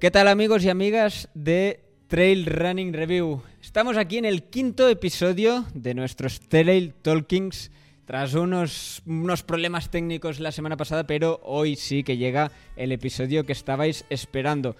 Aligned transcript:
¿Qué 0.00 0.10
tal 0.10 0.28
amigos 0.28 0.64
y 0.64 0.70
amigas 0.70 1.28
de 1.34 1.80
Trail 2.08 2.46
Running 2.46 2.94
Review? 2.94 3.42
Estamos 3.60 3.98
aquí 3.98 4.16
en 4.16 4.24
el 4.24 4.44
quinto 4.44 4.88
episodio 4.88 5.66
de 5.74 5.92
nuestros 5.92 6.40
Trail 6.40 6.94
Talkings 7.02 7.70
tras 8.06 8.32
unos, 8.32 9.02
unos 9.04 9.42
problemas 9.42 9.90
técnicos 9.90 10.40
la 10.40 10.52
semana 10.52 10.78
pasada, 10.78 11.06
pero 11.06 11.38
hoy 11.44 11.76
sí 11.76 12.02
que 12.02 12.16
llega 12.16 12.50
el 12.76 12.92
episodio 12.92 13.44
que 13.44 13.52
estabais 13.52 14.06
esperando. 14.08 14.74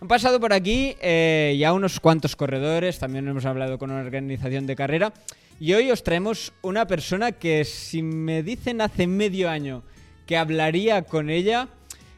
Han 0.00 0.08
pasado 0.08 0.40
por 0.40 0.52
aquí 0.52 0.96
eh, 1.00 1.54
ya 1.56 1.72
unos 1.72 2.00
cuantos 2.00 2.34
corredores, 2.34 2.98
también 2.98 3.28
hemos 3.28 3.44
hablado 3.44 3.78
con 3.78 3.92
una 3.92 4.00
organización 4.00 4.66
de 4.66 4.74
carrera 4.74 5.14
y 5.60 5.74
hoy 5.74 5.92
os 5.92 6.02
traemos 6.02 6.52
una 6.62 6.88
persona 6.88 7.30
que 7.30 7.64
si 7.64 8.02
me 8.02 8.42
dicen 8.42 8.80
hace 8.80 9.06
medio 9.06 9.48
año 9.48 9.84
que 10.26 10.36
hablaría 10.36 11.02
con 11.02 11.30
ella, 11.30 11.68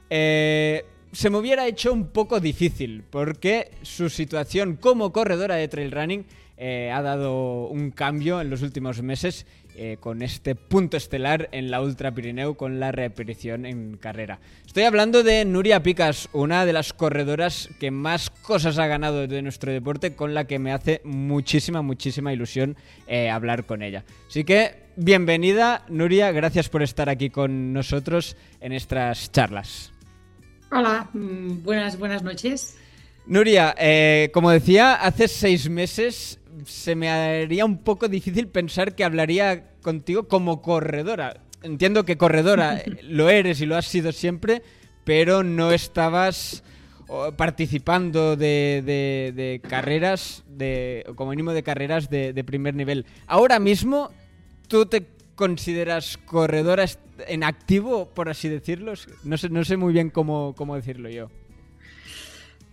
eh, 0.08 0.86
se 1.16 1.30
me 1.30 1.38
hubiera 1.38 1.66
hecho 1.66 1.94
un 1.94 2.08
poco 2.08 2.40
difícil, 2.40 3.02
porque 3.08 3.70
su 3.80 4.10
situación 4.10 4.76
como 4.76 5.14
corredora 5.14 5.54
de 5.54 5.66
trail 5.66 5.90
running 5.90 6.26
eh, 6.58 6.92
ha 6.92 7.00
dado 7.00 7.68
un 7.68 7.90
cambio 7.90 8.38
en 8.42 8.50
los 8.50 8.60
últimos 8.60 9.00
meses 9.00 9.46
eh, 9.76 9.96
con 9.98 10.20
este 10.20 10.54
punto 10.54 10.98
estelar 10.98 11.48
en 11.52 11.70
la 11.70 11.80
Ultra 11.80 12.12
Pirineo 12.12 12.58
con 12.58 12.80
la 12.80 12.92
reaparición 12.92 13.64
en 13.64 13.96
carrera. 13.96 14.40
Estoy 14.66 14.82
hablando 14.82 15.22
de 15.22 15.46
Nuria 15.46 15.82
Picas, 15.82 16.28
una 16.34 16.66
de 16.66 16.74
las 16.74 16.92
corredoras 16.92 17.70
que 17.80 17.90
más 17.90 18.28
cosas 18.28 18.76
ha 18.78 18.86
ganado 18.86 19.26
de 19.26 19.40
nuestro 19.40 19.72
deporte, 19.72 20.14
con 20.14 20.34
la 20.34 20.46
que 20.46 20.58
me 20.58 20.70
hace 20.70 21.00
muchísima, 21.02 21.80
muchísima 21.80 22.34
ilusión 22.34 22.76
eh, 23.06 23.30
hablar 23.30 23.64
con 23.64 23.82
ella. 23.82 24.04
Así 24.28 24.44
que, 24.44 24.82
bienvenida 24.96 25.86
Nuria, 25.88 26.30
gracias 26.30 26.68
por 26.68 26.82
estar 26.82 27.08
aquí 27.08 27.30
con 27.30 27.72
nosotros 27.72 28.36
en 28.60 28.72
estas 28.72 29.32
charlas. 29.32 29.95
Hola, 30.70 31.08
mm, 31.12 31.62
buenas, 31.62 31.98
buenas 31.98 32.22
noches. 32.22 32.76
Nuria, 33.26 33.74
eh, 33.78 34.30
como 34.32 34.50
decía, 34.50 34.94
hace 34.94 35.28
seis 35.28 35.68
meses 35.70 36.40
se 36.64 36.96
me 36.96 37.08
haría 37.08 37.64
un 37.64 37.78
poco 37.78 38.08
difícil 38.08 38.48
pensar 38.48 38.94
que 38.94 39.04
hablaría 39.04 39.70
contigo 39.82 40.26
como 40.26 40.62
corredora. 40.62 41.40
Entiendo 41.62 42.04
que 42.04 42.16
corredora 42.16 42.82
lo 43.02 43.30
eres 43.30 43.60
y 43.60 43.66
lo 43.66 43.76
has 43.76 43.86
sido 43.86 44.10
siempre, 44.10 44.62
pero 45.04 45.44
no 45.44 45.70
estabas 45.70 46.64
participando 47.36 48.34
de, 48.34 49.60
carreras, 49.68 50.42
de, 50.48 51.06
como 51.14 51.30
mínimo 51.30 51.52
de 51.52 51.62
carreras 51.62 52.10
de, 52.10 52.32
de 52.32 52.44
primer 52.44 52.74
nivel. 52.74 53.06
Ahora 53.28 53.60
mismo, 53.60 54.10
¿tú 54.66 54.86
te 54.86 55.06
consideras 55.36 56.16
corredora 56.16 56.86
en 57.28 57.44
activo, 57.44 58.06
por 58.06 58.28
así 58.28 58.48
decirlo? 58.48 58.94
No 59.22 59.38
sé, 59.38 59.48
no 59.50 59.64
sé 59.64 59.76
muy 59.76 59.92
bien 59.92 60.10
cómo, 60.10 60.54
cómo 60.56 60.74
decirlo 60.74 61.08
yo. 61.08 61.28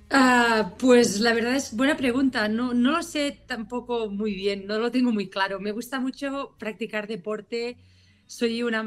Ah, 0.10 0.74
pues 0.78 1.20
la 1.20 1.34
verdad 1.34 1.56
es 1.56 1.76
buena 1.76 1.98
pregunta. 1.98 2.48
No, 2.48 2.74
no 2.74 2.92
lo 2.92 3.04
sé 3.04 3.38
tampoco 3.48 4.10
muy 4.10 4.34
bien, 4.34 4.68
no 4.68 4.80
lo 4.80 4.92
tengo 4.92 5.12
muy 5.12 5.28
claro. 5.28 5.60
Me 5.60 5.72
gusta 5.72 6.00
mucho 6.00 6.56
practicar 6.58 7.08
deporte. 7.08 7.78
Soy 8.26 8.64
una, 8.64 8.82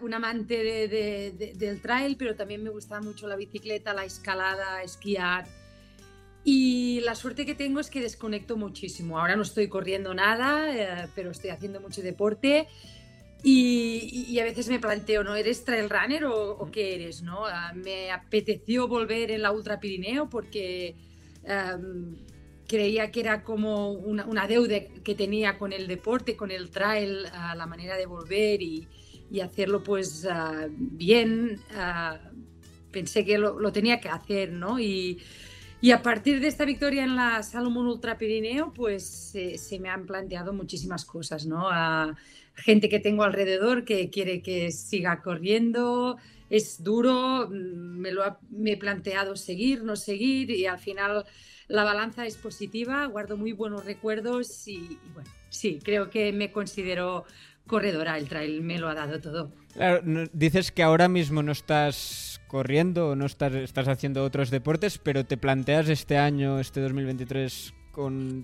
un 0.00 0.14
amante 0.14 0.56
de, 0.62 1.54
del 1.56 1.80
trail, 1.80 2.16
pero 2.16 2.36
también 2.36 2.62
me 2.62 2.70
gusta 2.70 3.00
mucho 3.00 3.26
la 3.26 3.36
bicicleta, 3.36 3.94
la 3.94 4.04
escalada, 4.04 4.82
esquiar. 4.82 5.46
Y 6.44 7.00
la 7.00 7.14
suerte 7.14 7.44
que 7.44 7.54
tengo 7.54 7.80
es 7.80 7.90
que 7.90 8.00
desconecto 8.00 8.56
muchísimo. 8.56 9.18
Ahora 9.18 9.36
no 9.36 9.42
estoy 9.42 9.68
corriendo 9.68 10.14
nada, 10.14 10.74
eh, 10.74 11.08
pero 11.14 11.30
estoy 11.30 11.50
haciendo 11.50 11.80
mucho 11.80 12.02
deporte. 12.02 12.66
Y, 13.42 14.38
a 14.38 14.44
veces 14.44 14.68
me 14.68 14.78
planteo, 14.78 15.24
¿no? 15.24 15.34
¿Eres 15.34 15.64
trail 15.64 15.88
runner 15.88 16.24
o, 16.26 16.70
qué 16.70 16.94
eres? 16.94 17.22
¿no? 17.22 17.46
Ah, 17.46 17.72
me 17.74 18.10
apeteció 18.10 18.86
volver 18.86 19.30
en 19.30 19.42
la 19.42 19.52
Ultra 19.52 19.80
Pirineo 19.80 20.28
porque 20.28 20.94
em, 21.44 22.16
creía 22.68 23.10
que 23.10 23.20
era 23.20 23.42
como 23.42 23.92
una, 23.92 24.46
deuda 24.46 24.80
que 25.02 25.14
tenía 25.14 25.58
con 25.58 25.72
el 25.72 25.86
deporte, 25.86 26.36
con 26.36 26.50
el 26.50 26.70
trail, 26.70 27.22
la 27.22 27.66
manera 27.66 27.96
de 27.96 28.06
volver 28.06 28.62
y, 28.62 28.86
hacerlo 29.42 29.82
pues 29.82 30.26
ah, 30.30 30.66
bien. 30.68 31.60
Ah, 31.74 32.18
pensé 32.90 33.24
que 33.24 33.38
lo, 33.38 33.72
tenía 33.72 34.00
que 34.00 34.08
hacer, 34.08 34.52
¿no? 34.52 34.78
Y, 34.78 35.18
a 35.92 36.02
partir 36.02 36.40
de 36.40 36.48
esta 36.48 36.64
victoria 36.66 37.04
en 37.04 37.16
la 37.16 37.42
Salomon 37.42 37.86
Ultra 37.86 38.18
Pirineo, 38.18 38.72
pues 38.72 39.32
se 39.56 39.78
me 39.78 39.88
han 39.88 40.04
planteado 40.04 40.52
muchísimas 40.52 41.04
cosas, 41.04 41.46
¿no? 41.46 41.68
gente 42.54 42.88
que 42.88 43.00
tengo 43.00 43.24
alrededor 43.24 43.84
que 43.84 44.10
quiere 44.10 44.42
que 44.42 44.70
siga 44.70 45.22
corriendo. 45.22 46.18
Es 46.48 46.82
duro, 46.82 47.48
mm, 47.48 47.52
me 47.52 48.12
lo 48.12 48.38
me 48.50 48.72
he 48.72 48.76
planteado 48.76 49.36
seguir, 49.36 49.84
no 49.84 49.96
seguir 49.96 50.50
y 50.50 50.66
al 50.66 50.78
final 50.78 51.24
la 51.68 51.84
balanza 51.84 52.26
es 52.26 52.36
positiva, 52.36 53.06
guardo 53.06 53.36
muy 53.36 53.52
buenos 53.52 53.84
recuerdos 53.84 54.66
y, 54.66 54.98
bueno, 55.14 55.30
sí, 55.48 55.78
creo 55.82 56.10
que 56.10 56.32
me 56.32 56.50
considero 56.50 57.24
corredora, 57.66 58.18
el 58.18 58.28
trail 58.28 58.62
me 58.62 58.78
lo 58.78 58.88
ha 58.88 58.94
dado 58.94 59.20
todo. 59.20 59.52
dices 60.32 60.72
que 60.72 60.82
ahora 60.82 61.08
mismo 61.08 61.42
no 61.44 61.52
estás 61.52 62.29
corriendo, 62.50 63.14
no 63.14 63.26
estás, 63.26 63.54
estás 63.54 63.86
haciendo 63.86 64.24
otros 64.24 64.50
deportes, 64.50 64.98
pero 64.98 65.24
te 65.24 65.36
planteas 65.36 65.88
este 65.88 66.18
año, 66.18 66.58
este 66.58 66.80
2023, 66.80 67.74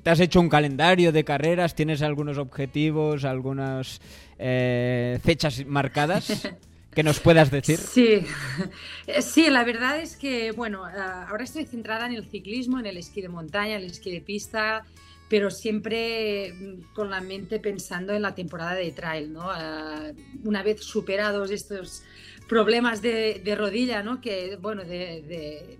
¿Te 0.02 0.10
has 0.10 0.20
hecho 0.20 0.40
un 0.40 0.48
calendario 0.48 1.12
de 1.12 1.24
carreras? 1.24 1.74
¿Tienes 1.74 2.02
algunos 2.02 2.36
objetivos, 2.36 3.24
algunas 3.24 4.00
eh, 4.38 5.18
fechas 5.24 5.64
marcadas? 5.66 6.46
que 6.94 7.02
nos 7.02 7.20
puedas 7.20 7.50
decir. 7.50 7.78
Sí, 7.78 8.24
sí, 9.20 9.50
la 9.50 9.64
verdad 9.64 10.00
es 10.00 10.16
que, 10.16 10.52
bueno, 10.52 10.88
eh, 10.88 10.92
ahora 11.28 11.44
estoy 11.44 11.64
centrada 11.64 12.06
en 12.06 12.12
el 12.12 12.26
ciclismo, 12.26 12.78
en 12.78 12.86
el 12.86 12.96
esquí 12.96 13.20
de 13.22 13.28
montaña, 13.28 13.76
el 13.76 13.84
esquí 13.84 14.10
de 14.10 14.20
pista, 14.20 14.84
pero 15.28 15.50
siempre 15.50 16.52
mm, 16.52 16.94
con 16.94 17.10
la 17.10 17.20
mente 17.20 17.58
pensando 17.60 18.12
en 18.12 18.22
la 18.22 18.34
temporada 18.34 18.74
de 18.74 18.92
trail, 18.92 19.32
¿no? 19.32 19.50
Eh, 19.52 20.14
una 20.44 20.62
vez 20.62 20.82
superados 20.82 21.50
estos 21.50 22.02
problemas 22.48 23.02
de, 23.02 23.54
rodilla, 23.56 24.02
¿no? 24.02 24.20
Que, 24.20 24.56
bueno, 24.60 24.84
de, 24.84 25.78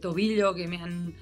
tobillo 0.00 0.54
que 0.54 0.68
me 0.68 0.78
han 0.78 1.14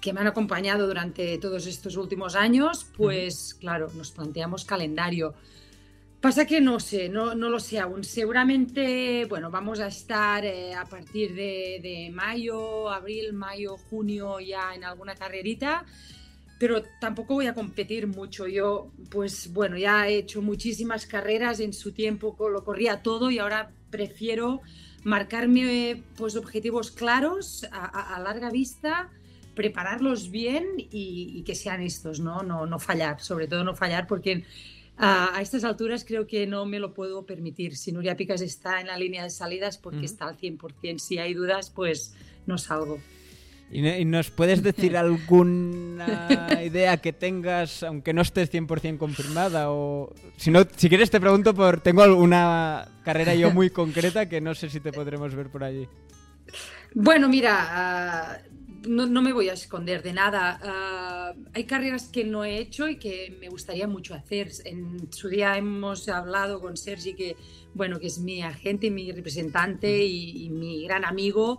que 0.00 0.12
me 0.12 0.20
han 0.20 0.28
acompañado 0.28 0.86
durante 0.86 1.38
todos 1.38 1.66
estos 1.66 1.96
últimos 1.96 2.36
años, 2.36 2.86
pues 2.96 3.54
claro, 3.54 3.88
nos 3.94 4.12
planteamos 4.12 4.64
calendario. 4.64 5.34
Pasa 6.20 6.46
que 6.46 6.60
no 6.60 6.80
sé, 6.80 7.08
no, 7.08 7.34
no 7.34 7.48
lo 7.48 7.60
sé 7.60 7.78
aún. 7.78 8.02
Seguramente, 8.02 9.24
bueno, 9.26 9.50
vamos 9.50 9.78
a 9.78 9.86
estar 9.86 10.44
eh, 10.44 10.74
a 10.74 10.84
partir 10.84 11.32
de, 11.34 12.10
mayo, 12.12 12.90
abril, 12.90 13.32
mayo, 13.32 13.76
junio 13.76 14.40
ya 14.40 14.74
en 14.74 14.82
alguna 14.82 15.14
carrerita, 15.14 15.86
pero 16.58 16.82
tampoco 17.00 17.34
voy 17.34 17.46
a 17.46 17.54
competir 17.54 18.06
mucho. 18.06 18.46
Yo, 18.46 18.90
pues 19.10 19.52
bueno, 19.52 19.76
ya 19.76 20.08
he 20.08 20.16
hecho 20.18 20.42
muchísimas 20.42 21.06
carreras 21.06 21.60
en 21.60 21.72
su 21.72 21.92
tiempo, 21.92 22.36
lo 22.48 22.64
corría 22.64 23.02
todo 23.02 23.30
y 23.30 23.38
ahora 23.38 23.70
prefiero 23.90 24.60
marcarme 25.04 26.02
pues 26.16 26.36
objetivos 26.36 26.90
claros 26.90 27.66
a 27.70 28.20
larga 28.20 28.50
vista 28.50 29.10
prepararlos 29.58 30.30
bien 30.30 30.64
y, 30.76 31.42
que 31.42 31.56
sean 31.56 31.82
estos, 31.82 32.20
¿no? 32.20 32.44
¿no? 32.44 32.64
No 32.64 32.78
fallar, 32.78 33.20
sobre 33.20 33.48
todo 33.48 33.64
no 33.64 33.74
fallar 33.74 34.06
porque 34.06 34.44
a, 34.96 35.36
estas 35.42 35.64
alturas 35.64 36.04
creo 36.04 36.28
que 36.28 36.46
no 36.46 36.64
me 36.64 36.78
lo 36.78 36.94
puedo 36.94 37.26
permitir. 37.26 37.76
Si 37.76 37.90
Nuria 37.90 38.16
Picas 38.16 38.40
está 38.40 38.80
en 38.80 38.86
la 38.86 38.96
línea 38.96 39.24
de 39.24 39.30
salidas 39.30 39.76
porque 39.76 40.04
está 40.04 40.28
al 40.28 40.38
100%, 40.38 40.98
si 41.00 41.18
hay 41.18 41.34
dudas, 41.34 41.70
pues 41.70 42.14
no 42.46 42.56
salgo. 42.56 43.00
¿Y 43.70 44.04
nos 44.04 44.30
puedes 44.30 44.62
decir 44.62 44.96
alguna 44.96 46.48
idea 46.64 46.96
que 46.96 47.12
tengas, 47.12 47.82
aunque 47.82 48.14
no 48.14 48.22
estés 48.22 48.50
100% 48.52 48.96
confirmada? 48.96 49.70
O 49.70 50.14
si 50.36 50.50
no, 50.50 50.66
si 50.76 50.88
quieres 50.88 51.10
te 51.10 51.20
pregunto 51.20 51.54
por 51.54 51.80
tengo 51.80 52.02
alguna 52.02 52.88
carrera 53.04 53.34
yo 53.34 53.50
muy 53.50 53.70
concreta 53.70 54.28
que 54.28 54.40
no 54.40 54.54
sé 54.54 54.70
si 54.70 54.80
te 54.80 54.92
podremos 54.92 55.34
ver 55.34 55.50
por 55.50 55.64
allí. 55.64 55.86
Bueno, 56.94 57.28
mira, 57.28 57.56
ah, 57.60 58.38
no, 58.86 59.20
me 59.20 59.34
voy 59.34 59.50
a 59.50 59.52
esconder 59.52 60.02
de 60.02 60.14
nada. 60.14 60.58
Ah, 60.62 61.34
hay 61.52 61.64
carreras 61.64 62.08
que 62.08 62.24
no 62.24 62.44
he 62.44 62.56
hecho 62.56 62.88
y 62.88 62.96
que 62.96 63.36
me 63.38 63.50
gustaría 63.50 63.86
mucho 63.86 64.14
hacer. 64.14 64.50
En 64.64 65.12
su 65.12 65.28
día 65.28 65.58
hemos 65.58 66.08
hablado 66.08 66.62
con 66.62 66.78
Sergi, 66.78 67.12
que, 67.12 67.36
bueno, 67.74 68.00
que 68.00 68.06
es 68.06 68.18
mi 68.18 68.40
agente, 68.40 68.90
mi 68.90 69.12
representante 69.12 70.06
y 70.06 70.48
mi 70.48 70.84
gran 70.84 71.04
amigo 71.04 71.58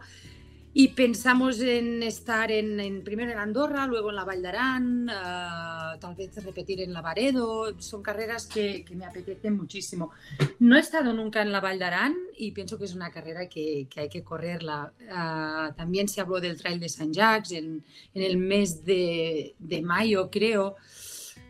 y 0.71 0.89
pensamos 0.89 1.59
en 1.61 2.03
estar 2.03 2.51
en, 2.51 3.03
primero 3.03 3.31
en 3.31 3.39
Andorra, 3.39 3.87
luego 3.87 4.11
en 4.11 4.15
la 4.15 4.23
Val 4.23 4.41
d'Aran, 4.41 5.09
eh, 5.09 5.97
tal 5.99 6.15
vez 6.15 6.43
repetir 6.43 6.81
en 6.81 6.93
Lavaredo. 6.93 7.79
Son 7.81 8.03
carreras 8.03 8.45
que, 8.45 8.85
me 8.95 9.05
apetecen 9.05 9.57
muchísimo. 9.57 10.11
No 10.59 10.77
he 10.77 10.79
estado 10.79 11.11
nunca 11.11 11.41
en 11.41 11.51
la 11.51 11.59
Val 11.59 11.79
d'Aran 11.79 12.15
y 12.37 12.51
pienso 12.51 12.77
que 12.77 12.85
es 12.85 12.93
una 12.93 13.09
carrera 13.09 13.49
que, 13.49 13.87
hay 13.95 14.09
que 14.09 14.23
correrla. 14.23 14.93
Eh, 14.99 15.73
también 15.75 16.07
se 16.07 16.21
habló 16.21 16.39
del 16.39 16.57
Trail 16.57 16.79
de 16.79 16.89
San 16.89 17.11
Jacques 17.11 17.51
en, 17.51 17.83
el 18.13 18.37
mes 18.37 18.85
de, 18.85 19.55
de 19.57 19.81
mayo, 19.81 20.29
creo. 20.29 20.75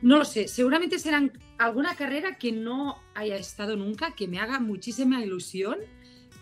No 0.01 0.17
lo 0.17 0.23
sé, 0.23 0.47
seguramente 0.47 0.97
serán 0.97 1.33
alguna 1.57 1.93
carrera 1.95 2.37
que 2.37 2.53
no 2.53 2.99
haya 3.15 3.35
estado 3.35 3.75
nunca, 3.75 4.15
que 4.15 4.29
me 4.29 4.39
haga 4.39 4.61
muchísima 4.61 5.21
ilusión 5.21 5.77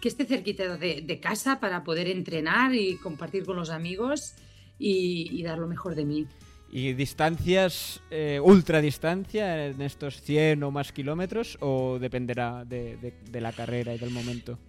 que 0.01 0.09
esté 0.09 0.25
cerquita 0.25 0.77
de, 0.77 1.19
casa 1.19 1.59
para 1.59 1.83
poder 1.83 2.07
entrenar 2.07 2.73
y 2.75 2.97
compartir 2.97 3.45
con 3.45 3.55
los 3.55 3.69
amigos 3.69 4.35
y, 4.77 5.41
dar 5.43 5.57
lo 5.57 5.67
mejor 5.67 5.95
de 5.95 6.05
mí. 6.05 6.27
¿Y 6.69 6.93
distancias, 6.93 8.01
eh, 8.11 8.39
ultra 8.43 8.81
distancia 8.81 9.67
en 9.67 9.81
estos 9.81 10.21
100 10.21 10.63
o 10.63 10.71
más 10.71 10.91
kilómetros 10.91 11.57
o 11.61 11.97
dependerá 11.97 12.65
de, 12.65 13.13
la 13.33 13.53
carrera 13.53 13.93
y 13.93 13.97
del 13.97 14.11
momento? 14.11 14.59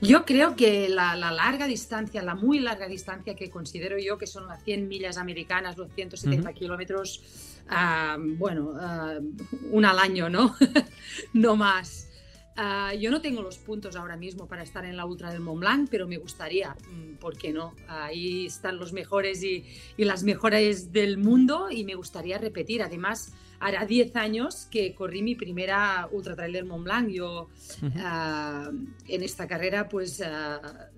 Yo 0.00 0.24
creo 0.24 0.54
que 0.54 0.88
la, 0.88 1.16
larga 1.16 1.66
distancia, 1.66 2.22
la 2.22 2.36
muy 2.36 2.60
larga 2.60 2.86
distancia 2.86 3.34
que 3.34 3.50
considero 3.50 3.98
yo 3.98 4.16
que 4.16 4.26
son 4.26 4.46
las 4.46 4.62
100 4.62 4.86
millas 4.86 5.18
americanas, 5.18 5.76
los 5.76 5.92
170 5.92 6.52
kilómetros, 6.52 7.22
ah, 7.68 8.16
bueno, 8.20 8.70
uh, 8.70 9.76
un 9.76 9.84
al 9.84 9.98
año, 9.98 10.28
¿no? 10.28 10.54
no 11.32 11.56
más. 11.56 12.08
Ah, 12.56 12.94
yo 12.94 13.10
no 13.10 13.20
tengo 13.20 13.42
los 13.42 13.58
puntos 13.58 13.96
ahora 13.96 14.16
mismo 14.16 14.46
para 14.46 14.62
estar 14.62 14.84
en 14.84 14.96
la 14.96 15.04
Ultra 15.04 15.32
del 15.32 15.40
Mont 15.40 15.58
Blanc, 15.58 15.88
pero 15.90 16.06
me 16.06 16.18
gustaría, 16.18 16.76
mm, 16.90 17.14
¿por 17.14 17.36
qué 17.36 17.52
no? 17.52 17.74
Ahí 17.88 18.46
están 18.46 18.78
los 18.78 18.92
mejores 18.92 19.42
y, 19.42 19.64
las 19.96 20.22
mejores 20.22 20.92
del 20.92 21.18
mundo 21.18 21.68
y 21.70 21.84
me 21.84 21.96
gustaría 21.96 22.38
repetir. 22.38 22.82
Además, 22.82 23.34
hará 23.58 23.84
10 23.86 24.14
años 24.14 24.68
que 24.70 24.94
corrí 24.94 25.22
mi 25.22 25.34
primera 25.34 26.08
Ultra 26.12 26.36
Trail 26.36 26.52
del 26.52 26.64
Mont 26.64 26.84
Blanc. 26.84 27.08
Yo 27.08 27.48
ah, 27.96 28.70
en 29.08 29.22
esta 29.22 29.48
carrera, 29.48 29.88
pues 29.88 30.22
ah, 30.22 30.90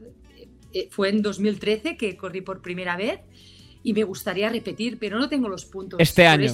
eh, 0.75 0.89
fue 0.91 1.09
en 1.09 1.23
2013 1.23 1.97
que 1.97 2.19
corrí 2.19 2.43
por 2.43 2.61
primera 2.61 2.97
vez 2.97 3.21
y 3.83 3.95
me 3.95 4.05
gustaría 4.05 4.51
repetir, 4.51 4.99
pero 4.99 5.19
no 5.19 5.31
tengo 5.31 5.49
los 5.49 5.65
puntos. 5.65 6.01
Este 6.01 6.27
año. 6.27 6.53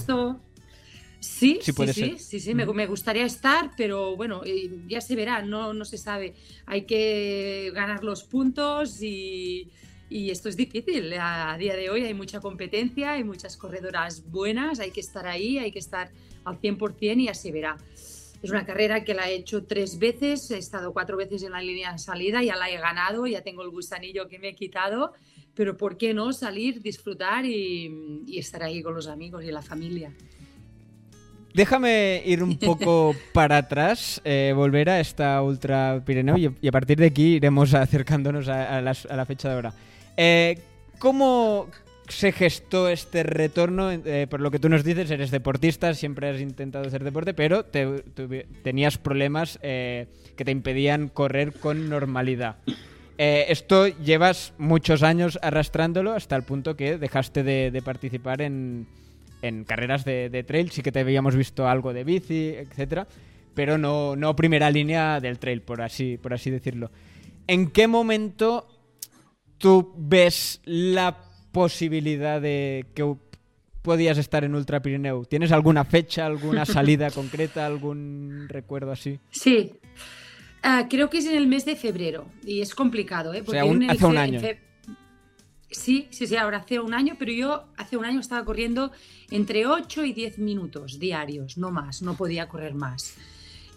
Sí, 1.22 1.60
sí, 1.62 1.72
sí, 1.92 2.16
sí, 2.18 2.40
sí, 2.40 2.52
me, 2.52 2.86
gustaría 2.86 3.24
estar, 3.24 3.70
pero 3.76 4.16
bueno, 4.16 4.42
eh, 4.44 4.68
ya 4.88 5.00
se 5.00 5.14
verá, 5.14 5.40
no, 5.40 5.72
no 5.72 5.84
se 5.84 5.96
sabe. 5.96 6.34
Hay 6.66 6.82
que 6.82 7.70
ganar 7.72 8.02
los 8.02 8.24
puntos 8.24 9.00
y, 9.00 9.70
esto 10.10 10.48
es 10.48 10.56
difícil. 10.56 11.14
A, 11.20 11.56
día 11.58 11.76
de 11.76 11.90
hoy 11.90 12.02
hay 12.02 12.12
mucha 12.12 12.40
competencia, 12.40 13.12
hay 13.12 13.22
muchas 13.22 13.56
corredoras 13.56 14.28
buenas, 14.32 14.80
hay 14.80 14.90
que 14.90 14.98
estar 14.98 15.28
ahí, 15.28 15.58
hay 15.58 15.70
que 15.70 15.78
estar 15.78 16.10
al 16.44 16.60
100% 16.60 17.20
y 17.20 17.26
ya 17.26 17.34
se 17.34 17.52
verá. 17.52 17.76
Es 18.42 18.50
una 18.50 18.66
carrera 18.66 19.04
que 19.04 19.14
la 19.14 19.30
he 19.30 19.36
hecho 19.36 19.62
tres 19.62 20.00
veces, 20.00 20.50
he 20.50 20.58
estado 20.58 20.92
cuatro 20.92 21.16
veces 21.16 21.44
en 21.44 21.52
la 21.52 21.60
línea 21.60 21.92
de 21.92 21.98
salida, 22.00 22.42
ya 22.42 22.56
la 22.56 22.68
he 22.68 22.78
ganado, 22.78 23.28
ya 23.28 23.42
tengo 23.42 23.62
el 23.62 23.70
gusanillo 23.70 24.26
que 24.26 24.40
me 24.40 24.48
he 24.48 24.54
quitado, 24.56 25.12
pero 25.54 25.76
¿por 25.76 25.96
qué 25.96 26.14
no 26.14 26.32
salir, 26.32 26.82
disfrutar 26.82 27.46
y 27.46 28.36
estar 28.36 28.64
ahí 28.64 28.82
con 28.82 28.94
los 28.94 29.06
amigos 29.06 29.44
y 29.44 29.52
la 29.52 29.62
familia? 29.62 30.12
Déjame 31.54 32.22
ir 32.24 32.42
un 32.42 32.56
poco 32.58 33.14
para 33.32 33.58
atrás, 33.58 34.20
eh, 34.24 34.52
volver 34.54 34.88
a 34.88 35.00
esta 35.00 35.42
Ultra 35.42 36.02
Pirineo 36.04 36.36
y, 36.38 36.68
a 36.68 36.72
partir 36.72 36.98
de 36.98 37.06
aquí 37.06 37.34
iremos 37.34 37.74
acercándonos 37.74 38.48
a, 38.48 38.80
la 38.80 39.26
fecha 39.26 39.48
de 39.48 39.54
ahora. 39.54 39.74
Eh, 40.16 40.58
¿Cómo 40.98 41.68
se 42.08 42.32
gestó 42.32 42.88
este 42.88 43.22
retorno? 43.22 43.90
Eh, 43.90 44.26
por 44.30 44.40
lo 44.40 44.50
que 44.50 44.58
tú 44.58 44.68
nos 44.68 44.84
dices, 44.84 45.10
eres 45.10 45.30
deportista, 45.30 45.94
siempre 45.94 46.30
has 46.30 46.40
intentado 46.40 46.86
hacer 46.86 47.04
deporte, 47.04 47.34
pero 47.34 47.64
tenías 47.64 48.98
problemas 48.98 49.58
que 49.60 50.06
te 50.36 50.50
impedían 50.50 51.08
correr 51.08 51.52
con 51.52 51.88
normalidad. 51.88 52.56
esto 53.18 53.88
llevas 53.88 54.54
muchos 54.58 55.02
años 55.02 55.38
arrastrándolo 55.42 56.12
hasta 56.12 56.36
el 56.36 56.44
punto 56.44 56.76
que 56.76 56.98
dejaste 56.98 57.42
de 57.42 57.82
participar 57.82 58.42
en, 58.42 58.86
en 59.42 59.64
carreras 59.64 60.04
de, 60.04 60.44
trail 60.46 60.70
sí 60.70 60.82
que 60.82 60.92
te 60.92 61.00
habíamos 61.00 61.36
visto 61.36 61.68
algo 61.68 61.92
de 61.92 62.04
bici, 62.04 62.54
etcétera, 62.56 63.06
pero 63.54 63.76
no, 63.76 64.16
no 64.16 64.34
primera 64.34 64.70
línea 64.70 65.20
del 65.20 65.38
trail, 65.38 65.60
por 65.62 65.82
así, 65.82 66.16
por 66.16 66.32
así 66.32 66.50
decirlo. 66.50 66.90
¿En 67.46 67.70
qué 67.70 67.88
momento 67.88 68.68
tú 69.58 69.92
ves 69.98 70.60
la 70.64 71.24
posibilidad 71.50 72.40
de 72.40 72.86
que 72.94 73.14
podías 73.82 74.16
estar 74.16 74.44
en 74.44 74.54
Ultra 74.54 74.80
Pirineu? 74.80 75.24
¿Tienes 75.26 75.52
alguna 75.52 75.84
fecha, 75.84 76.24
alguna 76.24 76.64
salida 76.64 77.10
concreta, 77.10 77.66
algún 77.66 78.46
recuerdo 78.48 78.92
así? 78.92 79.18
Sí. 79.30 79.72
Ah, 80.62 80.86
creo 80.88 81.10
que 81.10 81.18
es 81.18 81.26
en 81.26 81.36
el 81.36 81.48
mes 81.48 81.64
de 81.64 81.74
febrero 81.74 82.26
y 82.44 82.60
es 82.60 82.74
complicado, 82.74 83.34
¿eh? 83.34 83.42
o 83.44 83.50
sea, 83.50 83.64
hace 83.64 84.06
un 84.06 84.16
año. 84.16 84.40
Sí, 85.72 86.06
sí, 86.10 86.26
sí, 86.26 86.36
ahora 86.36 86.58
hace 86.58 86.80
un 86.80 86.94
año, 86.94 87.16
pero 87.18 87.32
yo 87.32 87.64
hace 87.76 87.96
un 87.96 88.04
año 88.04 88.20
estaba 88.20 88.44
corriendo 88.44 88.92
entre 89.30 89.66
8 89.66 90.04
y 90.04 90.12
10 90.12 90.38
minutos 90.38 90.98
diarios, 90.98 91.58
no 91.58 91.70
más, 91.70 92.02
no 92.02 92.14
podía 92.14 92.48
correr 92.48 92.74
más. 92.74 93.16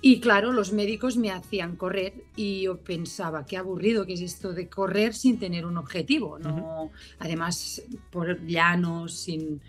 Y 0.01 0.19
claro, 0.19 0.51
los 0.51 0.71
médicos 0.71 1.17
me 1.17 1.31
hacían 1.31 1.75
correr 1.77 2.13
y 2.35 2.61
yo 2.63 2.77
pensaba, 2.77 3.45
qué 3.45 3.57
aburrido 3.57 4.05
que 4.05 4.13
es 4.13 4.21
esto 4.21 4.53
de 4.53 4.67
correr 4.69 5.15
sin 5.15 5.39
tener 5.39 5.65
un 5.65 5.77
objetivo, 5.77 6.37
no, 6.37 6.91
además 7.17 7.81
por 8.11 8.45
llanos, 8.45 9.15
sin 9.15 9.61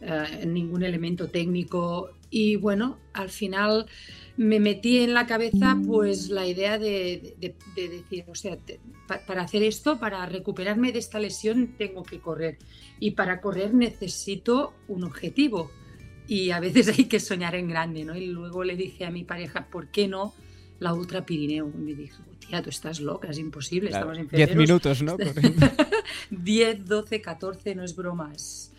eh, 0.00 0.46
ningún 0.46 0.82
elemento 0.82 1.28
técnico. 1.28 2.10
Y 2.34 2.56
bueno, 2.56 2.98
al 3.12 3.28
final 3.28 3.86
me 4.38 4.58
metí 4.58 5.00
en 5.00 5.12
la 5.12 5.26
cabeza 5.26 5.76
pues 5.86 6.30
la 6.30 6.46
idea 6.46 6.78
de, 6.78 7.36
decir, 7.76 8.24
o 8.26 8.34
sea, 8.34 8.56
para 9.26 9.42
hacer 9.42 9.62
esto, 9.62 10.00
para 10.00 10.24
recuperarme 10.24 10.92
de 10.92 10.98
esta 10.98 11.20
lesión, 11.20 11.74
tengo 11.76 12.02
que 12.02 12.20
correr. 12.20 12.56
Y 12.98 13.10
para 13.10 13.42
correr 13.42 13.74
necesito 13.74 14.72
un 14.88 15.04
objetivo. 15.04 15.70
Y 16.26 16.52
a 16.52 16.60
veces 16.60 16.88
hay 16.98 17.04
que 17.04 17.20
soñar 17.20 17.54
en 17.54 17.68
grande, 17.68 18.02
¿no? 18.06 18.16
Y 18.16 18.28
luego 18.28 18.64
le 18.64 18.76
dije 18.76 19.04
a 19.04 19.10
mi 19.10 19.24
pareja, 19.24 19.68
¿por 19.70 19.88
qué 19.88 20.08
no 20.08 20.32
la 20.80 20.94
Ultra 20.94 21.26
Pirineo? 21.26 21.70
Y 21.74 21.82
me 21.82 21.94
dijo, 21.94 22.22
tía, 22.38 22.62
tú 22.62 22.70
estás 22.70 22.98
loca, 22.98 23.28
es 23.28 23.38
imposible, 23.38 23.90
estamos 23.90 24.16
en 24.16 24.30
febrero. 24.30 24.54
10 24.54 24.56
minutos, 24.56 25.02
¿no? 25.02 25.18
10, 26.30 26.86
12, 26.86 27.20
14, 27.20 27.74
no 27.74 27.84
es 27.84 27.94
bromas. 27.94 28.71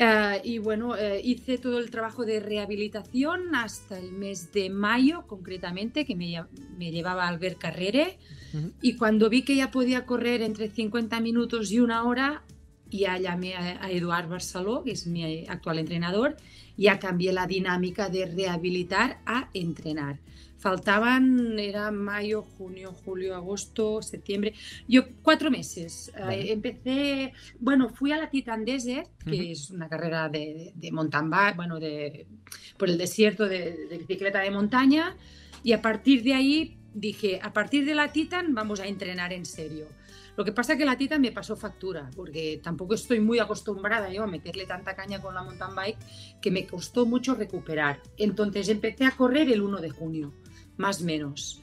Eh, 0.00 0.40
y 0.44 0.58
bueno, 0.58 0.96
eh, 0.96 1.20
hice 1.24 1.58
todo 1.58 1.80
el 1.80 1.90
trabajo 1.90 2.24
de 2.24 2.38
rehabilitación 2.38 3.54
hasta 3.56 3.98
el 3.98 4.12
mes 4.12 4.52
de 4.52 4.70
mayo, 4.70 5.26
concretamente, 5.26 6.04
que 6.04 6.14
me, 6.14 6.40
me 6.78 6.92
llevaba 6.92 7.26
al 7.26 7.38
ver 7.38 7.56
Carrere. 7.56 8.18
Y 8.80 8.94
cuando 8.94 9.28
vi 9.28 9.42
que 9.42 9.56
ya 9.56 9.70
podía 9.70 10.06
correr 10.06 10.40
entre 10.40 10.70
50 10.70 11.20
minutos 11.20 11.72
y 11.72 11.80
una 11.80 12.04
hora, 12.04 12.44
ya 12.90 13.18
llamé 13.18 13.56
a, 13.56 13.84
a 13.84 13.90
Eduard 13.90 14.28
Barceló, 14.28 14.84
que 14.84 14.92
es 14.92 15.06
mi 15.06 15.46
actual 15.48 15.80
entrenador, 15.80 16.36
y 16.76 16.84
ya 16.84 17.00
cambié 17.00 17.32
la 17.32 17.46
dinámica 17.46 18.08
de 18.08 18.24
rehabilitar 18.26 19.20
a 19.26 19.50
entrenar 19.52 20.20
faltaban, 20.58 21.58
era 21.58 21.90
mayo, 21.90 22.42
junio, 22.42 22.92
julio, 23.04 23.34
agosto, 23.34 24.02
septiembre, 24.02 24.54
yo 24.86 25.04
cuatro 25.22 25.50
meses. 25.50 26.12
Eh, 26.30 26.52
empecé, 26.52 27.32
bueno, 27.60 27.88
fui 27.88 28.12
a 28.12 28.18
la 28.18 28.28
Titan 28.28 28.64
Desert, 28.64 29.08
que 29.24 29.52
es 29.52 29.70
una 29.70 29.88
carrera 29.88 30.28
de, 30.28 30.72
de, 30.74 30.92
mountain 30.92 31.30
bike, 31.30 31.56
bueno, 31.56 31.78
de, 31.78 32.26
por 32.76 32.88
el 32.88 32.98
desierto 32.98 33.48
de, 33.48 33.86
de, 33.88 33.98
bicicleta 33.98 34.40
de 34.40 34.50
montaña, 34.50 35.16
y 35.62 35.72
a 35.72 35.80
partir 35.80 36.22
de 36.22 36.34
ahí 36.34 36.78
dije, 36.92 37.38
a 37.42 37.52
partir 37.52 37.84
de 37.84 37.94
la 37.94 38.12
Titan 38.12 38.54
vamos 38.54 38.80
a 38.80 38.86
entrenar 38.86 39.32
en 39.32 39.46
serio. 39.46 39.86
Lo 40.36 40.44
que 40.44 40.52
pasa 40.52 40.74
es 40.74 40.78
que 40.78 40.84
la 40.84 40.96
Titan 40.96 41.20
me 41.20 41.32
pasó 41.32 41.56
factura, 41.56 42.10
porque 42.14 42.60
tampoco 42.62 42.94
estoy 42.94 43.18
muy 43.18 43.40
acostumbrada 43.40 44.08
yo 44.12 44.22
a 44.22 44.26
meterle 44.28 44.66
tanta 44.66 44.94
caña 44.94 45.20
con 45.20 45.34
la 45.34 45.42
mountain 45.42 45.74
bike 45.74 45.98
que 46.40 46.52
me 46.52 46.64
costó 46.64 47.06
mucho 47.06 47.34
recuperar. 47.34 48.00
Entonces 48.16 48.68
empecé 48.68 49.04
a 49.04 49.16
correr 49.16 49.50
el 49.50 49.62
1 49.62 49.80
de 49.80 49.90
junio 49.90 50.32
más 50.78 51.02
menos. 51.02 51.60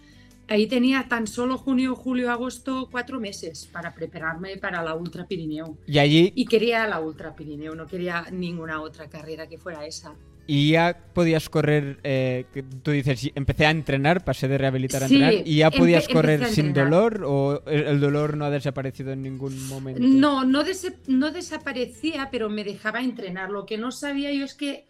Ahí 0.48 0.68
tenía 0.68 1.08
tan 1.10 1.26
solo 1.26 1.58
junio, 1.58 1.96
julio, 1.96 2.32
agosto, 2.32 2.88
cuatro 2.92 3.20
meses 3.20 3.68
para 3.72 3.96
prepararme 3.96 4.58
para 4.58 4.84
la 4.84 4.94
Ultra 4.94 5.26
Pirineo. 5.26 5.78
Y 5.88 5.98
allí... 5.98 6.32
Y 6.36 6.46
quería 6.46 6.88
la 6.88 7.00
Ultra 7.00 7.36
Pirineo, 7.36 7.74
no 7.74 7.88
quería 7.88 8.28
ninguna 8.32 8.82
otra 8.82 9.10
carrera 9.10 9.48
que 9.48 9.58
fuera 9.58 9.86
esa. 9.88 10.14
Y 10.48 10.72
ya 10.72 10.96
podías 11.14 11.50
correr, 11.50 12.00
eh, 12.04 12.46
tú 12.84 12.92
dices, 12.92 13.32
empecé 13.34 13.66
a 13.66 13.72
entrenar, 13.72 14.24
pasé 14.24 14.48
de 14.48 14.60
rehabilitar 14.60 15.02
a 15.02 15.06
entrenar, 15.08 15.34
y 15.44 15.58
ya 15.58 15.72
podías 15.72 16.08
correr 16.08 16.46
sin 16.46 16.72
dolor 16.72 17.24
o 17.26 17.64
el 17.66 18.00
dolor 18.00 18.38
no 18.38 18.46
ha 18.46 18.52
desaparecido 18.52 19.12
en 19.12 19.24
ningún 19.24 19.68
momento. 19.68 20.02
No, 20.04 20.46
no, 20.46 20.64
no 21.08 21.32
desaparecía, 21.32 22.30
pero 22.32 22.50
me 22.50 22.64
dejaba 22.64 23.02
entrenar. 23.02 23.50
Lo 23.50 23.66
que 23.66 23.80
no 23.80 23.92
sabía 23.92 24.32
yo 24.34 24.46
es 24.46 24.54
que 24.54 24.86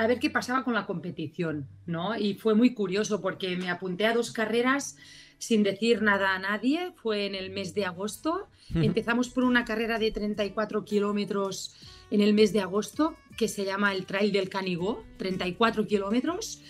a 0.00 0.06
ver 0.06 0.18
qué 0.18 0.30
pasaba 0.30 0.64
con 0.64 0.72
la 0.72 0.86
competición, 0.86 1.68
¿no? 1.84 2.16
Y 2.16 2.32
fue 2.32 2.54
muy 2.54 2.72
curioso 2.72 3.20
porque 3.20 3.54
me 3.58 3.68
apunté 3.68 4.06
a 4.06 4.14
dos 4.14 4.32
carreras 4.32 4.96
sin 5.36 5.62
decir 5.62 6.00
nada 6.00 6.34
a 6.34 6.38
nadie, 6.38 6.92
fue 6.96 7.26
en 7.26 7.34
el 7.34 7.50
mes 7.50 7.74
de 7.74 7.84
agosto. 7.84 8.48
Empezamos 8.74 9.28
por 9.28 9.44
una 9.44 9.66
carrera 9.66 9.98
de 9.98 10.10
34 10.10 10.86
kilómetros 10.86 11.76
en 12.10 12.22
el 12.22 12.32
mes 12.32 12.54
de 12.54 12.60
agosto, 12.60 13.14
que 13.36 13.46
se 13.46 13.66
llama 13.66 13.92
el 13.92 14.06
Trail 14.06 14.32
del 14.32 14.48
Canigó, 14.48 15.04
34 15.18 15.86
kilómetros, 15.86 16.62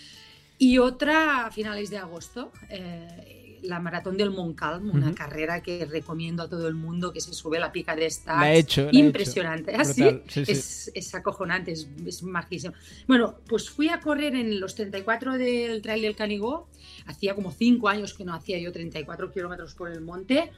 y 0.57 0.79
otra 0.79 1.45
a 1.45 1.51
finales 1.51 1.89
de 1.89 1.99
agosto. 1.99 2.51
Eh, 2.69 3.40
la 3.63 3.79
maratón 3.79 4.17
del 4.17 4.31
Montcalm, 4.31 4.89
una 4.89 5.13
carrera 5.13 5.61
que 5.61 5.85
recomiendo 5.85 6.43
a 6.43 6.49
todo 6.49 6.67
el 6.67 6.75
mundo 6.75 7.11
que 7.13 7.21
se 7.21 7.33
sube 7.33 7.57
a 7.57 7.59
la 7.59 7.71
pica 7.71 7.95
de 7.95 8.05
esta. 8.05 8.39
La 8.39 8.53
he 8.53 8.59
hecho. 8.59 8.89
Impresionante. 8.91 9.75
¿Ah, 9.75 9.85
sí, 9.85 10.21
Es, 10.35 10.91
es, 10.93 11.15
acojonante, 11.15 11.71
es, 11.71 11.87
es 12.05 12.23
majísimo. 12.23 12.73
Bueno, 13.07 13.35
pues 13.47 13.69
fui 13.69 13.89
a 13.89 13.99
correr 13.99 14.35
en 14.35 14.59
los 14.59 14.75
34 14.75 15.37
del 15.37 15.81
Trail 15.81 16.01
del 16.01 16.15
Canigó. 16.15 16.67
Hacía 17.05 17.35
como 17.35 17.51
5 17.51 17.87
años 17.89 18.13
que 18.13 18.23
no 18.23 18.33
hacía 18.33 18.59
yo 18.59 18.71
34 18.71 19.31
kilómetros 19.31 19.75
por 19.75 19.91
el 19.91 20.01
monte. 20.01 20.51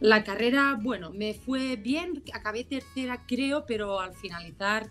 La 0.00 0.22
carrera, 0.22 0.78
bueno, 0.80 1.10
me 1.10 1.34
fue 1.34 1.76
bien, 1.76 2.22
acabé 2.32 2.64
tercera 2.64 3.24
creo, 3.26 3.64
pero 3.66 4.00
al 4.00 4.14
finalizar 4.14 4.90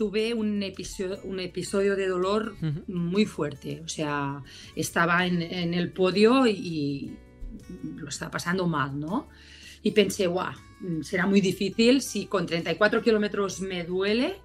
tuve 0.00 0.32
un 0.32 0.62
episodio, 0.62 1.20
un 1.24 1.40
episodio 1.40 1.94
de 1.94 2.08
dolor 2.08 2.56
muy 2.86 3.26
fuerte. 3.26 3.82
O 3.84 3.88
sea, 3.88 4.42
estaba 4.74 5.26
en, 5.26 5.42
el 5.74 5.92
podio 5.92 6.46
y, 6.46 7.18
lo 7.96 8.08
estaba 8.08 8.30
pasando 8.30 8.66
mal, 8.66 8.98
¿no? 8.98 9.28
Y 9.82 9.90
pensé, 9.90 10.26
guau, 10.26 10.54
será 11.02 11.26
muy 11.26 11.42
difícil 11.42 12.00
si 12.00 12.24
con 12.24 12.46
34 12.46 13.02
kilómetros 13.02 13.60
me 13.60 13.84
duele, 13.84 14.40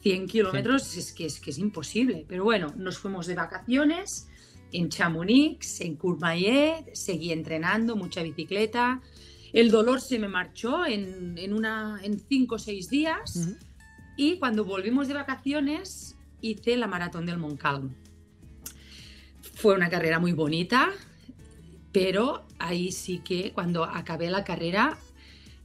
100 0.00 0.26
kilómetros 0.26 0.96
es, 0.96 1.12
que, 1.12 1.26
es 1.26 1.38
que 1.38 1.50
es 1.50 1.58
imposible. 1.58 2.24
Pero 2.26 2.44
bueno, 2.44 2.72
nos 2.74 2.96
fuimos 2.96 3.26
de 3.26 3.34
vacaciones 3.34 4.26
en 4.72 4.88
Chamonix, 4.88 5.82
en 5.82 5.96
Courmayeur, 5.96 6.82
seguí 6.94 7.30
entrenando, 7.30 7.94
mucha 7.94 8.22
bicicleta. 8.22 9.02
El 9.52 9.70
dolor 9.70 10.00
se 10.00 10.18
me 10.18 10.28
marchó 10.28 10.86
en, 10.86 11.36
en, 11.36 11.52
una, 11.52 12.00
en 12.02 12.18
cinco 12.18 12.54
o 12.54 12.58
seis 12.58 12.88
días. 12.88 13.58
Y 14.16 14.38
cuando 14.38 14.64
volvimos 14.64 15.08
de 15.08 15.14
vacaciones, 15.14 16.16
hice 16.40 16.76
la 16.76 16.86
maratón 16.86 17.26
del 17.26 17.38
Montcalm. 17.38 17.94
Fue 19.54 19.74
una 19.74 19.88
carrera 19.88 20.18
muy 20.18 20.32
bonita, 20.32 20.90
pero 21.92 22.46
ahí 22.58 22.92
sí 22.92 23.18
que 23.18 23.52
cuando 23.52 23.84
acabé 23.84 24.30
la 24.30 24.44
carrera 24.44 24.98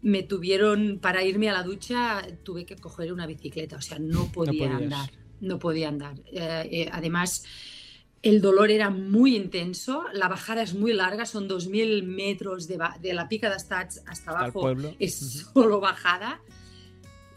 me 0.01 0.23
tuvieron 0.23 0.99
para 1.01 1.23
irme 1.23 1.49
a 1.49 1.53
la 1.53 1.63
ducha 1.63 2.21
tuve 2.43 2.65
que 2.65 2.75
coger 2.75 3.11
una 3.11 3.25
bicicleta, 3.25 3.77
o 3.77 3.81
sea, 3.81 3.97
no 3.99 4.31
podía 4.31 4.75
andar, 4.75 5.09
no 5.41 5.59
podía 5.59 5.89
andar. 5.89 6.15
Eh, 6.31 6.69
eh, 6.71 6.89
además, 6.91 7.43
el 8.21 8.41
dolor 8.41 8.71
era 8.71 8.89
muy 8.89 9.35
intenso, 9.35 10.03
la 10.13 10.27
bajada 10.27 10.61
es 10.61 10.73
muy 10.73 10.93
larga, 10.93 11.25
son 11.25 11.49
2.000 11.49 12.03
metros 12.03 12.67
de, 12.67 12.77
la 13.13 13.27
pica 13.27 13.49
de 13.49 13.59
Stats 13.59 14.03
hasta 14.05 14.31
abajo, 14.31 14.71
es 14.99 15.47
solo 15.53 15.79
bajada. 15.79 16.41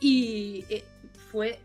Y 0.00 0.64
eh, 0.70 0.84
fue, 1.30 1.60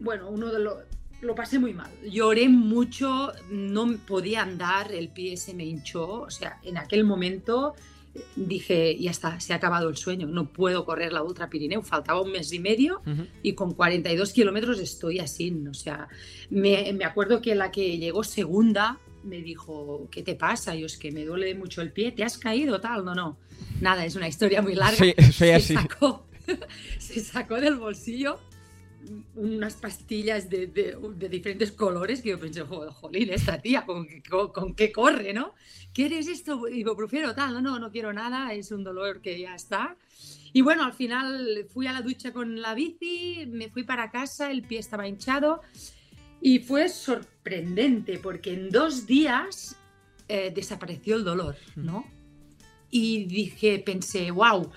bueno, 0.00 0.28
uno 0.28 0.52
de 0.52 0.60
los... 0.60 0.74
Lo 1.20 1.34
pasé 1.34 1.58
muy 1.58 1.72
mal. 1.72 1.90
Lloré 2.02 2.48
mucho, 2.50 3.32
no 3.50 3.96
podía 4.06 4.42
andar, 4.42 4.92
el 4.92 5.08
pie 5.08 5.38
se 5.38 5.54
me 5.54 5.64
hinchó. 5.64 6.22
O 6.22 6.30
sea, 6.30 6.58
en 6.64 6.76
aquel 6.76 7.04
momento 7.04 7.74
eh, 8.14 8.22
dije, 8.36 8.98
ya 8.98 9.10
está, 9.10 9.40
se 9.40 9.54
ha 9.54 9.56
acabado 9.56 9.88
el 9.88 9.96
sueño, 9.96 10.26
no 10.26 10.52
puedo 10.52 10.84
correr 10.84 11.14
la 11.14 11.22
Ultra 11.22 11.48
Pirineo, 11.48 11.82
faltaba 11.82 12.20
un 12.20 12.32
mes 12.32 12.52
y 12.52 12.58
medio 12.58 13.00
y 13.42 13.54
con 13.54 13.72
42 13.72 14.32
kilómetros 14.32 14.80
estoy 14.80 15.18
así, 15.18 15.50
o 15.68 15.74
sea, 15.74 16.08
me, 16.50 16.92
me, 16.92 17.04
acuerdo 17.04 17.40
que 17.40 17.54
la 17.54 17.70
que 17.70 17.96
llegó 17.96 18.22
segunda 18.22 18.98
me 19.22 19.40
dijo, 19.40 20.08
¿qué 20.10 20.22
te 20.22 20.34
pasa? 20.34 20.74
Yo 20.74 20.86
es 20.86 20.98
que 20.98 21.10
me 21.10 21.24
duele 21.24 21.54
mucho 21.54 21.80
el 21.80 21.90
pie, 21.90 22.12
¿te 22.12 22.22
has 22.22 22.36
caído 22.36 22.80
tal? 22.80 23.04
No, 23.04 23.14
no, 23.14 23.38
nada, 23.80 24.04
es 24.04 24.14
una 24.14 24.28
historia 24.28 24.60
muy 24.60 24.74
larga. 24.74 24.96
Sí, 24.96 25.14
soy 25.32 25.50
así. 25.50 25.74
Sacó, 25.74 26.26
se 26.98 27.20
sacó 27.20 27.54
del 27.60 27.76
bolsillo 27.76 28.38
unas 29.34 29.74
pastillas 29.74 30.48
de, 30.48 30.66
de, 30.66 31.28
diferentes 31.28 31.72
colores 31.72 32.22
que 32.22 32.30
yo 32.30 32.38
pensé, 32.38 32.62
jolín, 32.62 33.30
esta 33.30 33.60
tía, 33.60 33.84
¿con, 33.84 34.06
con, 34.52 34.74
qué 34.74 34.92
corre, 34.92 35.32
no? 35.32 35.54
¿Quieres 35.92 36.28
esto? 36.28 36.68
Ibuprofeno, 36.68 37.34
tal, 37.34 37.54
no, 37.54 37.60
no, 37.60 37.78
no 37.78 37.90
quiero 37.90 38.12
nada, 38.12 38.52
es 38.52 38.70
un 38.70 38.84
dolor 38.84 39.20
que 39.20 39.38
ya 39.38 39.54
está. 39.54 39.96
Y 40.52 40.62
bueno, 40.62 40.84
al 40.84 40.92
final 40.92 41.66
fui 41.72 41.86
a 41.86 41.92
la 41.92 42.02
ducha 42.02 42.32
con 42.32 42.60
la 42.60 42.74
bici, 42.74 43.44
me 43.46 43.70
fui 43.70 43.82
para 43.82 44.10
casa, 44.10 44.50
el 44.50 44.62
pie 44.62 44.78
estaba 44.78 45.08
hinchado 45.08 45.60
y 46.40 46.58
fue 46.58 46.88
sorprendente 46.88 48.18
porque 48.18 48.52
en 48.52 48.70
dos 48.70 49.06
días 49.06 49.76
eh, 50.28 50.52
desapareció 50.54 51.16
el 51.16 51.24
dolor, 51.24 51.56
¿no? 51.74 52.04
Y 52.90 53.24
dije, 53.24 53.82
pensé, 53.84 54.30
wow, 54.30 54.70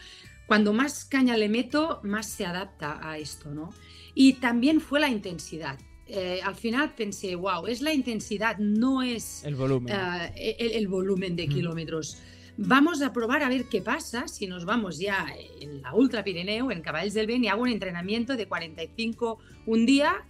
cuando 0.47 0.71
más 0.71 1.03
caña 1.03 1.35
le 1.35 1.49
meto, 1.49 1.99
más 2.03 2.27
se 2.27 2.45
adapta 2.45 2.99
a 3.01 3.17
esto, 3.17 3.51
¿no? 3.51 3.73
Y 4.19 4.33
también 4.33 4.81
fue 4.81 4.99
la 4.99 5.09
intensidad. 5.09 5.77
Eh, 6.07 6.39
al 6.43 6.55
final 6.55 6.95
pensé, 6.95 7.35
wow, 7.35 7.67
es 7.67 7.83
la 7.83 7.93
intensidad, 7.93 8.57
no 8.57 9.03
es 9.03 9.43
el 9.43 9.53
volumen, 9.53 9.93
eh, 10.35 10.55
el, 10.73 10.87
volumen 10.87 11.35
de 11.35 11.47
kilómetros. 11.47 12.17
Vamos 12.57 13.03
a 13.03 13.13
probar 13.13 13.43
a 13.43 13.49
ver 13.49 13.65
qué 13.65 13.83
pasa 13.83 14.27
si 14.27 14.47
nos 14.47 14.65
vamos 14.65 14.97
ya 14.97 15.27
en 15.61 15.83
la 15.83 15.93
Ultra 15.93 16.23
Pirineo, 16.23 16.71
en 16.71 16.81
Caballos 16.81 17.13
del 17.13 17.27
Ben, 17.27 17.43
y 17.43 17.47
hago 17.47 17.61
un 17.61 17.69
entrenamiento 17.69 18.35
de 18.35 18.47
45 18.47 19.37
un 19.67 19.85
día 19.85 20.25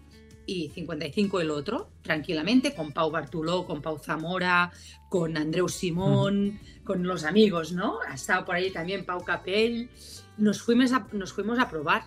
y 0.45 0.67
55 0.67 1.39
el 1.39 1.49
otro, 1.49 1.89
tranquilamente, 2.01 2.75
con 2.75 2.91
Pau 2.91 3.09
Bartuló, 3.09 3.65
con 3.65 3.81
Pau 3.81 3.99
Zamora, 3.99 4.69
con 5.07 5.37
Andreu 5.37 5.69
Simón, 5.69 6.59
con 6.83 7.03
los 7.03 7.23
amigos, 7.23 7.71
¿no? 7.71 7.99
Ha 8.05 8.15
estado 8.15 8.43
por 8.43 8.55
ahí 8.55 8.69
también 8.69 9.05
Pau 9.05 9.23
Capell. 9.23 9.89
Nos 10.37 10.61
fuimos 10.61 10.91
a, 10.91 11.07
nos 11.13 11.31
fuimos 11.31 11.57
a 11.57 11.69
probar 11.69 12.03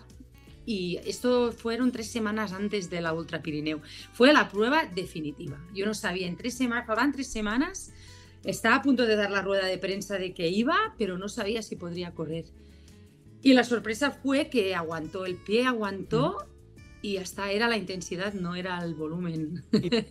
y 0.65 0.99
esto 1.05 1.51
fueron 1.51 1.91
tres 1.91 2.07
semanas 2.07 2.53
antes 2.53 2.89
de 2.89 3.01
la 3.01 3.13
Ultra 3.13 3.41
Pirineo. 3.41 3.81
Fue 4.13 4.31
la 4.33 4.49
prueba 4.49 4.85
definitiva. 4.85 5.57
Yo 5.73 5.85
no 5.85 5.93
sabía, 5.93 6.27
en 6.27 6.37
tres 6.37 6.55
semanas, 6.55 6.85
faltaban 6.85 7.11
tres 7.11 7.27
semanas, 7.27 7.91
estaba 8.43 8.75
a 8.75 8.81
punto 8.81 9.05
de 9.05 9.15
dar 9.15 9.31
la 9.31 9.41
rueda 9.41 9.65
de 9.65 9.77
prensa 9.77 10.17
de 10.17 10.33
que 10.33 10.49
iba, 10.49 10.75
pero 10.97 11.17
no 11.17 11.29
sabía 11.29 11.61
si 11.61 11.75
podría 11.75 12.11
correr. 12.11 12.45
Y 13.41 13.53
la 13.53 13.63
sorpresa 13.63 14.11
fue 14.11 14.49
que 14.49 14.75
aguantó, 14.75 15.25
el 15.25 15.35
pie 15.35 15.65
aguantó 15.65 16.47
y 17.01 17.17
hasta 17.17 17.49
era 17.51 17.67
la 17.67 17.77
intensidad, 17.77 18.33
no 18.33 18.55
era 18.55 18.83
el 18.83 18.93
volumen. 18.93 19.63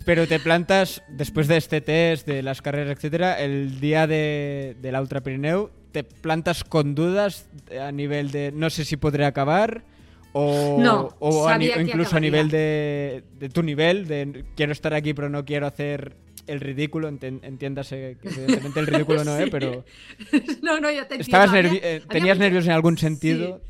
pero 0.05 0.27
te 0.27 0.41
plantas, 0.41 1.03
después 1.09 1.47
de 1.47 1.57
este 1.57 1.81
test, 1.81 2.27
de 2.27 2.43
las 2.43 2.61
carreras, 2.61 2.97
etcétera, 2.97 3.41
el 3.41 3.79
día 3.79 4.09
de, 4.09 4.77
de 4.81 4.93
la 4.93 5.01
Ultra 5.01 5.23
Pirineo, 5.23 5.71
te 5.93 6.03
plantas 6.03 6.65
con 6.65 6.97
dudas 6.97 7.49
a 7.81 7.93
nivel 7.93 8.33
de 8.33 8.53
no 8.53 8.71
sé 8.71 8.85
si 8.85 8.97
podré 8.97 9.25
acabar 9.25 9.85
o, 10.33 11.13
o, 11.19 11.51
incluso 11.81 12.17
a 12.17 12.21
nivel 12.21 12.49
de, 12.49 13.23
tu 13.53 13.63
nivel, 13.63 14.07
de 14.07 14.45
quiero 14.57 14.73
estar 14.73 14.95
aquí 14.95 15.13
pero 15.15 15.29
no 15.29 15.45
quiero 15.45 15.67
hacer 15.67 16.17
el 16.47 16.61
ridículo, 16.61 17.09
entiéndase 17.09 18.19
que 18.21 18.29
evidentemente 18.29 18.81
el 18.81 18.87
ridículo 18.87 19.25
no, 19.25 19.39
¿eh? 19.39 19.47
Pero... 19.51 19.85
no, 20.63 20.81
no, 20.81 20.91
yo 20.91 21.07
te 21.07 21.21
Estabas 21.21 21.51
eh, 21.55 22.03
¿Tenías 22.09 22.39
nervios 22.39 22.65
en 22.67 22.73
algún 22.73 22.99
sentido? 22.99 23.61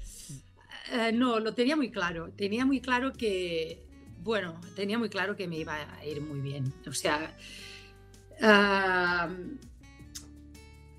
Eh, 0.92 1.12
no, 1.12 1.40
lo 1.40 1.52
tenía 1.52 1.76
muy 1.76 1.90
claro. 1.90 2.30
Tenía 2.36 2.64
muy 2.64 2.80
claro 2.80 3.12
que, 3.12 3.82
bueno, 4.22 4.58
tenía 4.76 4.98
muy 4.98 5.10
claro 5.10 5.36
que 5.36 5.46
me 5.46 5.58
iba 5.58 5.74
a 5.74 6.06
ir 6.06 6.22
muy 6.22 6.40
bien. 6.40 6.72
O 6.86 6.92
sea, 6.92 7.36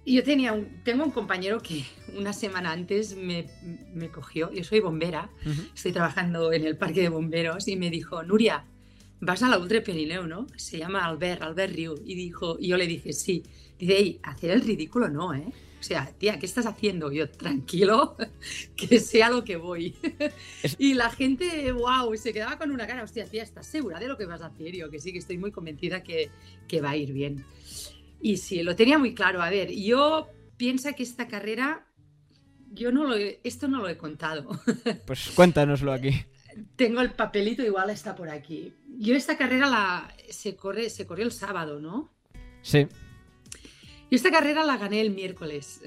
yo 0.06 0.24
tenía 0.24 0.54
un, 0.54 0.84
tengo 0.84 1.04
un 1.04 1.12
compañero 1.12 1.62
que 1.62 1.86
una 2.18 2.34
semana 2.34 2.72
antes 2.72 3.16
me, 3.16 3.48
me 3.94 4.10
cogió, 4.10 4.52
yo 4.52 4.64
soy 4.64 4.80
bombera, 4.80 5.30
estoy 5.74 5.92
trabajando 5.92 6.54
en 6.54 6.66
el 6.66 6.78
parque 6.78 7.02
de 7.02 7.10
bomberos 7.10 7.68
y 7.68 7.76
me 7.76 7.90
dijo, 7.90 8.24
Nuria, 8.24 8.66
vas 9.22 9.44
a 9.44 9.50
la 9.50 9.60
Ultra 9.60 9.82
Perineo, 9.82 10.28
¿no? 10.28 10.48
Se 10.58 10.80
llama 10.80 11.06
Albert, 11.06 11.42
Albert 11.44 11.74
Riu. 11.74 11.96
Y, 12.06 12.16
dijo, 12.16 12.58
y 12.60 12.70
yo 12.70 12.78
le 12.78 12.88
dije, 12.88 13.14
sí. 13.14 13.44
Dice, 13.80 14.20
hacer 14.24 14.52
el 14.52 14.62
ridículo 14.62 15.08
no, 15.08 15.34
¿eh? 15.34 15.46
O 15.80 15.84
sea, 15.84 16.12
tía, 16.16 16.38
¿qué 16.38 16.46
estás 16.46 16.68
haciendo? 16.68 17.12
Yo, 17.12 17.28
tranquilo, 17.30 18.16
que 18.76 19.00
sea 19.00 19.32
lo 19.32 19.44
que 19.44 19.56
voy. 19.56 19.96
Y 20.78 20.94
la 20.94 21.10
gente, 21.10 21.72
wow, 21.72 22.16
se 22.16 22.34
quedaba 22.34 22.58
con 22.60 22.70
una 22.70 22.86
cara, 22.86 23.04
hostia, 23.04 23.26
tía, 23.26 23.42
¿estás 23.42 23.66
segura 23.66 24.00
de 24.00 24.08
lo 24.08 24.18
que 24.18 24.26
vas 24.26 24.42
a 24.42 24.48
hacer? 24.48 24.76
Yo 24.76 24.92
que 24.92 25.00
sí, 25.00 25.12
que 25.12 25.18
estoy 25.18 25.40
muy 25.40 25.52
convencida 25.52 26.04
que, 26.04 26.30
que 26.68 26.82
va 26.82 26.92
a 26.92 26.98
ir 26.98 27.14
bien. 27.14 27.44
Y 28.22 28.38
sí, 28.38 28.62
lo 28.64 28.76
tenía 28.76 28.98
muy 28.98 29.14
claro. 29.14 29.42
A 29.42 29.50
ver, 29.50 29.72
yo 29.72 30.30
pienso 30.58 30.94
que 30.96 31.04
esta 31.04 31.28
carrera, 31.28 31.88
yo 32.72 32.92
no 32.92 33.04
lo 33.04 33.16
esto 33.16 33.68
no 33.68 33.80
lo 33.80 33.90
he 33.90 33.98
contado. 33.98 34.50
Pues 35.06 35.32
cuéntanoslo 35.36 35.92
aquí. 35.92 36.26
Tengo 36.76 37.02
el 37.02 37.12
papelito, 37.12 37.64
igual 37.64 37.90
está 37.90 38.16
por 38.16 38.30
aquí. 38.30 38.74
Yo 39.00 39.16
esta 39.16 39.38
carrera 39.38 39.68
la 39.68 40.14
se 40.30 40.56
corre, 40.56 40.90
se 40.90 41.08
corrió 41.08 41.26
el 41.26 41.32
sábado, 41.32 41.80
¿no? 41.80 42.12
Sí. 42.62 42.88
Yo 44.12 44.16
esta 44.16 44.30
carrera 44.30 44.64
la 44.64 44.78
gané 44.78 45.02
el 45.02 45.12
miércoles 45.12 45.82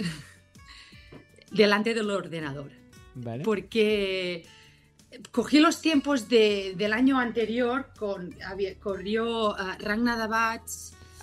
delante 1.53 1.95
del 1.95 2.11
ordenador. 2.11 2.73
Vale. 3.15 3.45
Porque 3.45 4.45
cogí 5.31 5.61
los 5.61 5.81
tiempos 5.81 6.29
del 6.29 6.93
año 6.93 7.19
anterior 7.19 7.91
con 7.97 8.35
corrió 8.81 9.51
uh, 9.51 9.77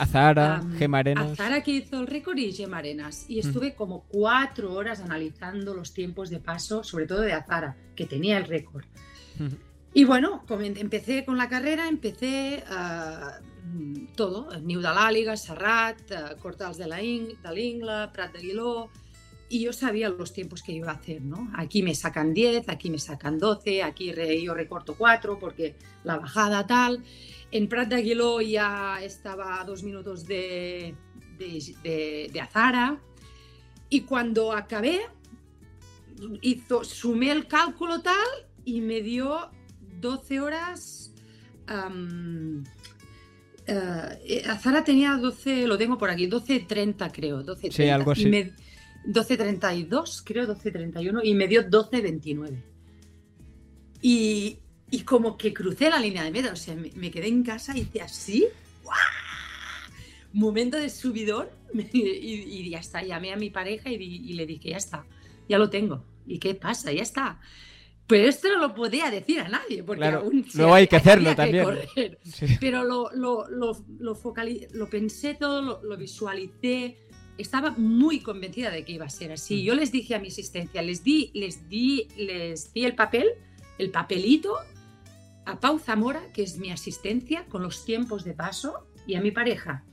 Dabats, 0.02 0.10
Azara, 0.10 0.62
um, 0.64 0.78
Gemarenas. 0.78 1.32
Azara 1.32 1.62
que 1.62 1.72
hizo 1.72 2.00
el 2.00 2.08
récord 2.08 2.38
y 2.38 2.52
Gemarenas. 2.52 3.26
Y 3.30 3.40
estuve 3.40 3.76
como 3.76 4.04
cuatro 4.08 4.74
horas 4.74 5.02
analizando 5.02 5.74
los 5.74 5.94
tiempos 5.94 6.30
de 6.30 6.40
paso, 6.40 6.84
sobre 6.84 7.06
todo 7.06 7.22
de 7.22 7.34
Azara, 7.34 7.76
que 7.96 8.06
tenía 8.06 8.38
el 8.38 8.46
récord. 8.46 8.86
Y 9.94 10.04
bueno, 10.06 10.44
empecé 10.50 11.26
con 11.26 11.38
la 11.38 11.50
carrera, 11.50 11.88
empecé, 11.88 12.64
uh, 12.70 13.44
mm, 13.68 14.14
todo, 14.16 14.50
Niu 14.62 14.80
de 14.80 14.88
l'Àliga, 14.88 15.36
Serrat, 15.36 16.00
eh, 16.12 16.36
Cortals 16.42 16.78
de 16.78 16.88
l'Ingla, 16.88 18.12
Prat 18.14 18.32
de 18.34 18.40
Guiló, 18.40 18.90
y 19.52 19.60
yo 19.60 19.74
sabía 19.74 20.08
los 20.08 20.32
tiempos 20.32 20.64
que 20.64 20.72
iba 20.72 20.92
a 20.92 20.96
hacer, 20.96 21.22
¿no? 21.22 21.52
Aquí 21.56 21.84
me 21.84 21.94
sacan 21.94 22.34
10, 22.34 22.70
aquí 22.70 22.90
me 22.90 23.00
sacan 23.00 23.38
12, 23.38 23.84
aquí 23.84 24.14
re, 24.14 24.42
yo 24.42 24.54
recorto 24.54 24.96
4 24.98 25.40
porque 25.40 25.76
la 26.06 26.18
bajada 26.18 26.66
tal. 26.66 27.04
En 27.52 27.68
Prat 27.68 27.90
de 27.90 27.96
Aguiló 27.96 28.40
ya 28.40 29.04
estaba 29.04 29.60
a 29.60 29.66
dos 29.66 29.84
minutos 29.84 30.26
de, 30.26 30.96
de, 31.38 31.76
de, 31.84 32.30
de 32.32 32.40
Azara. 32.40 33.02
Y 33.90 34.02
cuando 34.02 34.54
acabé, 34.54 35.02
hizo, 36.42 36.86
sumé 36.86 37.32
el 37.32 37.46
cálculo 37.48 38.02
tal 38.02 38.16
y 38.64 38.80
me 38.80 39.02
dio 39.02 39.52
12 40.00 40.40
horas. 40.40 41.14
Um, 41.70 42.64
uh, 43.68 44.50
Azara 44.50 44.86
tenía 44.86 45.18
12, 45.18 45.68
lo 45.68 45.78
tengo 45.78 45.98
por 45.98 46.10
aquí, 46.10 46.30
12.30 46.30 47.12
creo. 47.12 47.44
12, 47.44 47.70
sí, 47.70 47.90
algo 47.90 48.12
así. 48.12 48.28
Y 48.28 48.32
me, 48.32 48.71
12.32, 49.06 50.24
creo 50.24 50.48
12.31, 50.48 51.22
y 51.24 51.34
me 51.34 51.48
dio 51.48 51.64
12.29. 51.64 52.62
Y, 54.02 54.60
y, 54.90 55.02
como 55.04 55.38
que 55.38 55.54
crucé 55.54 55.90
la 55.90 56.00
línea 56.00 56.24
de 56.24 56.32
meta, 56.32 56.52
o 56.52 56.56
sea, 56.56 56.76
me, 56.76 56.92
me 56.96 57.12
quedé 57.12 57.28
en 57.28 57.44
casa 57.44 57.78
y 57.78 57.82
hice 57.82 58.02
así, 58.02 58.48
¡guau! 58.84 58.98
momento 60.34 60.78
de 60.78 60.90
subidor, 60.90 61.52
y, 61.74 62.00
y, 62.00 62.70
ya 62.70 62.80
está, 62.80 63.04
llamé 63.04 63.34
a 63.34 63.38
mi 63.38 63.50
pareja 63.50 63.90
y, 63.90 63.96
y, 63.96 64.34
le 64.34 64.46
dije, 64.46 64.70
ya 64.70 64.78
está, 64.78 65.06
ya 65.48 65.58
lo 65.58 65.70
tengo. 65.70 66.04
¿Y 66.28 66.40
qué 66.40 66.56
pasa? 66.56 66.92
Ya 66.92 67.02
está. 67.02 67.40
Pero 68.08 68.28
esto 68.28 68.50
no 68.50 68.60
lo 68.60 68.76
podía 68.76 69.10
decir 69.10 69.40
a 69.40 69.48
nadie, 69.48 69.84
porque 69.84 70.02
claro, 70.02 70.20
aún 70.20 70.46
luego 70.54 70.74
hay 70.74 70.88
que 70.88 70.98
hacerlo 70.98 71.34
también. 71.36 71.66
Sí. 72.24 72.58
Pero 72.60 72.84
lo, 72.84 73.10
lo, 73.14 73.48
lo, 73.50 73.74
lo, 74.00 74.18
lo 74.74 74.90
pensé 74.90 75.36
todo, 75.36 75.62
lo, 75.62 75.84
lo 75.84 75.98
visualicé, 75.98 76.98
estaba 77.38 77.72
muy 77.72 78.20
convencida 78.20 78.72
de 78.72 78.84
que 78.84 78.94
iba 78.94 79.06
a 79.06 79.10
ser 79.10 79.32
así. 79.32 79.64
Yo 79.64 79.76
les 79.76 79.92
dije 79.92 80.16
a 80.16 80.20
mi 80.20 80.28
asistencia, 80.28 80.82
les 80.82 81.04
di, 81.04 81.32
les 81.34 81.70
di, 81.70 82.08
les 82.18 82.74
di 82.74 82.86
el 82.86 82.96
papel, 82.96 83.30
el 83.78 83.92
papelito 83.92 84.58
a 85.46 85.60
Pau 85.60 85.80
Zamora, 85.80 86.22
que 86.34 86.44
es 86.44 86.58
mi 86.58 86.72
asistencia, 86.72 87.46
con 87.46 87.64
los 87.64 87.86
tiempos 87.86 88.24
de 88.24 88.34
paso, 88.34 88.88
y 89.08 89.16
a 89.16 89.22
mi 89.22 89.32
pareja. 89.32 89.84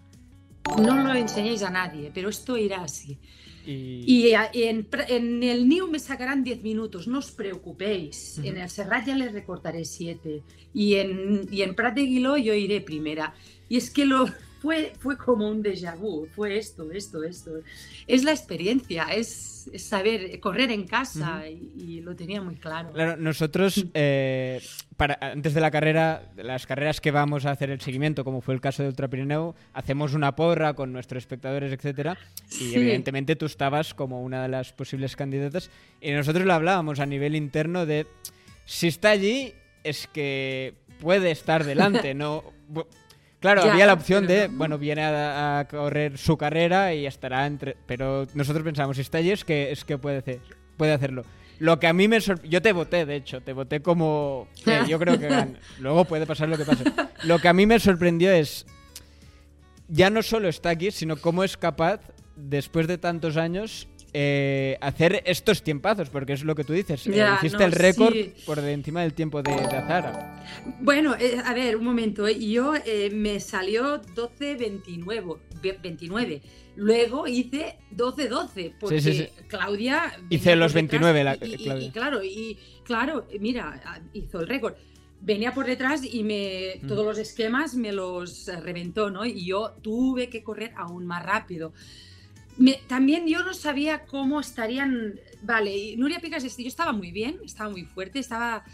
No 0.76 1.02
lo 1.02 1.14
enseñéis 1.14 1.62
a 1.62 1.70
nadie, 1.70 2.10
pero 2.12 2.28
esto 2.28 2.56
irá 2.58 2.82
así. 2.82 3.18
Y, 3.66 4.04
y 4.06 4.62
en, 4.62 4.88
en, 5.08 5.42
el 5.42 5.68
NIU 5.68 5.90
me 5.90 5.98
sacarán 5.98 6.42
10 6.42 6.62
minutos, 6.62 7.06
no 7.06 7.18
os 7.18 7.30
preocupéis. 7.30 8.38
Uh 8.38 8.42
-huh. 8.42 8.48
En 8.48 8.56
el 8.58 8.70
Serrat 8.70 9.06
ya 9.06 9.14
les 9.14 9.32
recortaré 9.32 9.84
7. 9.84 10.42
Y 10.72 10.94
en, 10.94 11.46
y 11.50 11.62
en 11.62 11.74
Prat 11.74 11.94
de 11.94 12.02
Guiló 12.02 12.36
yo 12.38 12.54
iré 12.54 12.80
primera. 12.80 13.34
Y 13.68 13.76
es 13.76 13.90
que 13.90 14.06
lo, 14.06 14.26
fue, 14.60 14.92
fue 14.98 15.16
como 15.16 15.48
un 15.48 15.62
déjà 15.62 15.96
vu, 15.96 16.26
fue 16.34 16.58
esto, 16.58 16.90
esto, 16.90 17.22
esto. 17.22 17.50
Es 18.06 18.24
la 18.24 18.32
experiencia, 18.32 19.04
es, 19.04 19.70
es 19.72 19.84
saber 19.84 20.40
correr 20.40 20.70
en 20.70 20.84
casa 20.86 21.42
uh 21.42 21.48
-huh. 21.48 21.72
y, 21.76 21.98
y, 21.98 22.00
lo 22.00 22.16
tenía 22.16 22.42
muy 22.42 22.56
claro. 22.56 22.92
Claro, 22.92 23.16
nosotros, 23.16 23.86
eh, 23.94 24.60
para, 24.96 25.18
antes 25.20 25.54
de 25.54 25.60
la 25.60 25.70
carrera, 25.70 26.30
las 26.36 26.66
carreras 26.66 27.00
que 27.00 27.12
vamos 27.12 27.46
a 27.46 27.52
hacer 27.52 27.70
el 27.70 27.80
seguimiento, 27.80 28.24
como 28.24 28.40
fue 28.40 28.54
el 28.54 28.60
caso 28.60 28.82
de 28.82 28.88
Ultra 28.88 29.08
Pirineo, 29.08 29.54
hacemos 29.74 30.14
una 30.14 30.34
porra 30.34 30.74
con 30.74 30.92
nuestros 30.92 31.22
espectadores, 31.22 31.72
etcétera, 31.72 32.18
y 32.50 32.54
sí. 32.54 32.74
evidentemente 32.74 33.36
tú 33.36 33.46
estabas 33.46 33.94
como 33.94 34.22
una 34.22 34.42
de 34.42 34.48
las 34.48 34.72
posibles 34.72 35.14
candidatas, 35.14 35.70
y 36.00 36.10
nosotros 36.10 36.44
lo 36.44 36.52
hablábamos 36.52 36.98
a 36.98 37.06
nivel 37.06 37.36
interno 37.36 37.86
de 37.86 38.06
si 38.64 38.88
está 38.88 39.10
allí, 39.10 39.54
es 39.84 40.08
que 40.08 40.74
puede 41.00 41.30
estar 41.30 41.64
delante, 41.64 42.12
no 42.14 42.42
Claro, 43.40 43.64
ya, 43.64 43.72
había 43.72 43.86
la 43.86 43.92
opción 43.92 44.26
de, 44.26 44.48
no. 44.48 44.58
bueno, 44.58 44.78
viene 44.78 45.02
a, 45.02 45.60
a, 45.60 45.68
correr 45.68 46.18
su 46.18 46.36
carrera 46.36 46.92
y 46.92 47.06
estará 47.06 47.46
entre... 47.46 47.76
Pero 47.86 48.26
nosotros 48.34 48.64
pensamos, 48.64 48.96
si 48.96 49.02
está 49.02 49.18
allí 49.18 49.30
es 49.30 49.44
que, 49.44 49.70
es 49.70 49.84
que 49.84 49.96
puede, 49.96 50.18
hacer, 50.18 50.40
puede 50.76 50.92
hacerlo. 50.92 51.24
Lo 51.60 51.78
que 51.78 51.86
a 51.86 51.92
mí 51.92 52.08
me 52.08 52.20
sorprendió... 52.20 52.58
Yo 52.58 52.62
te 52.62 52.72
voté, 52.72 53.06
de 53.06 53.16
hecho, 53.16 53.40
te 53.40 53.52
voté 53.52 53.80
como... 53.80 54.48
Eh, 54.66 54.82
yo 54.88 54.98
creo 54.98 55.18
que 55.18 55.28
gan... 55.28 55.56
Luego 55.78 56.04
puede 56.04 56.26
pasar 56.26 56.48
lo 56.48 56.56
que 56.56 56.64
pase. 56.64 56.84
Lo 57.24 57.38
que 57.38 57.48
a 57.48 57.52
mí 57.52 57.66
me 57.66 57.78
sorprendió 57.78 58.32
es... 58.32 58.66
Ya 59.88 60.10
no 60.10 60.22
solo 60.22 60.48
está 60.48 60.70
aquí, 60.70 60.90
sino 60.90 61.16
cómo 61.16 61.44
es 61.44 61.56
capaz, 61.56 62.00
después 62.36 62.86
de 62.86 62.98
tantos 62.98 63.36
años, 63.36 63.88
eh, 64.20 64.76
hacer 64.80 65.22
estos 65.26 65.62
tiempazos, 65.62 66.10
porque 66.10 66.32
es 66.32 66.42
lo 66.42 66.56
que 66.56 66.64
tú 66.64 66.72
dices. 66.72 67.04
Ya, 67.04 67.34
eh, 67.34 67.36
hiciste 67.36 67.58
no, 67.58 67.66
el 67.66 67.72
récord 67.72 68.12
sí. 68.12 68.34
por 68.44 68.58
encima 68.58 69.02
del 69.02 69.14
tiempo 69.14 69.44
de, 69.44 69.52
de 69.52 69.76
Azara. 69.76 70.44
Bueno, 70.80 71.14
eh, 71.14 71.40
a 71.44 71.54
ver, 71.54 71.76
un 71.76 71.84
momento. 71.84 72.28
Yo 72.28 72.74
eh, 72.74 73.10
me 73.12 73.38
salió 73.38 74.02
12.29. 74.02 75.36
29. 75.80 76.42
Luego 76.74 77.28
hice 77.28 77.78
12-12, 77.94 78.74
porque 78.80 79.00
sí, 79.00 79.12
sí, 79.12 79.18
sí. 79.18 79.28
Claudia... 79.46 80.12
Hice 80.30 80.56
los 80.56 80.72
29, 80.72 81.22
la, 81.22 81.34
y, 81.36 81.38
Claudia. 81.38 81.78
Y, 81.78 81.86
y, 81.86 81.90
claro, 81.92 82.24
y 82.24 82.58
claro, 82.82 83.28
mira, 83.38 84.02
hizo 84.14 84.40
el 84.40 84.48
récord. 84.48 84.74
Venía 85.20 85.54
por 85.54 85.66
detrás 85.66 86.02
y 86.04 86.24
me, 86.24 86.80
mm. 86.82 86.88
todos 86.88 87.04
los 87.04 87.18
esquemas 87.18 87.76
me 87.76 87.92
los 87.92 88.48
reventó, 88.62 89.10
¿no? 89.10 89.24
Y 89.24 89.46
yo 89.46 89.76
tuve 89.80 90.28
que 90.28 90.42
correr 90.42 90.72
aún 90.76 91.06
más 91.06 91.24
rápido. 91.24 91.72
Me, 92.58 92.74
también 92.88 93.26
yo 93.26 93.42
no 93.44 93.54
sabía 93.54 94.04
cómo 94.04 94.40
estarían. 94.40 95.18
Vale, 95.42 95.96
Nuria 95.96 96.20
Picas, 96.20 96.42
yo 96.42 96.68
estaba 96.68 96.92
muy 96.92 97.12
bien, 97.12 97.40
estaba 97.44 97.70
muy 97.70 97.84
fuerte, 97.84 98.18
estaba. 98.18 98.64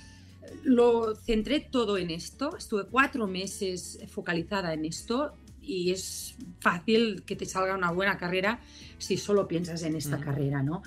Lo 0.63 1.15
centré 1.15 1.61
todo 1.61 1.97
en 1.97 2.11
esto. 2.11 2.57
Estuve 2.57 2.87
cuatro 2.87 3.27
meses 3.27 3.99
focalizada 4.09 4.73
en 4.75 4.85
esto 4.85 5.35
y 5.67 5.91
es 5.91 6.37
fácil 6.61 7.23
que 7.25 7.37
te 7.37 7.47
salga 7.47 7.75
una 7.75 7.91
buena 7.91 8.19
carrera 8.19 8.61
si 8.99 9.17
solo 9.17 9.49
piensas 9.49 9.83
en 9.83 9.97
esta 9.97 10.19
carrera, 10.19 10.63
¿no? 10.63 10.83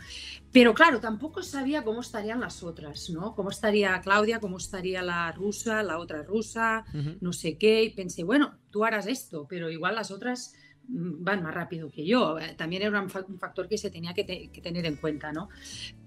Pero 0.52 0.74
claro, 0.74 1.00
tampoco 1.00 1.44
sabía 1.44 1.84
cómo 1.84 2.02
estarían 2.02 2.40
las 2.40 2.64
otras, 2.64 3.10
¿no? 3.10 3.36
Cómo 3.36 3.50
estaría 3.50 4.00
Claudia, 4.02 4.40
cómo 4.40 4.58
estaría 4.58 5.02
la 5.02 5.32
rusa, 5.32 5.84
la 5.84 6.00
otra 6.00 6.24
rusa, 6.24 6.86
uh 6.94 6.98
-huh. 6.98 7.18
no 7.22 7.34
sé 7.34 7.58
qué. 7.58 7.84
Y 7.84 7.90
pensé, 7.92 8.24
bueno, 8.24 8.58
tú 8.72 8.86
harás 8.86 9.08
esto, 9.08 9.46
pero 9.50 9.70
igual 9.70 9.96
las 9.96 10.12
otras 10.12 10.54
van 10.88 11.44
más 11.44 11.54
rápido 11.54 11.90
que 11.90 12.06
yo. 12.06 12.38
También 12.56 12.82
era 12.82 13.02
un 13.02 13.10
factor 13.10 13.68
que 13.68 13.78
se 13.78 13.90
tenía 13.90 14.14
que, 14.14 14.24
te 14.24 14.50
que 14.50 14.62
tener 14.62 14.86
en 14.86 14.96
cuenta, 14.96 15.32
¿no? 15.32 15.50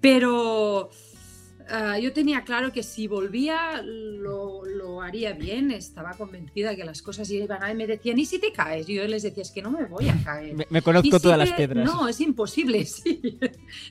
Pero 0.00 0.90
uh, 0.90 2.00
yo 2.00 2.12
tenía 2.12 2.42
claro 2.42 2.72
que 2.72 2.82
si 2.82 3.06
volvía 3.06 3.82
lo, 3.82 4.64
lo, 4.64 5.02
haría 5.02 5.32
bien, 5.32 5.70
estaba 5.70 6.12
convencida 6.12 6.74
que 6.74 6.84
las 6.84 7.02
cosas 7.02 7.30
iban 7.30 7.62
a... 7.62 7.70
Y 7.70 7.74
me 7.74 7.86
decían, 7.86 8.18
¿y 8.18 8.24
si 8.24 8.38
te 8.38 8.52
caes? 8.52 8.88
Y 8.88 8.94
yo 8.94 9.06
les 9.06 9.22
decía, 9.22 9.42
es 9.42 9.50
que 9.50 9.62
no 9.62 9.70
me 9.70 9.84
voy 9.84 10.08
a 10.08 10.22
caer. 10.22 10.54
Me, 10.54 10.66
me 10.70 10.82
conozco 10.82 11.16
si 11.16 11.22
todas 11.22 11.38
te... 11.38 11.46
las 11.46 11.52
piedras. 11.52 11.84
No, 11.84 12.08
es 12.08 12.20
imposible, 12.20 12.84
sí. 12.86 13.38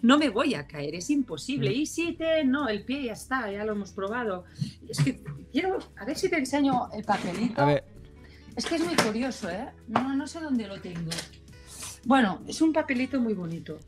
No 0.02 0.18
me 0.18 0.30
voy 0.30 0.56
a 0.56 0.68
caer, 0.68 0.96
es 0.96 1.10
imposible. 1.10 1.70
Mm. 1.70 1.74
Y 1.74 1.86
si 1.86 2.14
te... 2.14 2.44
No, 2.44 2.68
el 2.68 2.84
pie 2.84 3.04
ya 3.06 3.14
está, 3.14 3.52
ya 3.52 3.64
lo 3.64 3.74
hemos 3.74 3.92
probado. 3.92 4.46
Es 4.88 5.00
que 5.00 5.22
quiero... 5.52 5.78
A 5.98 6.06
ver 6.06 6.18
si 6.18 6.30
te 6.30 6.38
enseño 6.38 6.90
el 6.94 7.04
papelito. 7.04 7.62
A 7.62 7.66
ver. 7.66 7.99
Es 8.60 8.66
que 8.66 8.76
es 8.76 8.84
muy 8.84 8.96
curioso, 8.98 9.50
¿eh? 9.50 9.70
No, 9.88 10.14
no 10.18 10.28
sé 10.28 10.42
dónde 10.42 10.68
lo 10.68 10.82
tengo. 10.82 11.12
Bueno, 12.04 12.42
es 12.46 12.62
un 12.62 12.74
papelito 12.74 13.18
muy 13.22 13.34
bonito. 13.34 13.80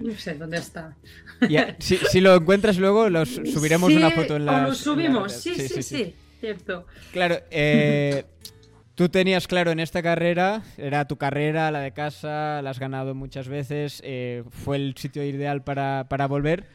No 0.00 0.12
sé 0.18 0.34
dónde 0.34 0.56
está. 0.56 0.96
Si, 1.78 1.96
si, 1.96 2.20
lo 2.20 2.34
encuentras 2.34 2.76
luego, 2.76 3.08
los 3.08 3.28
subiremos 3.28 3.88
sí, 3.88 3.96
una 3.96 4.10
foto 4.10 4.34
en 4.34 4.46
la. 4.46 4.62
lo 4.66 4.74
subimos, 4.74 5.32
sí 5.32 5.54
sí, 5.54 5.68
sí, 5.68 5.82
sí, 5.82 6.14
cierto. 6.40 6.86
Claro, 7.12 7.38
eh, 7.52 8.24
tú 8.96 9.08
tenías 9.10 9.46
claro 9.46 9.70
en 9.70 9.78
esta 9.78 10.02
carrera, 10.02 10.64
era 10.76 11.06
tu 11.06 11.18
carrera, 11.18 11.70
la 11.70 11.78
de 11.78 11.92
casa, 11.92 12.60
la 12.62 12.70
has 12.70 12.80
ganado 12.80 13.14
muchas 13.14 13.46
veces, 13.46 14.00
eh, 14.04 14.42
fue 14.50 14.76
el 14.76 14.96
sitio 14.96 15.22
ideal 15.24 15.62
para, 15.62 16.06
para 16.08 16.26
volver. 16.26 16.66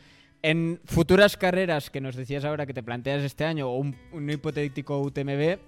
En 0.41 0.79
futuras 0.85 1.35
carreras 1.35 1.89
que 1.89 1.99
nos 1.99 2.15
decías 2.15 2.45
ahora 2.45 2.65
que 2.65 2.73
te 2.73 2.81
planteas 2.81 3.23
este 3.23 3.43
año, 3.43 3.67
o 3.67 3.77
un, 3.77 3.97
un 4.13 4.29
hipotético 4.29 5.01
UTMB, 5.01 5.59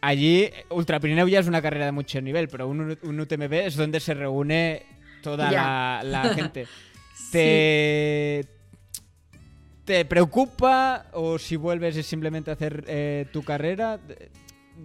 allí 0.00 0.50
Ultra 0.70 1.00
Pirineo 1.00 1.28
ya 1.28 1.40
es 1.40 1.46
una 1.46 1.62
carrera 1.62 1.86
de 1.86 1.92
mucho 1.92 2.20
nivel, 2.20 2.48
pero 2.48 2.68
un, 2.68 2.98
un 3.02 3.20
UTMB 3.20 3.52
es 3.52 3.76
donde 3.76 4.00
se 4.00 4.14
reúne 4.14 4.86
toda 5.22 5.50
la, 5.50 6.00
la, 6.04 6.22
gente. 6.34 6.66
¿Te, 7.30 8.42
sí. 8.44 8.58
¿Te 9.84 10.04
preocupa 10.04 11.06
o 11.12 11.38
si 11.38 11.56
vuelves 11.56 11.96
es 11.96 12.06
simplemente 12.06 12.50
hacer 12.50 12.84
eh, 12.86 13.26
tu 13.32 13.42
carrera? 13.42 13.98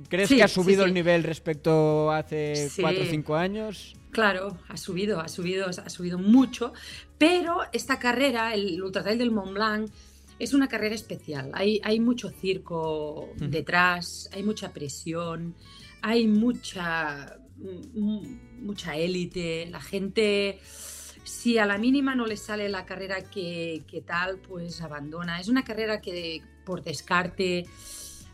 ¿Crees 0.08 0.30
sí, 0.30 0.38
que 0.38 0.44
ha 0.44 0.48
subido 0.48 0.84
sí, 0.84 0.88
el 0.88 0.94
nivel 0.94 1.24
respecto 1.24 2.10
a 2.10 2.20
hace 2.20 2.70
4 2.80 3.04
o 3.04 3.06
5 3.06 3.36
años? 3.36 3.96
Claro, 4.12 4.58
ha 4.70 4.78
subido, 4.78 5.20
ha 5.20 5.28
subido, 5.28 5.68
ha 5.68 5.90
subido 5.90 6.18
mucho, 6.18 6.72
pero 7.18 7.62
esta 7.74 8.00
carrera, 8.00 8.54
el 8.54 8.82
Ultra 8.82 9.04
Trail 9.04 9.20
del 9.20 9.32
Mont 9.32 9.54
Blanc, 9.54 9.92
es 10.44 10.54
una 10.54 10.68
carrera 10.68 10.96
especial. 10.96 11.52
Hay, 11.54 11.80
hay 11.84 12.00
mucho 12.00 12.30
circo 12.30 13.26
uh 13.26 13.36
-huh. 13.36 13.50
detrás, 13.50 14.30
hay 14.34 14.44
mucha 14.44 14.72
presión, 14.74 15.56
hay 16.02 16.28
mucha, 16.28 17.38
mucha 18.62 18.96
élite. 18.96 19.68
La 19.70 19.82
gente, 19.82 20.60
si 21.24 21.58
a 21.58 21.66
la 21.66 21.78
mínima 21.78 22.16
no 22.16 22.26
le 22.26 22.38
sale 22.38 22.70
la 22.70 22.86
carrera 22.86 23.30
que, 23.30 23.84
que, 23.88 24.02
tal, 24.02 24.40
pues 24.40 24.82
abandona. 24.82 25.40
Es 25.40 25.48
una 25.48 25.64
carrera 25.64 26.02
que 26.02 26.42
por 26.66 26.84
descarte 26.84 27.66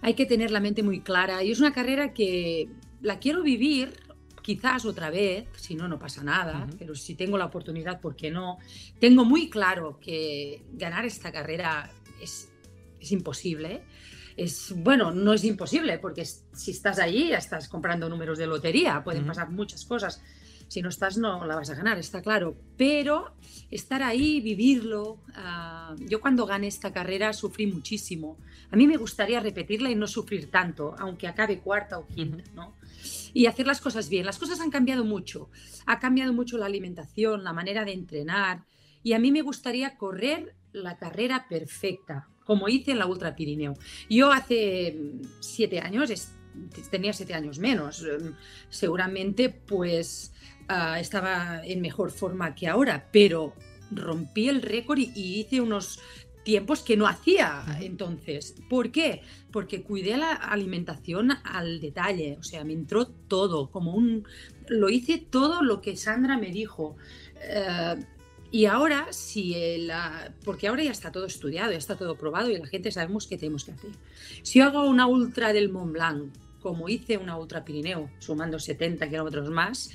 hay 0.02 0.14
que 0.14 0.26
tener 0.26 0.52
la 0.52 0.60
mente 0.60 0.82
muy 0.84 1.02
clara 1.02 1.44
y 1.44 1.52
es 1.52 1.60
una 1.60 1.74
carrera 1.74 2.14
que, 2.14 2.70
la 3.02 3.20
quiero 3.20 3.42
vivir 3.42 3.94
quizás 4.42 4.86
otra 4.86 5.10
vez, 5.10 5.48
si 5.58 5.76
no, 5.76 5.88
no 5.88 6.00
pasa 6.00 6.24
nada, 6.24 6.68
pero 6.78 6.96
si 6.96 7.16
tengo 7.16 7.38
la 7.38 7.46
oportunidad, 7.46 8.00
¿por 8.00 8.16
qué 8.16 8.32
no? 8.32 8.58
Tengo 9.00 9.24
muy 9.24 9.50
claro 9.50 10.00
que 10.00 10.64
ganar 10.74 11.06
esta 11.06 11.32
carrera 11.32 11.92
es, 12.22 12.50
es 13.00 13.12
imposible. 13.12 13.84
Es, 14.38 14.74
bueno, 14.76 15.12
no 15.12 15.34
es 15.34 15.44
imposible, 15.44 16.00
porque 16.00 16.24
si 16.26 16.72
estás 16.72 17.00
allí, 17.00 17.30
ya 17.30 17.38
estás 17.38 17.68
comprando 17.68 18.08
números 18.08 18.38
de 18.38 18.48
lotería, 18.48 19.04
pueden 19.04 19.26
pasar 19.26 19.50
muchas 19.50 19.84
cosas. 19.86 20.22
Si 20.70 20.84
no 20.84 20.90
estás, 20.90 21.18
no 21.18 21.46
la 21.46 21.56
vas 21.56 21.72
a 21.72 21.76
ganar, 21.76 21.98
está 21.98 22.22
claro. 22.22 22.56
Pero 22.78 23.34
estar 23.72 24.04
ahí, 24.04 24.40
vivirlo. 24.40 25.20
Ah, 25.34 25.96
yo 25.98 26.22
cuando 26.22 26.46
gané 26.46 26.68
esta 26.68 26.94
carrera 26.94 27.34
sufrí 27.34 27.66
muchísimo. 27.66 28.38
A 28.70 28.76
mí 28.76 28.86
me 28.86 28.98
gustaría 28.98 29.40
repetirla 29.40 29.90
y 29.90 29.96
no 29.96 30.08
sufrir 30.08 30.52
tanto, 30.52 30.96
aunque 31.00 31.28
acabe 31.28 31.60
cuarta 31.60 31.98
o 31.98 32.06
quinta, 32.06 32.44
¿no? 32.54 32.76
Y 33.34 33.48
hacer 33.48 33.66
las 33.66 33.82
cosas 33.82 34.10
bien. 34.10 34.28
Las 34.28 34.38
cosas 34.38 34.60
han 34.60 34.70
cambiado 34.70 35.04
mucho. 35.04 35.50
Ha 35.88 36.00
cambiado 36.00 36.34
mucho 36.34 36.60
la 36.60 36.68
alimentación, 36.68 37.44
la 37.44 37.52
manera 37.52 37.84
de 37.84 37.94
entrenar. 37.94 38.64
Y 39.02 39.14
a 39.14 39.20
mí 39.20 39.32
me 39.32 39.42
gustaría 39.42 39.98
correr 39.98 40.56
la 40.74 40.98
carrera 40.98 41.46
perfecta, 41.50 42.28
como 42.46 42.68
hice 42.70 42.92
en 42.92 43.00
la 43.00 43.06
Ultra 43.06 43.36
Pirineo. 43.36 43.74
Yo 44.10 44.32
hace 44.32 44.98
siete 45.40 45.80
años, 45.80 46.32
tenía 46.90 47.14
siete 47.14 47.34
años 47.34 47.60
menos, 47.60 48.04
em, 48.04 48.34
seguramente 48.70 49.50
pues 49.50 50.34
Ah, 50.72 51.00
estaba 51.00 51.66
en 51.66 51.82
mejor 51.82 52.12
forma 52.12 52.54
que 52.54 52.68
ahora, 52.68 53.10
pero 53.12 53.56
rompí 53.90 54.50
el 54.50 54.62
récord 54.62 55.00
y, 55.00 55.40
hice 55.40 55.62
unos 55.62 56.00
tiempos 56.44 56.82
que 56.84 56.96
no 56.96 57.08
hacía 57.08 57.64
entonces. 57.82 58.54
¿Por 58.70 58.92
qué? 58.92 59.24
Porque 59.52 59.82
cuidé 59.82 60.16
la 60.18 60.32
alimentación 60.32 61.32
al 61.44 61.82
detalle, 61.82 62.38
o 62.40 62.44
sea, 62.44 62.64
me 62.64 62.74
entró 62.74 63.08
todo, 63.08 63.72
como 63.72 63.96
un... 63.96 64.28
Lo 64.68 64.90
hice 64.90 65.18
todo 65.18 65.64
lo 65.64 65.82
que 65.82 65.98
Sandra 65.98 66.38
me 66.38 66.52
dijo. 66.52 66.98
Eh, 67.42 67.96
y 68.52 68.66
ahora, 68.66 69.08
si 69.12 69.78
la, 69.80 70.34
porque 70.44 70.68
ahora 70.68 70.84
ya 70.84 70.92
está 70.92 71.12
todo 71.12 71.26
estudiado, 71.26 71.72
ya 71.72 71.78
está 71.78 71.96
todo 71.96 72.18
probado 72.18 72.50
y 72.50 72.58
la 72.58 72.68
gente 72.68 72.92
sabemos 72.92 73.28
qué 73.28 73.38
tenemos 73.38 73.64
que 73.64 73.72
hacer. 73.72 73.92
Si 74.42 74.60
yo 74.60 74.66
hago 74.66 74.88
una 74.88 75.06
ultra 75.06 75.54
del 75.54 75.70
Mont 75.70 75.94
Blanc, 75.94 76.34
como 76.60 76.90
hice 76.90 77.18
una 77.18 77.38
ultra 77.38 77.64
Pirineo, 77.64 78.10
sumando 78.20 78.60
70 78.60 79.08
kilómetros 79.10 79.50
más, 79.50 79.92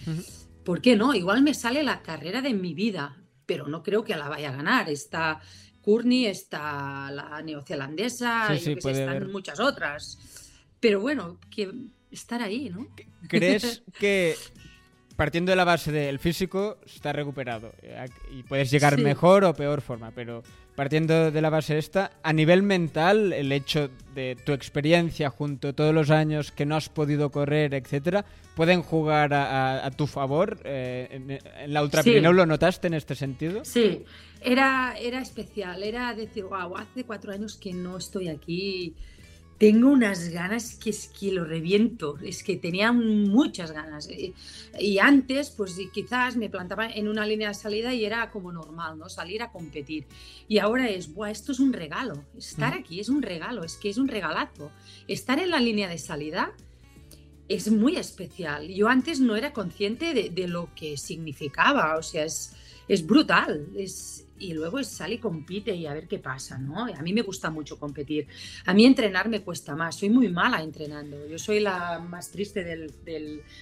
¿por 0.64 0.80
qué 0.80 0.96
no? 0.96 1.14
Igual 1.14 1.42
me 1.42 1.52
sale 1.52 1.82
la 1.82 2.02
carrera 2.02 2.42
de 2.42 2.54
mi 2.54 2.74
vida, 2.74 3.16
pero 3.44 3.66
no 3.66 3.82
creo 3.82 4.04
que 4.04 4.16
la 4.16 4.28
vaya 4.28 4.50
a 4.50 4.56
ganar. 4.56 4.88
Está 4.88 5.40
Courtney, 5.82 6.26
está 6.26 7.10
la 7.10 7.42
neozelandesa, 7.42 8.54
están 8.54 9.30
muchas 9.30 9.60
otras. 9.60 10.18
Pero 10.80 11.00
bueno, 11.00 11.38
que 11.50 11.72
estar 12.10 12.40
ahí, 12.40 12.70
¿no? 12.70 12.88
¿Crees 13.28 13.82
que 13.98 14.36
partiendo 15.16 15.50
de 15.52 15.56
la 15.56 15.64
base 15.64 15.92
del 15.92 16.18
físico 16.18 16.78
está 16.84 17.12
recuperado 17.12 17.72
eh, 17.82 18.06
y 18.32 18.42
puedes 18.42 18.70
llegar 18.70 18.98
mejor 18.98 19.44
o 19.44 19.54
peor 19.54 19.80
forma, 19.80 20.10
pero 20.10 20.42
partiendo 20.74 21.30
de 21.30 21.40
la 21.40 21.50
base 21.50 21.78
esta, 21.78 22.10
a 22.22 22.32
nivel 22.32 22.62
mental, 22.62 23.32
el 23.32 23.52
hecho 23.52 23.90
de 24.14 24.36
tu 24.44 24.52
experiencia 24.52 25.30
junto 25.30 25.68
a 25.68 25.72
todos 25.72 25.94
los 25.94 26.10
años 26.10 26.50
que 26.50 26.66
no 26.66 26.76
has 26.76 26.88
podido 26.88 27.30
correr, 27.30 27.74
etcétera, 27.74 28.24
pueden 28.56 28.82
jugar 28.82 29.32
a, 29.34 29.88
tu 29.96 30.06
favor. 30.06 30.58
Eh, 30.64 31.40
en, 31.60 31.72
la 31.72 31.82
Ultra 31.82 32.02
lo 32.04 32.46
notaste 32.46 32.88
en 32.88 32.94
este 32.94 33.14
sentido? 33.14 33.64
Sí, 33.64 34.04
era, 34.40 34.94
era 34.98 35.20
especial, 35.20 35.82
era 35.82 36.12
decir, 36.14 36.44
wow, 36.44 36.76
hace 36.76 37.04
cuatro 37.04 37.32
años 37.32 37.56
que 37.56 37.72
no 37.72 37.96
estoy 37.96 38.28
aquí 38.28 38.94
tengo 39.58 39.88
unas 39.88 40.28
ganas 40.30 40.74
que 40.74 40.90
es 40.90 41.08
que 41.08 41.32
lo 41.32 41.44
reviento, 41.44 42.18
es 42.22 42.42
que 42.42 42.56
tenía 42.56 42.92
muchas 42.92 43.72
ganas. 43.72 44.08
Eh, 44.08 44.32
y 44.78 44.98
antes, 44.98 45.50
pues 45.50 45.76
quizás 45.92 46.36
me 46.36 46.50
plantaba 46.50 46.88
en 46.88 47.08
una 47.08 47.26
línea 47.26 47.48
de 47.48 47.54
salida 47.54 47.94
y 47.94 48.04
era 48.04 48.30
como 48.30 48.52
normal, 48.52 48.98
¿no? 48.98 49.08
Salir 49.08 49.42
a 49.42 49.50
competir. 49.50 50.06
Y 50.48 50.58
ahora 50.58 50.88
es, 50.88 51.12
Buah, 51.12 51.30
esto 51.30 51.52
es 51.52 51.60
un 51.60 51.72
regalo, 51.72 52.24
estar 52.36 52.74
aquí 52.74 53.00
es 53.00 53.08
un 53.08 53.22
regalo, 53.22 53.64
es 53.64 53.76
que 53.76 53.90
es 53.90 53.98
un 53.98 54.08
regalazo. 54.08 54.70
Estar 55.06 55.38
en 55.38 55.50
la 55.50 55.60
línea 55.60 55.88
de 55.88 55.98
salida 55.98 56.52
es 57.48 57.70
muy 57.70 57.96
especial. 57.96 58.68
Yo 58.68 58.88
antes 58.88 59.20
no 59.20 59.36
era 59.36 59.52
consciente 59.52 60.14
de, 60.14 60.30
de 60.30 60.48
lo 60.48 60.68
que 60.74 60.96
significaba, 60.96 61.96
o 61.96 62.02
sea, 62.02 62.24
es, 62.24 62.54
es 62.88 63.06
brutal, 63.06 63.68
es, 63.76 64.26
y 64.38 64.52
luego 64.52 64.82
sale 64.82 65.16
y 65.16 65.18
compite 65.18 65.74
y 65.74 65.86
a 65.86 65.94
ver 65.94 66.08
qué 66.08 66.18
pasa, 66.18 66.58
¿no? 66.58 66.84
A 66.84 67.02
mí 67.02 67.12
me 67.12 67.22
gusta 67.22 67.50
mucho 67.50 67.78
competir. 67.78 68.26
A 68.66 68.74
mí 68.74 68.84
entrenar 68.84 69.28
me 69.28 69.42
cuesta 69.42 69.74
más, 69.76 69.96
soy 69.96 70.10
muy 70.10 70.28
mala 70.28 70.62
entrenando. 70.62 71.26
Yo 71.26 71.38
soy 71.38 71.60
la 71.60 71.98
más 71.98 72.30
triste 72.30 72.64
del, 72.64 72.92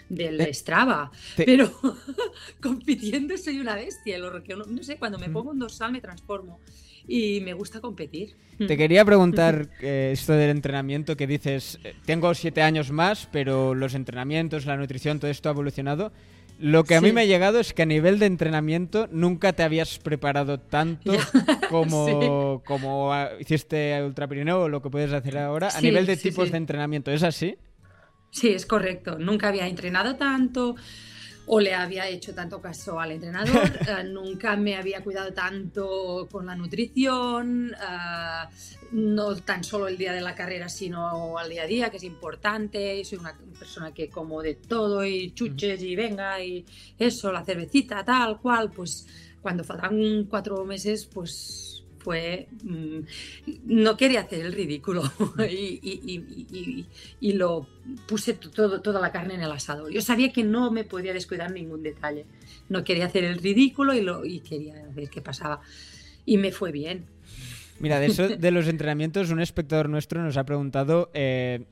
del, 0.09 0.41
eh, 0.41 0.55
Strava, 0.55 1.11
pero 1.37 1.71
compitiendo 2.61 3.37
soy 3.37 3.61
una 3.61 3.75
bestia. 3.75 4.19
no 4.19 4.83
sé, 4.83 4.97
cuando 4.97 5.19
me 5.19 5.29
pongo 5.29 5.51
un 5.51 5.59
dorsal 5.59 5.93
me 5.93 6.01
transformo 6.01 6.61
y 7.07 7.41
me 7.41 7.53
gusta 7.53 7.81
competir. 7.81 8.37
Te 8.67 8.77
quería 8.77 9.05
preguntar 9.05 9.69
eh, 9.81 10.11
esto 10.13 10.35
del 10.35 10.51
entrenamiento 10.51 11.17
que 11.17 11.27
dices, 11.27 11.79
eh, 11.85 11.95
tengo 12.05 12.33
siete 12.35 12.63
años 12.63 12.91
más, 12.93 13.29
pero 13.33 13.75
los 13.75 13.95
entrenamientos, 13.95 14.67
la 14.67 14.77
nutrición, 14.77 15.19
todo 15.19 15.31
esto 15.31 15.49
ha 15.49 15.53
evolucionado. 15.53 16.13
Lo 16.59 16.85
que 16.85 16.95
a 16.95 17.01
mí 17.01 17.11
me 17.11 17.23
ha 17.23 17.25
llegado 17.25 17.59
es 17.59 17.73
que 17.73 17.83
a 17.83 17.87
nivel 17.87 18.21
de 18.21 18.27
entrenamiento 18.27 19.09
nunca 19.11 19.53
te 19.53 19.65
habías 19.65 19.99
preparado 19.99 20.61
tanto 20.61 21.13
como, 21.71 22.63
como 22.65 23.13
hiciste 23.41 24.01
Ultra 24.05 24.29
Pirineo 24.29 24.63
o 24.63 24.69
lo 24.69 24.81
que 24.81 24.91
puedes 24.91 25.13
hacer 25.13 25.39
ahora 25.39 25.71
a 25.75 25.81
nivel 25.81 26.07
de 26.07 26.17
tipos 26.17 26.53
de 26.53 26.59
entrenamiento. 26.59 27.11
¿Es 27.11 27.25
así? 27.25 27.57
Sí, 28.31 28.49
es 28.51 28.65
correcto. 28.65 29.19
Nunca 29.19 29.49
había 29.49 29.67
entrenado 29.67 30.17
tanto 30.17 30.77
o 31.47 31.61
le 31.61 31.75
había 31.75 32.09
hecho 32.09 32.35
tanto 32.35 32.61
caso 32.61 33.01
al 33.01 33.13
entrenador, 33.13 33.71
eh, 33.89 34.05
nunca 34.05 34.57
me 34.57 34.77
había 34.77 35.03
cuidado 35.03 35.33
tanto 35.33 36.29
con 36.31 36.47
la 36.47 36.55
nutrición, 36.55 37.73
eh, 37.73 38.49
no 38.93 39.37
tan 39.37 39.65
solo 39.65 39.89
el 39.89 39.97
día 39.97 40.13
de 40.13 40.21
la 40.21 40.35
carrera, 40.35 40.69
sino 40.69 41.39
al 41.39 41.49
día 41.49 41.63
a 41.63 41.67
día, 41.67 41.91
que 41.91 41.97
es 41.97 42.05
importante. 42.05 43.05
Soy 43.05 43.19
una 43.19 43.37
persona 43.59 43.93
que 43.93 44.09
como 44.09 44.43
de 44.43 44.55
todo 44.55 45.05
y 45.05 45.33
chuches 45.33 45.83
y 45.83 45.97
venga 45.97 46.43
y 46.43 46.65
eso, 46.99 47.33
la 47.33 47.45
cervecita, 47.45 48.05
tal 48.05 48.39
cual, 48.41 48.71
pues 48.71 49.07
cuando 49.41 49.65
faltan 49.65 50.25
cuatro 50.29 50.65
meses, 50.65 51.07
pues 51.07 51.72
fue, 52.03 52.49
mm, 52.63 52.99
no 53.67 53.97
quería 53.97 54.21
hacer 54.21 54.45
el 54.45 54.53
ridículo 54.53 55.03
y, 55.51 57.33
lo 57.33 57.67
puse 58.07 58.35
toda 58.35 59.01
la 59.01 59.13
carne 59.13 59.35
en 59.35 59.43
el 59.43 59.53
asador. 59.53 59.91
Yo 59.91 60.01
sabía 60.01 60.33
que 60.33 60.45
no 60.45 60.71
me 60.71 60.85
podía 60.85 61.13
descuidar 61.13 61.51
ningún 61.51 61.83
detalle. 61.83 62.27
No 62.69 62.85
quería 62.85 63.07
hacer 63.07 63.25
el 63.25 63.39
ridículo 63.39 63.95
y, 63.95 64.03
lo, 64.03 64.23
quería 64.23 64.85
ver 64.95 65.09
qué 65.09 65.21
pasaba. 65.21 65.61
Y 66.27 66.39
me 66.39 66.53
fue 66.53 66.73
bien. 66.73 67.07
Mira, 67.81 67.99
de 67.99 68.07
eso 68.07 68.29
de 68.29 68.51
los 68.51 68.69
entrenamientos, 68.69 69.31
un 69.31 69.41
espectador 69.41 69.89
nuestro 69.89 70.23
nos 70.23 70.37
ha 70.37 70.45
preguntado 70.45 71.11
eh, 71.15 71.65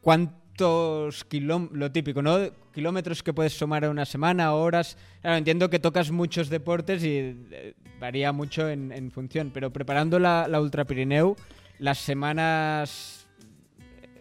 cuánto 0.00 1.08
kilómetros, 1.28 1.78
lo 1.78 1.92
típico, 1.92 2.22
¿no? 2.22 2.38
Kilómetros 2.76 3.22
que 3.22 3.32
puedes 3.32 3.54
sumar 3.54 3.86
a 3.86 3.88
una 3.88 4.04
semana, 4.04 4.52
horas. 4.52 4.98
Claro, 5.22 5.38
entiendo 5.38 5.70
que 5.70 5.78
tocas 5.78 6.10
muchos 6.10 6.50
deportes 6.50 7.02
y 7.02 7.34
eh, 7.50 7.74
varía 7.98 8.32
mucho 8.32 8.68
en, 8.68 9.10
función, 9.10 9.50
pero 9.50 9.72
preparando 9.72 10.18
la, 10.18 10.46
Ultra 10.60 10.84
Pirineu, 10.84 11.36
las 11.78 11.96
semanas, 11.96 13.28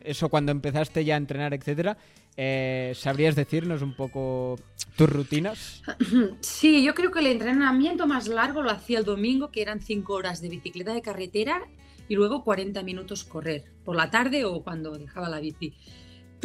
eso 0.06 0.30
cuando 0.30 0.54
empezaste 0.54 1.04
ya 1.04 1.16
a 1.16 1.18
entrenar, 1.18 1.54
etcétera, 1.54 1.98
eh, 2.38 2.94
¿sabrías 2.96 3.36
decirnos 3.36 3.82
un 3.82 3.94
poco 3.94 4.56
tus 4.96 5.10
rutinas? 5.10 5.84
Sí, 6.40 6.82
yo 6.82 6.96
creo 6.96 7.12
que 7.12 7.20
el 7.20 7.28
entrenamiento 7.28 8.08
más 8.08 8.30
largo 8.30 8.62
lo 8.62 8.72
hacía 8.72 9.00
el 9.00 9.04
domingo, 9.04 9.52
que 9.52 9.64
eran 9.64 9.82
5 9.82 10.14
horas 10.14 10.42
de 10.42 10.48
bicicleta 10.48 10.94
de 10.94 11.02
carretera 11.02 11.62
y 12.08 12.16
luego 12.16 12.46
40 12.46 12.84
minutos 12.84 13.26
correr, 13.26 13.66
por 13.84 13.98
la 13.98 14.10
tarde 14.10 14.46
o 14.46 14.64
cuando 14.64 14.98
dejaba 14.98 15.28
la 15.28 15.42
bici 15.42 15.74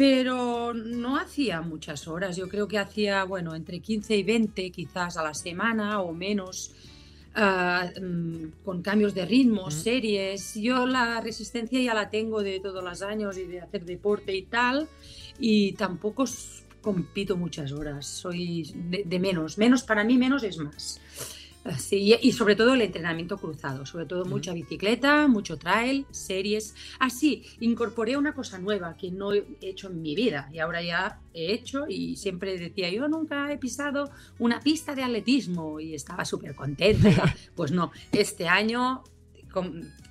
pero 0.01 0.73
no 0.73 1.15
hacía 1.15 1.61
muchas 1.61 2.07
horas. 2.07 2.35
Yo 2.35 2.49
creo 2.49 2.67
que 2.67 2.79
hacía, 2.79 3.23
bueno, 3.23 3.53
entre 3.53 3.81
15 3.81 4.17
y 4.17 4.23
20 4.23 4.71
quizás 4.71 5.15
a 5.15 5.21
la 5.21 5.35
semana 5.35 6.01
o 6.01 6.11
menos, 6.11 6.71
mm, 7.35 8.63
con 8.65 8.81
cambios 8.81 9.13
de 9.13 9.27
ritmo, 9.27 9.69
series. 9.69 10.55
Yo 10.55 10.87
la 10.87 11.21
resistencia 11.21 11.79
ya 11.79 11.93
la 11.93 12.09
tengo 12.09 12.41
de 12.41 12.59
todos 12.59 12.83
los 12.83 13.03
años 13.03 13.37
y 13.37 13.45
de 13.45 13.61
hacer 13.61 13.85
deporte 13.85 14.35
y 14.35 14.41
tal, 14.41 14.87
y 15.37 15.73
tampoco 15.73 16.25
compito 16.81 17.37
muchas 17.37 17.71
horas. 17.71 18.07
Soy 18.07 18.73
de 19.05 19.19
menos. 19.19 19.59
Menos 19.59 19.83
para 19.83 20.03
mí, 20.03 20.17
menos 20.17 20.41
es 20.41 20.57
más. 20.57 20.99
Sí, 21.77 22.15
y 22.19 22.31
sobre 22.31 22.55
todo 22.55 22.73
el 22.73 22.81
entrenamiento 22.81 23.37
cruzado, 23.37 23.85
sobre 23.85 24.07
todo 24.07 24.25
mucha 24.25 24.51
bicicleta, 24.51 25.27
mucho 25.27 25.57
trail, 25.57 26.07
series. 26.09 26.73
Así, 26.99 27.43
ah, 27.45 27.57
incorporé 27.59 28.17
una 28.17 28.33
cosa 28.33 28.57
nueva 28.57 28.97
que 28.97 29.11
no 29.11 29.31
he 29.33 29.45
hecho 29.61 29.89
en 29.89 30.01
mi 30.01 30.15
vida 30.15 30.49
y 30.51 30.57
ahora 30.57 30.81
ya 30.81 31.19
he 31.33 31.53
hecho 31.53 31.85
y 31.87 32.15
siempre 32.15 32.57
decía, 32.57 32.89
yo 32.89 33.07
nunca 33.07 33.51
he 33.51 33.57
pisado 33.59 34.09
una 34.39 34.59
pista 34.59 34.95
de 34.95 35.03
atletismo 35.03 35.79
y 35.79 35.93
estaba 35.93 36.25
súper 36.25 36.55
contenta. 36.55 37.35
pues 37.55 37.71
no, 37.71 37.91
este 38.11 38.47
año 38.47 39.03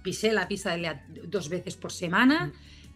pisé 0.05 0.33
la 0.33 0.47
pista 0.47 0.77
de 0.77 1.01
dos 1.27 1.49
veces 1.49 1.75
por 1.75 1.91
semana, 1.91 2.53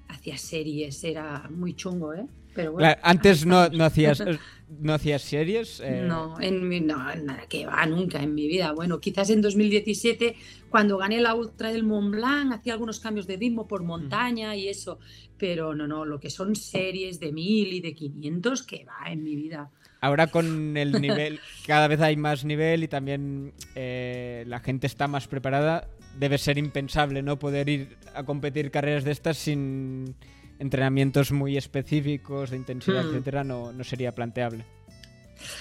hacía 0.08 0.38
series, 0.38 1.02
era 1.02 1.48
muy 1.50 1.74
chungo, 1.74 2.14
¿eh? 2.14 2.26
Pero 2.54 2.72
bueno, 2.72 2.94
antes 3.02 3.44
no, 3.44 3.68
no, 3.70 3.84
hacías, 3.84 4.22
no 4.68 4.94
hacías 4.94 5.22
series. 5.22 5.80
Eh. 5.80 6.04
No, 6.06 6.40
en 6.40 6.68
mi, 6.68 6.80
no, 6.80 6.96
nada 6.96 7.46
que 7.48 7.66
va, 7.66 7.84
nunca 7.86 8.22
en 8.22 8.34
mi 8.34 8.46
vida. 8.46 8.72
Bueno, 8.72 9.00
quizás 9.00 9.30
en 9.30 9.42
2017, 9.42 10.36
cuando 10.70 10.96
gané 10.96 11.20
la 11.20 11.34
Ultra 11.34 11.72
del 11.72 11.82
Mont 11.82 12.14
Blanc, 12.14 12.52
hacía 12.52 12.74
algunos 12.74 13.00
cambios 13.00 13.26
de 13.26 13.36
ritmo 13.36 13.66
por 13.66 13.82
montaña 13.82 14.54
y 14.56 14.68
eso. 14.68 14.98
Pero 15.38 15.74
no, 15.74 15.86
no, 15.86 16.04
lo 16.04 16.20
que 16.20 16.30
son 16.30 16.54
series 16.54 17.18
de 17.20 17.32
1000 17.32 17.72
y 17.72 17.80
de 17.80 17.94
500, 17.94 18.62
que 18.62 18.84
va 18.84 19.10
en 19.10 19.22
mi 19.24 19.34
vida. 19.34 19.70
Ahora 20.00 20.26
con 20.26 20.76
el 20.76 20.92
nivel, 21.00 21.40
cada 21.66 21.88
vez 21.88 22.00
hay 22.00 22.16
más 22.16 22.44
nivel 22.44 22.84
y 22.84 22.88
también 22.88 23.52
eh, 23.74 24.44
la 24.46 24.60
gente 24.60 24.86
está 24.86 25.08
más 25.08 25.28
preparada. 25.28 25.88
Debe 26.18 26.38
ser 26.38 26.58
impensable 26.58 27.22
no 27.22 27.38
poder 27.38 27.68
ir 27.68 27.96
a 28.14 28.22
competir 28.22 28.70
carreras 28.70 29.02
de 29.04 29.12
estas 29.12 29.38
sin 29.38 30.14
entrenamientos 30.58 31.32
muy 31.32 31.56
específicos 31.56 32.50
de 32.50 32.56
intensidad, 32.56 33.04
hmm. 33.04 33.08
etcétera, 33.08 33.44
no, 33.44 33.72
no 33.72 33.84
sería 33.84 34.14
planteable. 34.14 34.64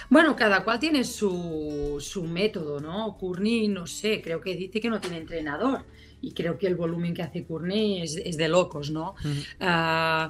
Bueno, 0.09 0.35
cada 0.35 0.63
cual 0.63 0.79
tiene 0.79 1.03
su, 1.03 1.97
su 1.99 2.23
método, 2.23 2.79
¿no? 2.79 3.17
Courtney, 3.17 3.67
no 3.67 3.87
sé, 3.87 4.21
creo 4.21 4.39
que 4.39 4.55
dice 4.55 4.79
que 4.79 4.89
no 4.89 5.01
tiene 5.01 5.17
entrenador 5.17 5.85
y 6.21 6.31
creo 6.31 6.57
que 6.57 6.67
el 6.67 6.75
volumen 6.75 7.13
que 7.13 7.23
hace 7.23 7.43
Courtney 7.43 8.01
es, 8.01 8.15
es 8.15 8.37
de 8.37 8.47
locos, 8.47 8.91
¿no? 8.91 9.15
Uh 9.23 10.29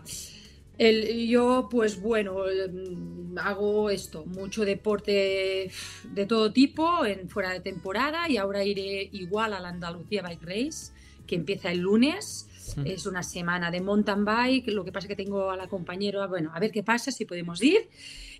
el, 0.77 1.27
yo, 1.27 1.67
pues 1.69 2.01
bueno, 2.01 2.45
mm, 2.71 3.37
hago 3.37 3.89
esto, 3.89 4.25
mucho 4.25 4.65
deporte 4.65 5.69
de 6.03 6.25
todo 6.25 6.51
tipo 6.51 7.05
en 7.05 7.29
fuera 7.29 7.51
de 7.51 7.59
temporada 7.59 8.27
y 8.27 8.37
ahora 8.37 8.63
iré 8.63 9.09
igual 9.11 9.53
a 9.53 9.59
la 9.59 9.69
Andalucía 9.69 10.23
Bike 10.23 10.43
Race, 10.43 10.91
que 11.27 11.35
empieza 11.35 11.71
el 11.71 11.79
lunes. 11.79 12.49
Es 12.85 13.05
una 13.05 13.23
semana 13.23 13.71
de 13.71 13.81
mountain 13.81 14.25
bike, 14.25 14.67
lo 14.69 14.83
que 14.83 14.91
pasa 14.91 15.05
es 15.05 15.09
que 15.09 15.23
tengo 15.23 15.51
a 15.51 15.57
la 15.57 15.67
compañera, 15.67 16.27
bueno, 16.27 16.51
a 16.53 16.59
ver 16.59 16.71
qué 16.71 16.83
pasa, 16.83 17.11
si 17.11 17.25
podemos 17.25 17.61
ir. 17.61 17.89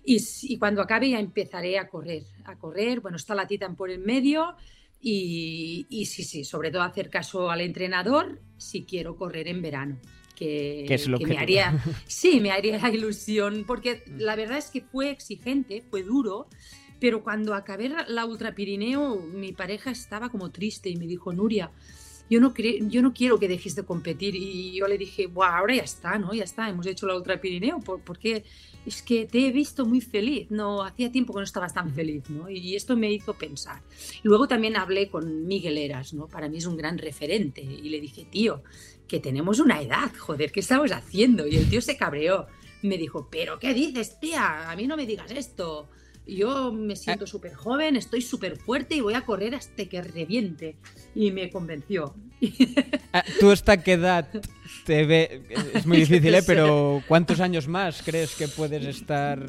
Y, 0.04 0.22
y 0.42 0.58
cuando 0.58 0.82
acabe 0.82 1.10
ya 1.10 1.20
empezaré 1.20 1.78
a 1.78 1.88
correr, 1.88 2.24
a 2.44 2.56
correr. 2.56 3.00
Bueno, 3.00 3.16
está 3.16 3.34
la 3.34 3.46
Titan 3.46 3.76
por 3.76 3.90
el 3.90 4.00
medio 4.00 4.56
y, 5.00 5.86
y 5.88 6.06
sí, 6.06 6.24
sí, 6.24 6.44
sobre 6.44 6.70
todo 6.70 6.82
hacer 6.82 7.10
caso 7.10 7.50
al 7.50 7.60
entrenador 7.60 8.40
si 8.56 8.84
quiero 8.84 9.16
correr 9.16 9.48
en 9.48 9.62
verano 9.62 9.98
que, 10.34 10.86
es 10.92 11.08
lo 11.08 11.18
que, 11.18 11.26
me 11.26 11.38
haría, 11.38 11.82
sí, 12.06 12.40
me 12.40 12.50
haría 12.50 12.78
la 12.78 12.90
ilusión, 12.90 13.64
porque 13.66 14.02
la 14.18 14.36
verdad 14.36 14.58
es 14.58 14.70
que 14.70 14.80
fue 14.80 15.10
exigente, 15.10 15.82
fue 15.88 16.02
duro, 16.02 16.48
pero 17.00 17.22
cuando 17.22 17.54
acabé 17.54 17.90
la 18.08 18.24
Ultra 18.24 18.54
Pirineo, 18.54 19.16
mi 19.16 19.52
pareja 19.52 19.90
estaba 19.90 20.30
como 20.30 20.50
triste 20.50 20.88
y 20.88 20.96
me 20.96 21.06
dijo, 21.06 21.32
Nuria, 21.32 21.70
yo 22.30 22.40
no, 22.40 22.54
yo 22.56 23.02
no 23.02 23.12
quiero 23.12 23.38
que 23.38 23.48
dejes 23.48 23.74
de 23.74 23.84
competir. 23.84 24.34
Y 24.34 24.72
yo 24.72 24.86
le 24.88 24.98
dije, 24.98 25.26
wow, 25.26 25.44
ahora 25.44 25.74
ya 25.74 25.82
está, 25.82 26.18
¿no? 26.18 26.32
Ya 26.34 26.44
está, 26.44 26.68
hemos 26.68 26.86
hecho 26.86 27.06
la 27.06 27.16
Ultra 27.16 27.40
Pirineo, 27.40 27.80
porque 27.80 28.44
es 28.86 29.02
que 29.02 29.26
te 29.26 29.46
he 29.46 29.52
visto 29.52 29.86
muy 29.86 30.00
feliz, 30.00 30.50
no, 30.50 30.82
hacía 30.82 31.10
tiempo 31.10 31.32
que 31.32 31.38
no 31.38 31.44
estabas 31.44 31.72
tan 31.72 31.92
feliz, 31.94 32.28
¿no? 32.28 32.50
Y 32.50 32.76
esto 32.76 32.96
me 32.96 33.10
hizo 33.12 33.34
pensar. 33.34 33.82
Luego 34.22 34.46
también 34.46 34.76
hablé 34.76 35.08
con 35.08 35.46
Miguel 35.46 35.78
Eras, 35.78 36.12
¿no? 36.12 36.26
Para 36.26 36.48
mí 36.48 36.58
es 36.58 36.66
un 36.66 36.76
gran 36.76 36.98
referente 36.98 37.62
y 37.62 37.88
le 37.88 38.00
dije, 38.00 38.26
tío, 38.30 38.62
que 39.08 39.20
tenemos 39.20 39.58
una 39.58 39.80
edad, 39.80 40.12
joder, 40.16 40.52
¿qué 40.52 40.60
estamos 40.60 40.92
haciendo? 40.92 41.46
Y 41.46 41.56
el 41.56 41.68
tío 41.68 41.80
se 41.80 41.96
cabreó. 41.96 42.46
Me 42.82 42.98
dijo, 42.98 43.28
¿pero 43.30 43.58
qué 43.58 43.72
dices, 43.72 44.20
tía? 44.20 44.70
A 44.70 44.76
mí 44.76 44.86
no 44.86 44.96
me 44.96 45.06
digas 45.06 45.30
esto. 45.30 45.88
Yo 46.26 46.72
me 46.72 46.96
siento 46.96 47.26
súper 47.26 47.54
joven, 47.54 47.96
estoy 47.96 48.22
súper 48.22 48.56
fuerte 48.56 48.94
y 48.94 49.00
voy 49.00 49.14
a 49.14 49.22
correr 49.22 49.54
hasta 49.54 49.84
que 49.84 50.00
reviente. 50.02 50.76
Y 51.14 51.30
me 51.30 51.50
convenció. 51.50 52.14
Ah, 53.12 53.24
¿Tú 53.40 53.50
hasta 53.50 53.82
qué 53.82 53.92
edad 53.92 54.28
te 54.84 55.04
ve? 55.04 55.42
Es 55.74 55.86
muy 55.86 55.96
difícil, 56.04 56.34
¿eh? 56.34 56.42
Pero 56.46 57.02
¿cuántos 57.06 57.40
años 57.40 57.68
más 57.68 58.02
crees 58.02 58.34
que 58.34 58.48
puedes 58.48 58.84
estar? 58.86 59.46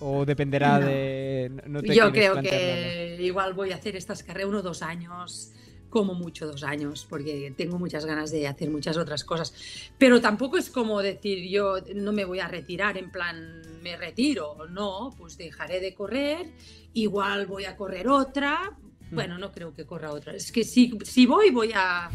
¿O 0.00 0.24
dependerá 0.24 0.78
de.? 0.78 1.50
Yo 1.94 2.12
creo 2.12 2.40
que 2.40 3.18
igual 3.20 3.54
voy 3.54 3.72
a 3.72 3.76
hacer 3.76 3.96
estas 3.96 4.22
carreras 4.22 4.48
uno 4.48 4.58
o 4.58 4.62
dos 4.62 4.82
años 4.82 5.52
como 5.94 6.12
mucho 6.12 6.48
dos 6.48 6.64
años, 6.64 7.06
porque 7.08 7.54
tengo 7.56 7.78
muchas 7.78 8.04
ganas 8.04 8.32
de 8.32 8.48
hacer 8.48 8.68
muchas 8.68 8.96
otras 8.96 9.22
cosas. 9.22 9.54
Pero 9.96 10.20
tampoco 10.20 10.58
es 10.58 10.68
como 10.68 11.00
decir 11.00 11.48
yo 11.48 11.76
no 11.94 12.12
me 12.12 12.24
voy 12.24 12.40
a 12.40 12.48
retirar 12.48 12.98
en 12.98 13.12
plan 13.12 13.62
me 13.80 13.96
retiro, 13.96 14.66
no, 14.68 15.14
pues 15.16 15.38
dejaré 15.38 15.78
de 15.78 15.94
correr, 15.94 16.50
igual 16.94 17.46
voy 17.46 17.66
a 17.66 17.76
correr 17.76 18.08
otra. 18.08 18.72
Mm. 19.08 19.14
Bueno, 19.14 19.38
no 19.38 19.52
creo 19.52 19.72
que 19.72 19.86
corra 19.86 20.10
otra. 20.10 20.34
Es 20.34 20.50
que 20.50 20.64
si, 20.64 20.98
si 21.04 21.26
voy, 21.26 21.52
voy 21.52 21.70
a 21.72 22.10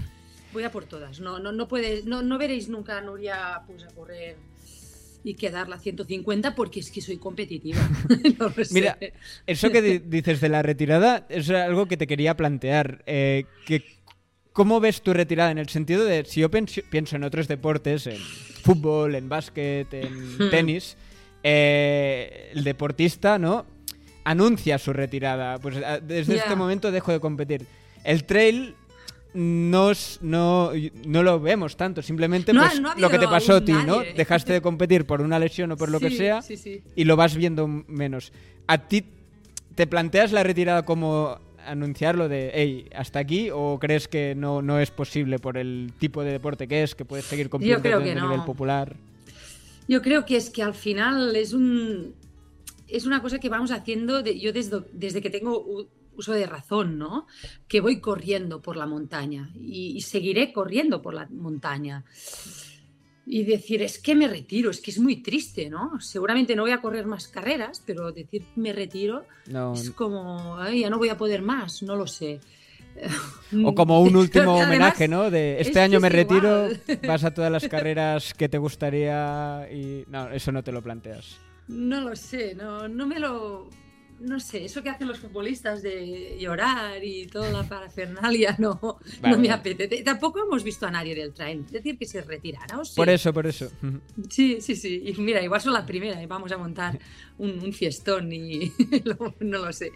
voy 0.51 0.63
a 0.63 0.71
por 0.73 0.83
todas. 0.83 1.21
No, 1.21 1.39
no, 1.39 1.53
no 1.53 1.69
puede, 1.69 2.03
no, 2.03 2.21
no 2.21 2.37
veréis 2.37 2.67
nunca 2.67 2.97
a 2.97 3.01
Nuria 3.01 3.61
pues 3.65 3.85
a 3.85 3.87
correr 3.95 4.35
y 5.23 5.35
quedar 5.35 5.67
la 5.67 5.79
150 5.79 6.55
porque 6.55 6.79
es 6.79 6.91
que 6.91 7.01
soy 7.01 7.17
competitiva. 7.17 7.79
Mira, 8.71 8.97
eso 9.45 9.71
que 9.71 9.99
dices 9.99 10.41
de 10.41 10.49
la 10.49 10.61
retirada 10.61 11.25
es 11.29 11.49
algo 11.49 11.87
que 11.87 11.97
te 11.97 12.07
quería 12.07 12.35
plantear. 12.35 13.03
Eh, 13.05 13.45
que, 13.65 13.83
¿Cómo 14.53 14.79
ves 14.79 15.01
tu 15.01 15.13
retirada? 15.13 15.51
En 15.51 15.57
el 15.57 15.69
sentido 15.69 16.03
de, 16.05 16.25
si 16.25 16.41
yo 16.41 16.49
pienso 16.49 17.15
en 17.15 17.23
otros 17.23 17.47
deportes, 17.47 18.07
en 18.07 18.17
fútbol, 18.17 19.15
en 19.15 19.29
básquet, 19.29 19.93
en 19.93 20.37
hmm. 20.37 20.49
tenis, 20.49 20.97
eh, 21.43 22.51
el 22.53 22.63
deportista, 22.63 23.37
¿no? 23.39 23.65
Anuncia 24.23 24.77
su 24.77 24.91
retirada. 24.91 25.57
Pues 25.59 25.77
desde 26.03 26.35
este 26.35 26.55
momento 26.55 26.91
dejo 26.91 27.11
de 27.11 27.19
competir. 27.19 27.65
El 28.03 28.25
trail 28.25 28.75
no, 29.33 29.91
no, 30.21 30.71
no 31.05 31.23
lo 31.23 31.39
vemos 31.39 31.77
tanto, 31.77 32.01
simplemente 32.01 32.53
pues, 32.53 32.81
lo 32.97 33.09
que 33.09 33.19
te 33.19 33.27
pasó 33.27 33.55
a 33.57 33.65
ti, 33.65 33.73
¿no? 33.85 33.99
Dejaste 33.99 34.53
de 34.53 34.61
competir 34.61 35.05
por 35.05 35.21
una 35.21 35.37
lesión 35.39 35.71
o 35.71 35.77
por 35.77 35.89
lo 35.89 35.99
que 35.99 36.11
sea 36.11 36.41
y 36.95 37.03
lo 37.03 37.15
vas 37.15 37.35
viendo 37.35 37.67
menos. 37.67 38.31
¿A 38.67 38.77
ti 38.87 39.05
te 39.75 39.87
planteas 39.87 40.31
la 40.31 40.43
retirada 40.43 40.83
como 40.83 41.39
anunciarlo 41.65 42.27
de, 42.27 42.51
hey, 42.53 42.89
hasta 42.95 43.19
aquí 43.19 43.49
o 43.51 43.77
crees 43.79 44.07
que 44.07 44.33
no, 44.35 44.61
no 44.61 44.79
es 44.79 44.91
posible 44.91 45.39
por 45.39 45.57
el 45.57 45.93
tipo 45.99 46.23
de 46.23 46.31
deporte 46.31 46.67
que 46.67 46.83
es, 46.83 46.95
que 46.95 47.05
puedes 47.05 47.25
seguir 47.25 47.49
compitiendo 47.49 47.97
a 47.97 47.99
nivel 47.99 48.43
popular? 48.45 48.95
Yo 49.87 50.01
creo 50.01 50.25
que 50.25 50.37
es 50.37 50.49
que 50.49 50.63
al 50.63 50.73
final 50.73 51.35
es 51.35 51.53
un 51.53 52.13
es 52.87 53.05
una 53.05 53.21
cosa 53.21 53.37
que 53.37 53.49
vamos 53.49 53.71
haciendo 53.71 54.23
yo 54.25 54.51
desde, 54.51 54.81
desde 54.93 55.21
que 55.21 55.29
tengo 55.29 55.87
uso 56.19 56.33
de 56.33 56.45
razón, 56.45 56.97
¿no? 56.97 57.27
Que 57.67 57.81
voy 57.81 57.99
corriendo 57.99 58.61
por 58.61 58.77
la 58.77 58.85
montaña 58.85 59.49
y, 59.59 59.99
seguiré 60.01 60.53
corriendo 60.53 61.01
por 61.01 61.13
la 61.13 61.27
montaña. 61.31 62.03
Y 63.25 63.43
decir, 63.43 63.81
es 63.81 63.99
que 63.99 64.15
me 64.15 64.27
retiro, 64.27 64.71
es 64.71 64.81
que 64.81 64.91
es 64.91 64.99
muy 64.99 65.17
triste, 65.17 65.69
¿no? 65.69 65.99
Seguramente 65.99 66.55
no 66.55 66.63
voy 66.63 66.71
a 66.71 66.81
correr 66.81 67.05
más 67.05 67.27
carreras, 67.27 67.81
pero 67.85 68.11
decir 68.11 68.43
me 68.55 68.73
retiro 68.73 69.23
es 69.73 69.91
como, 69.91 70.57
ya 70.69 70.89
no 70.89 70.97
voy 70.97 71.09
a 71.09 71.17
poder 71.17 71.41
más, 71.41 71.83
no 71.83 71.95
lo 71.95 72.07
sé. 72.07 72.39
O 73.65 73.73
como 73.73 74.01
un 74.01 74.15
último 74.15 74.55
homenaje, 74.55 75.07
¿no? 75.07 75.31
De 75.31 75.61
este 75.61 75.79
año 75.79 75.99
me 75.99 76.09
retiro, 76.09 76.67
vas 77.07 77.23
a 77.23 77.33
todas 77.33 77.51
las 77.51 77.67
carreras 77.67 78.33
que 78.33 78.49
te 78.49 78.57
gustaría 78.57 79.67
y 79.71 80.03
no, 80.07 80.29
eso 80.29 80.51
no 80.51 80.63
te 80.63 80.71
lo 80.71 80.81
planteas. 80.81 81.39
No 81.67 82.01
lo 82.01 82.15
sé, 82.15 82.55
no, 82.55 82.87
no 82.87 83.07
me 83.07 83.19
lo 83.19 83.69
no 84.19 84.39
sé, 84.39 84.65
eso 84.65 84.83
que 84.83 84.89
hacen 84.89 85.07
los 85.07 85.19
futbolistas 85.19 85.81
de 85.81 86.37
llorar 86.39 87.03
y 87.03 87.27
toda 87.27 87.49
la 87.51 87.63
parafernalia 87.63 88.55
no, 88.57 88.79
no 89.21 89.37
me 89.37 89.49
apetece. 89.49 90.03
Tampoco 90.03 90.39
hemos 90.39 90.63
visto 90.63 90.85
a 90.85 90.91
nadie 90.91 91.15
del 91.15 91.33
train 91.33 91.65
decir 91.71 91.97
que 91.97 92.05
se 92.05 92.21
retirara. 92.21 92.81
Por 92.95 93.09
eso, 93.09 93.33
por 93.33 93.47
eso. 93.47 93.71
Sí, 94.29 94.59
sí, 94.61 94.75
sí. 94.75 95.03
Y 95.05 95.21
mira, 95.21 95.41
igual 95.41 95.61
son 95.61 95.73
la 95.73 95.85
primera 95.85 96.21
y 96.21 96.25
vamos 96.25 96.51
a 96.51 96.57
montar 96.57 96.99
un, 97.37 97.71
fiestón 97.73 98.31
y 98.33 98.71
no 99.39 99.57
lo 99.59 99.71
sé. 99.73 99.91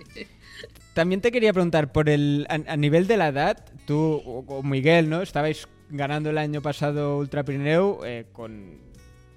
También 0.93 1.21
te 1.21 1.31
quería 1.31 1.51
preguntar, 1.53 1.91
por 1.91 2.09
el, 2.09 2.45
a, 2.49 2.77
nivel 2.77 3.07
de 3.07 3.17
la 3.17 3.29
edad, 3.29 3.65
tú 3.86 4.21
o, 4.25 4.63
Miguel, 4.63 5.09
¿no? 5.09 5.21
Estabais 5.21 5.67
ganando 5.89 6.29
el 6.29 6.38
año 6.38 6.62
pasado 6.62 7.17
Ultra 7.17 7.43
Pirineo 7.43 7.99
eh, 8.05 8.25
con 8.31 8.92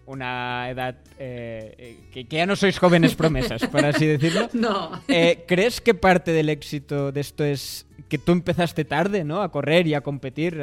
una 0.06 0.70
edad 0.70 0.96
eh, 1.18 1.98
que, 2.12 2.24
ya 2.24 2.46
no 2.46 2.56
sois 2.56 2.78
jóvenes 2.78 3.14
promesas, 3.14 3.66
por 3.66 3.84
así 3.84 4.06
decirlo. 4.06 4.48
No. 4.56 5.02
Eh, 5.08 5.44
¿Crees 5.46 5.80
que 5.80 5.94
parte 5.94 6.32
del 6.32 6.48
éxito 6.48 7.12
de 7.12 7.20
esto 7.20 7.44
es 7.44 7.86
que 8.08 8.18
tú 8.18 8.32
empezaste 8.32 8.84
tarde, 8.84 9.24
¿no? 9.24 9.42
A 9.42 9.50
correr 9.50 9.86
y 9.86 9.94
a 9.94 10.00
competir. 10.00 10.62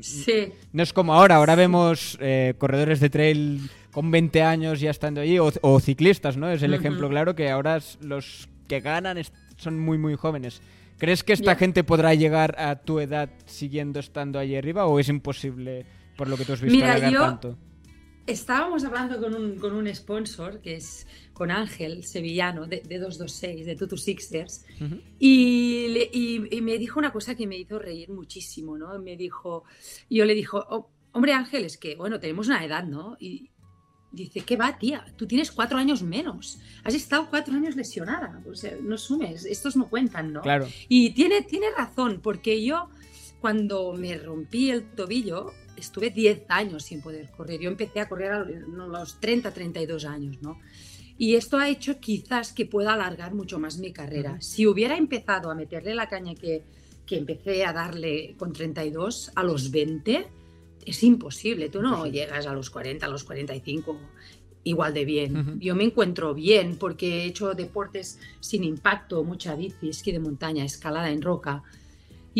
sí. 0.00 0.52
No 0.72 0.82
es 0.82 0.92
como 0.92 1.14
ahora, 1.14 1.36
ahora 1.36 1.54
vemos 1.54 2.16
eh, 2.20 2.54
corredores 2.58 3.00
de 3.00 3.10
trail 3.10 3.70
con 3.90 4.10
20 4.10 4.42
años 4.42 4.80
ya 4.80 4.90
estando 4.90 5.20
allí, 5.20 5.38
o, 5.38 5.80
ciclistas, 5.80 6.36
¿no? 6.36 6.50
Es 6.50 6.62
el 6.62 6.74
ejemplo 6.74 7.08
claro 7.08 7.34
que 7.34 7.50
ahora 7.50 7.80
los 8.00 8.48
que 8.68 8.80
ganan 8.80 9.18
son 9.56 9.78
muy, 9.78 9.98
muy 9.98 10.14
jóvenes. 10.14 10.62
¿Crees 10.98 11.24
que 11.24 11.32
esta 11.32 11.56
gente 11.56 11.82
podrá 11.82 12.14
llegar 12.14 12.54
a 12.58 12.76
tu 12.76 13.00
edad 13.00 13.30
siguiendo 13.46 14.00
estando 14.00 14.38
allí 14.38 14.54
arriba 14.54 14.86
o 14.86 15.00
es 15.00 15.08
imposible 15.08 15.86
por 16.16 16.28
lo 16.28 16.36
que 16.36 16.44
tú 16.44 16.52
has 16.52 16.60
visto 16.60 16.76
Mira, 16.76 17.00
tanto? 17.00 17.56
Estábamos 18.26 18.84
hablando 18.84 19.20
con 19.20 19.34
un, 19.34 19.58
con 19.58 19.74
un 19.74 19.92
sponsor 19.94 20.60
que 20.60 20.76
es 20.76 21.06
con 21.32 21.50
Ángel 21.50 22.04
Sevillano 22.04 22.66
de, 22.66 22.80
226, 22.80 23.66
de 23.66 23.76
Tutu 23.76 23.96
Sixers, 23.96 24.64
y, 25.18 26.08
y, 26.12 26.60
me 26.60 26.78
dijo 26.78 26.98
una 26.98 27.12
cosa 27.12 27.34
que 27.34 27.46
me 27.46 27.56
hizo 27.56 27.78
reír 27.78 28.10
muchísimo, 28.10 28.76
¿no? 28.76 28.98
Me 28.98 29.16
dijo, 29.16 29.64
yo 30.10 30.24
le 30.26 30.34
dijo, 30.34 30.64
oh, 30.68 30.90
hombre 31.12 31.32
Ángel, 31.32 31.64
es 31.64 31.78
que, 31.78 31.96
bueno, 31.96 32.20
tenemos 32.20 32.48
una 32.48 32.64
edad, 32.64 32.84
¿no? 32.84 33.16
Y, 33.18 33.50
Dice, 34.12 34.40
¿qué 34.40 34.56
va, 34.56 34.76
tía? 34.76 35.04
Tú 35.16 35.26
tienes 35.26 35.52
cuatro 35.52 35.78
años 35.78 36.02
menos. 36.02 36.58
Has 36.82 36.94
estado 36.94 37.28
cuatro 37.30 37.54
años 37.54 37.76
lesionada. 37.76 38.42
O 38.50 38.54
sea, 38.56 38.76
no 38.82 38.98
sumes, 38.98 39.44
estos 39.44 39.76
no 39.76 39.88
cuentan, 39.88 40.32
¿no? 40.32 40.42
Claro. 40.42 40.66
Y 40.88 41.10
tiene, 41.10 41.42
tiene 41.42 41.66
razón, 41.76 42.20
porque 42.20 42.64
yo 42.64 42.88
cuando 43.40 43.92
me 43.92 44.18
rompí 44.18 44.70
el 44.70 44.82
tobillo, 44.94 45.52
estuve 45.80 46.10
10 46.10 46.44
años 46.48 46.84
sin 46.84 47.00
poder 47.00 47.30
correr. 47.30 47.60
Yo 47.60 47.70
empecé 47.70 48.00
a 48.00 48.08
correr 48.08 48.32
a 48.32 48.44
los 48.44 49.20
30, 49.20 49.52
32 49.52 50.04
años, 50.04 50.40
¿no? 50.40 50.58
Y 51.18 51.34
esto 51.34 51.58
ha 51.58 51.68
hecho 51.68 52.00
quizás 52.00 52.52
que 52.52 52.64
pueda 52.64 52.94
alargar 52.94 53.34
mucho 53.34 53.58
más 53.58 53.78
mi 53.78 53.92
carrera. 53.92 54.40
Si 54.40 54.66
hubiera 54.66 54.96
empezado 54.96 55.50
a 55.50 55.54
meterle 55.54 55.94
la 55.94 56.08
caña 56.08 56.34
que, 56.34 56.62
que 57.04 57.16
empecé 57.18 57.66
a 57.66 57.74
darle 57.74 58.34
con 58.38 58.54
32 58.54 59.32
a 59.34 59.42
los 59.42 59.70
20, 59.70 60.26
es 60.86 61.02
imposible. 61.02 61.68
Tú 61.68 61.82
no 61.82 62.06
llegas 62.06 62.46
a 62.46 62.54
los 62.54 62.70
40, 62.70 63.04
a 63.04 63.08
los 63.08 63.24
45 63.24 63.98
igual 64.64 64.94
de 64.94 65.04
bien. 65.04 65.60
Yo 65.60 65.74
me 65.74 65.84
encuentro 65.84 66.34
bien 66.34 66.76
porque 66.78 67.22
he 67.22 67.24
hecho 67.24 67.54
deportes 67.54 68.18
sin 68.40 68.64
impacto, 68.64 69.24
mucha 69.24 69.54
bici, 69.54 69.88
esquí 69.88 70.12
de 70.12 70.18
montaña, 70.18 70.64
escalada 70.64 71.10
en 71.10 71.22
roca. 71.22 71.62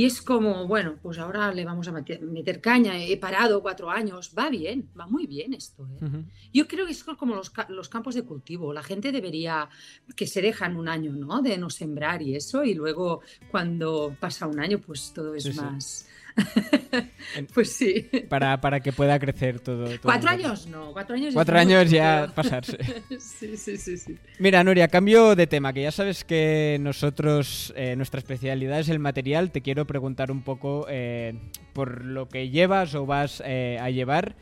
Y 0.00 0.06
es 0.06 0.22
como, 0.22 0.66
bueno, 0.66 0.96
pues 1.02 1.18
ahora 1.18 1.52
le 1.52 1.62
vamos 1.62 1.86
a 1.86 1.92
meter, 1.92 2.60
caña, 2.62 2.96
he 2.96 3.18
parado 3.18 3.60
cuatro 3.60 3.90
años, 3.90 4.32
va 4.32 4.48
bien, 4.48 4.88
va 4.98 5.06
muy 5.06 5.26
bien 5.26 5.52
esto. 5.52 5.86
¿eh? 6.00 6.24
Yo 6.54 6.66
creo 6.66 6.86
que 6.86 6.92
es 6.92 7.04
como 7.04 7.34
los, 7.34 7.52
los, 7.68 7.90
campos 7.90 8.14
de 8.14 8.22
cultivo, 8.22 8.72
la 8.72 8.82
gente 8.82 9.12
debería, 9.12 9.68
que 10.16 10.26
se 10.26 10.40
dejan 10.40 10.76
un 10.76 10.88
año, 10.88 11.12
¿no? 11.12 11.42
De 11.42 11.58
no 11.58 11.68
sembrar 11.68 12.22
y 12.22 12.34
eso, 12.34 12.64
y 12.64 12.72
luego 12.72 13.20
cuando 13.50 14.16
pasa 14.18 14.46
un 14.46 14.58
año, 14.58 14.78
pues 14.78 15.12
todo 15.12 15.34
es 15.34 15.54
más... 15.54 16.08
pues 17.54 17.72
sí. 17.72 18.08
Para, 18.28 18.60
para, 18.60 18.80
que 18.80 18.92
pueda 18.92 19.18
crecer 19.18 19.60
todo. 19.60 19.86
cuatro 20.02 20.30
años 20.30 20.66
no, 20.66 20.92
cuatro 20.92 21.16
años, 21.16 21.34
cuatro 21.34 21.58
años 21.58 21.90
ya 21.90 22.30
pasarse. 22.34 22.78
sí, 23.18 23.56
sí, 23.56 23.76
sí, 23.76 23.96
sí, 23.96 24.16
Mira, 24.38 24.62
Nuria, 24.64 24.88
cambio 24.88 25.34
de 25.34 25.46
tema, 25.46 25.72
que 25.72 25.82
ya 25.82 25.92
sabes 25.92 26.24
que 26.24 26.78
nosotros, 26.80 27.72
eh, 27.76 27.96
nuestra 27.96 28.18
especialidad 28.18 28.80
es 28.80 28.88
el 28.88 28.98
material. 28.98 29.50
Te 29.50 29.60
quiero 29.60 29.86
preguntar 29.86 30.30
un 30.30 30.42
poco 30.42 30.86
eh, 30.88 31.34
por 31.72 32.04
lo 32.04 32.28
que 32.28 32.50
llevas 32.50 32.94
o 32.94 33.06
vas 33.06 33.42
eh, 33.44 33.78
a 33.80 33.90
llevar. 33.90 34.36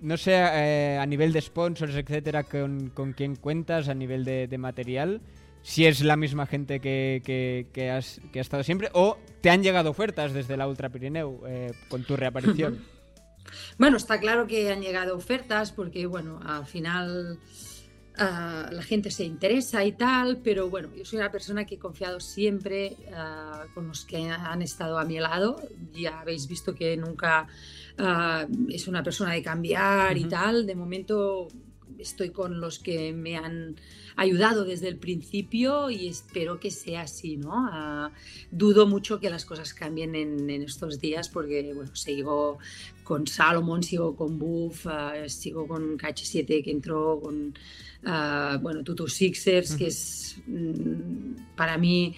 No 0.00 0.16
sé, 0.16 0.36
a 0.36 1.06
nivel 1.06 1.32
de 1.32 1.40
sponsors, 1.40 1.94
etcétera, 1.94 2.42
con, 2.42 2.90
con 2.90 3.12
quién 3.12 3.36
cuentas, 3.36 3.88
a 3.88 3.94
nivel 3.94 4.24
de, 4.24 4.48
de 4.48 4.58
material 4.58 5.20
si 5.62 5.86
es 5.86 6.02
la 6.02 6.16
misma 6.16 6.46
gente 6.46 6.80
que, 6.80 7.22
que, 7.72 7.90
has, 7.90 8.20
que, 8.32 8.38
ha 8.38 8.42
estado 8.42 8.62
siempre 8.62 8.90
o 8.92 9.18
te 9.40 9.50
han 9.50 9.62
llegado 9.62 9.90
ofertas 9.90 10.32
desde 10.32 10.56
la 10.56 10.68
Ultra 10.68 10.90
Pirineu 10.90 11.40
eh, 11.46 11.72
con 11.88 12.04
tu 12.04 12.16
reaparición. 12.16 12.80
Bueno, 13.76 13.96
está 13.96 14.20
claro 14.20 14.46
que 14.46 14.70
han 14.70 14.80
llegado 14.80 15.16
ofertas 15.16 15.72
porque, 15.72 16.06
bueno, 16.06 16.40
al 16.44 16.64
final 16.64 17.38
ah, 18.16 18.68
la 18.70 18.82
gente 18.82 19.10
se 19.10 19.24
interesa 19.24 19.84
y 19.84 19.92
tal, 19.92 20.38
pero 20.38 20.70
bueno, 20.70 20.90
yo 20.94 21.04
soy 21.04 21.18
una 21.18 21.32
persona 21.32 21.64
que 21.64 21.74
he 21.74 21.78
confiado 21.78 22.20
siempre 22.20 22.96
ah, 23.14 23.64
con 23.74 23.88
los 23.88 24.04
que 24.04 24.30
han 24.30 24.62
estado 24.62 24.96
a 24.96 25.04
mi 25.04 25.18
lado. 25.18 25.60
Ya 25.92 26.20
habéis 26.20 26.46
visto 26.46 26.74
que 26.74 26.96
nunca 26.96 27.48
ah, 27.98 28.46
es 28.68 28.86
una 28.86 29.02
persona 29.02 29.32
de 29.32 29.42
cambiar 29.42 30.16
y 30.16 30.24
tal. 30.24 30.64
De 30.64 30.74
momento 30.74 31.48
estoy 31.98 32.30
con 32.30 32.60
los 32.60 32.78
que 32.78 33.12
me 33.12 33.36
han 33.36 33.76
ayudado 34.16 34.64
desde 34.64 34.88
el 34.88 34.96
principio 34.96 35.90
y 35.90 36.08
espero 36.08 36.60
que 36.60 36.70
sea 36.70 37.02
así, 37.02 37.36
¿no? 37.36 37.68
Ah, 37.70 38.12
dudo 38.50 38.86
mucho 38.86 39.20
que 39.20 39.30
las 39.30 39.44
cosas 39.44 39.74
cambien 39.74 40.14
en, 40.14 40.50
estos 40.50 41.00
días 41.00 41.28
porque, 41.28 41.72
bueno, 41.74 41.94
sigo 41.96 42.58
con 43.02 43.26
Salomon, 43.26 43.82
sigo 43.82 44.14
con 44.16 44.38
Buff, 44.38 44.86
ah, 44.86 45.28
sigo 45.28 45.66
con 45.66 45.98
KH7 45.98 46.62
que 46.62 46.70
entró, 46.70 47.20
con, 47.20 47.54
uh, 48.04 48.58
bueno, 48.60 48.82
Tutu 48.82 49.08
Sixers, 49.08 49.76
que 49.76 49.86
es 49.88 50.36
mm, 50.46 51.54
para 51.56 51.78
mí 51.78 52.14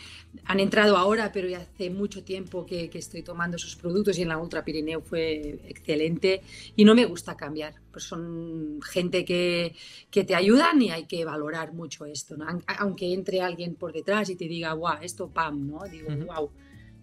han 0.47 0.61
entrado 0.61 0.97
ahora, 0.97 1.31
pero 1.33 1.49
ya 1.49 1.59
hace 1.59 1.91
mucho 1.91 2.25
tiempo 2.25 2.67
que, 2.67 2.91
estoy 2.93 3.23
tomando 3.23 3.59
sus 3.59 3.77
productos 3.77 4.19
y 4.19 4.23
en 4.23 4.29
la 4.29 4.39
Ultra 4.39 4.65
Pirineo 4.65 5.01
fue 5.01 5.61
excelente 5.69 6.43
y 6.77 6.85
no 6.85 6.95
me 6.95 7.05
gusta 7.05 7.37
cambiar. 7.37 7.75
Pues 7.91 8.05
son 8.05 8.81
gente 8.83 9.25
que, 9.25 9.75
que 10.11 10.25
te 10.25 10.35
ayudan 10.35 10.83
y 10.83 10.91
hay 10.91 11.07
que 11.07 11.25
valorar 11.25 11.73
mucho 11.73 12.05
esto. 12.05 12.37
Aunque 12.79 13.13
entre 13.13 13.41
alguien 13.41 13.75
por 13.75 13.93
detrás 13.93 14.29
y 14.31 14.37
te 14.37 14.47
diga, 14.47 14.73
guau, 14.73 14.99
esto 15.03 15.31
pam, 15.31 15.67
¿no? 15.67 15.85
Digo, 15.85 16.09
wow. 16.27 16.51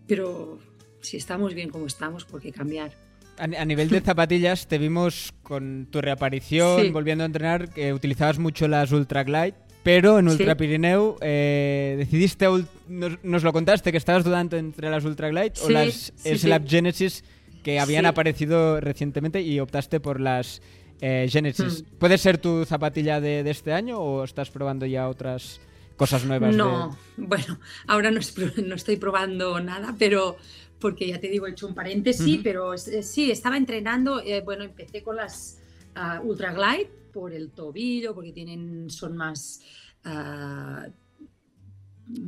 Pero 0.08 0.60
si 1.00 1.18
estamos 1.18 1.54
bien 1.54 1.70
como 1.70 1.88
estamos, 1.88 2.26
¿por 2.26 2.42
qué 2.42 2.52
cambiar? 2.52 3.11
A, 3.38 3.66
nivel 3.66 3.90
de 3.90 4.02
zapatillas, 4.02 4.68
te 4.68 4.78
vimos 4.78 5.34
con 5.42 5.88
tu 5.90 6.00
reaparición, 6.02 6.94
volviendo 6.94 7.24
a 7.24 7.28
entrenar, 7.28 7.70
que 7.70 7.94
utilizabas 7.94 8.38
mucho 8.38 8.68
las 8.68 8.92
Ultra 8.92 9.24
Glide 9.24 9.56
pero 9.84 10.20
en 10.20 10.28
Ultra 10.28 10.56
Pirineu 10.56 11.18
eh, 11.22 11.96
decidiste, 11.98 12.46
nos, 12.88 13.44
lo 13.44 13.54
contaste, 13.54 13.92
que 13.92 13.98
estabas 13.98 14.24
dudando 14.24 14.58
entre 14.58 14.90
las 14.90 15.04
Ultra 15.06 15.30
Glide 15.30 15.54
o 15.64 15.70
las 15.70 16.14
Slap 16.18 16.68
Genesis 16.68 17.24
que 17.64 17.80
habían 17.80 18.06
aparecido 18.06 18.80
recientemente 18.80 19.42
y 19.42 19.60
optaste 19.60 20.00
por 20.00 20.20
las 20.20 20.62
eh, 21.00 21.28
Genesis. 21.30 21.84
Hmm. 21.84 21.98
¿Puede 21.98 22.18
ser 22.18 22.38
tu 22.38 22.66
zapatilla 22.66 23.20
de, 23.20 23.48
este 23.50 23.74
año 23.74 24.00
o 24.00 24.24
estás 24.24 24.50
probando 24.50 24.86
ya 24.86 25.08
otras 25.08 25.60
cosas 26.02 26.26
nuevas? 26.26 26.56
No, 26.56 26.98
bueno, 27.16 27.60
ahora 27.86 28.10
no, 28.10 28.20
estoy 28.20 28.96
probando 28.96 29.60
nada, 29.60 29.96
pero 30.00 30.36
porque 30.80 31.08
ya 31.08 31.20
te 31.20 31.28
digo, 31.28 31.46
he 31.46 31.52
hecho 31.52 31.68
un 31.68 31.76
paréntesis, 31.76 32.40
pero 32.42 32.76
sí, 32.76 33.30
estaba 33.30 33.56
entrenando, 33.56 34.20
eh, 34.20 34.42
bueno, 34.42 34.64
empecé 34.64 35.04
con 35.04 35.18
las 35.18 35.60
uh, 35.96 36.26
Ultra 36.26 36.54
Glide 36.54 36.90
por 37.14 37.34
el 37.34 37.52
tobillo, 37.52 38.16
porque 38.16 38.32
tienen, 38.32 38.90
son 38.90 39.16
más... 39.16 39.62
Uh, 40.04 40.90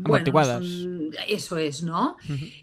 Amortiguadas. 0.05 0.63
eso 1.27 1.57
es, 1.57 1.83
¿no? 1.83 2.17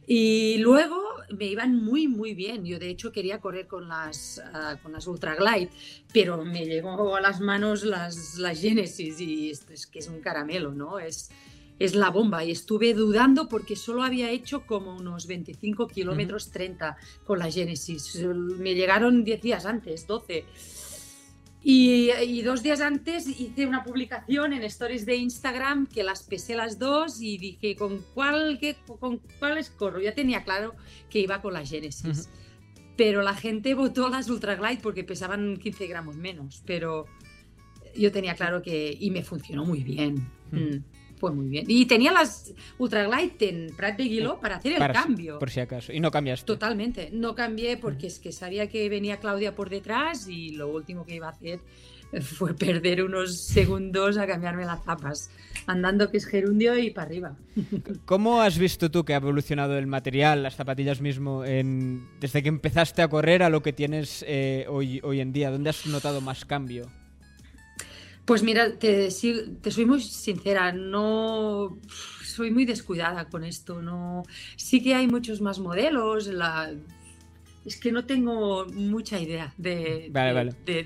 Y 0.06 0.58
luego 0.58 0.96
me 1.36 1.46
iban 1.46 1.76
muy, 1.76 2.08
muy 2.08 2.34
bien. 2.34 2.64
Yo, 2.64 2.78
de 2.78 2.88
hecho, 2.88 3.12
quería 3.12 3.40
correr 3.40 3.66
con 3.66 3.88
las, 3.88 4.42
uh, 4.52 4.82
con 4.82 4.92
las 4.92 5.06
Ultra 5.06 5.36
Glide, 5.36 5.70
pero 6.12 6.44
me 6.44 6.64
llegó 6.64 7.14
a 7.16 7.20
las 7.20 7.40
manos 7.40 7.84
las, 7.84 8.36
las 8.38 8.60
Genesis 8.60 9.20
y 9.20 9.50
esto 9.50 9.72
es 9.72 9.86
que 9.86 10.00
es 10.00 10.08
un 10.08 10.20
caramelo, 10.20 10.72
¿no? 10.72 10.98
Es, 10.98 11.30
es 11.78 11.94
la 11.94 12.10
bomba. 12.10 12.44
Y 12.44 12.50
estuve 12.50 12.94
dudando 12.94 13.48
porque 13.48 13.74
solo 13.74 14.02
había 14.02 14.30
hecho 14.30 14.66
como 14.66 14.94
unos 14.94 15.26
25 15.26 15.88
kilómetros 15.88 16.50
30 16.50 16.96
con 17.24 17.38
la 17.38 17.50
Genesis. 17.50 18.22
Me 18.58 18.74
llegaron 18.74 19.24
10 19.24 19.40
días 19.40 19.66
antes, 19.66 20.06
12. 20.06 20.44
Y, 21.62 22.42
dos 22.42 22.62
días 22.62 22.80
antes 22.80 23.28
hice 23.28 23.66
una 23.66 23.84
publicación 23.84 24.52
en 24.52 24.62
stories 24.62 25.04
de 25.04 25.16
Instagram 25.16 25.86
que 25.86 26.02
las 26.02 26.22
pesé 26.22 26.54
las 26.54 26.78
dos 26.78 27.20
y 27.20 27.36
dije 27.36 27.76
con 27.76 28.02
cuál 28.14 28.58
qué, 28.58 28.76
con 28.98 29.18
cuáles 29.38 29.70
corro. 29.70 30.00
Ya 30.00 30.14
tenía 30.14 30.42
claro 30.42 30.74
que 31.10 31.20
iba 31.20 31.42
con 31.42 31.52
la 31.52 31.64
Genesis. 31.64 32.28
Pero 32.96 33.22
la 33.22 33.34
gente 33.34 33.74
votó 33.74 34.08
las 34.08 34.28
Ultra 34.30 34.56
Glide 34.56 34.80
porque 34.82 35.04
pesaban 35.04 35.56
15 35.58 35.86
gramos 35.86 36.16
menos. 36.16 36.62
Pero 36.66 37.06
yo 37.94 38.10
tenía 38.10 38.34
claro 38.34 38.62
que. 38.62 38.96
Y 38.98 39.10
me 39.10 39.22
funcionó 39.22 39.64
muy 39.64 39.82
bien. 39.82 40.28
Mm 40.50 40.99
fue 41.20 41.32
muy 41.32 41.48
bien. 41.48 41.66
Y 41.68 41.84
tenía 41.84 42.12
las 42.12 42.52
Ultraglide 42.78 43.48
en 43.48 43.76
Prat 43.76 43.96
de 43.98 44.04
Guiló 44.04 44.40
para 44.40 44.56
hacer 44.56 44.72
el 44.72 44.92
cambio. 44.92 45.38
Por 45.38 45.50
si 45.50 45.60
acaso. 45.60 45.92
Y 45.92 46.00
no 46.00 46.10
cambiaste. 46.10 46.46
Totalmente. 46.46 47.10
No 47.12 47.34
cambié 47.34 47.76
porque 47.76 48.06
es 48.06 48.18
que 48.18 48.32
sabía 48.32 48.68
que 48.68 48.88
venía 48.88 49.18
Claudia 49.18 49.54
por 49.54 49.68
detrás 49.68 50.26
y 50.26 50.50
lo 50.50 50.68
último 50.68 51.04
que 51.04 51.16
iba 51.16 51.26
a 51.26 51.30
hacer 51.30 51.60
fue 52.22 52.54
perder 52.54 53.04
unos 53.04 53.36
segundos 53.36 54.16
a 54.16 54.26
cambiarme 54.26 54.64
las 54.64 54.82
zapas, 54.82 55.30
andando 55.66 56.10
que 56.10 56.16
es 56.16 56.26
gerundio 56.26 56.78
y 56.78 56.90
para 56.90 57.06
arriba. 57.06 57.36
¿Cómo 58.06 58.40
has 58.40 58.58
visto 58.58 58.90
tú 58.90 59.04
que 59.04 59.12
ha 59.12 59.18
evolucionado 59.18 59.76
el 59.76 59.86
material, 59.86 60.42
las 60.42 60.56
zapatillas 60.56 61.02
mismo, 61.02 61.44
en, 61.44 62.08
desde 62.18 62.42
que 62.42 62.48
empezaste 62.48 63.02
a 63.02 63.08
correr 63.08 63.42
a 63.42 63.50
lo 63.50 63.62
que 63.62 63.74
tienes 63.74 64.24
eh, 64.26 64.64
hoy, 64.68 65.00
hoy 65.02 65.20
en 65.20 65.32
día? 65.32 65.50
¿Dónde 65.50 65.70
has 65.70 65.86
notado 65.86 66.22
más 66.22 66.46
cambio? 66.46 66.90
Pues 68.30 68.44
mira, 68.44 68.78
te, 68.78 69.10
soy 69.10 69.86
muy 69.86 70.00
sincera, 70.00 70.70
no 70.70 71.76
soy 72.24 72.52
muy 72.52 72.64
descuidada 72.64 73.28
con 73.28 73.42
esto. 73.42 73.82
No, 73.82 74.22
sí 74.54 74.80
que 74.80 74.94
hay 74.94 75.08
muchos 75.08 75.40
más 75.40 75.58
modelos. 75.58 76.28
La, 76.28 76.72
es 77.64 77.76
que 77.80 77.90
no 77.90 78.06
tengo 78.06 78.66
mucha 78.66 79.18
idea 79.18 79.52
de, 79.58 80.12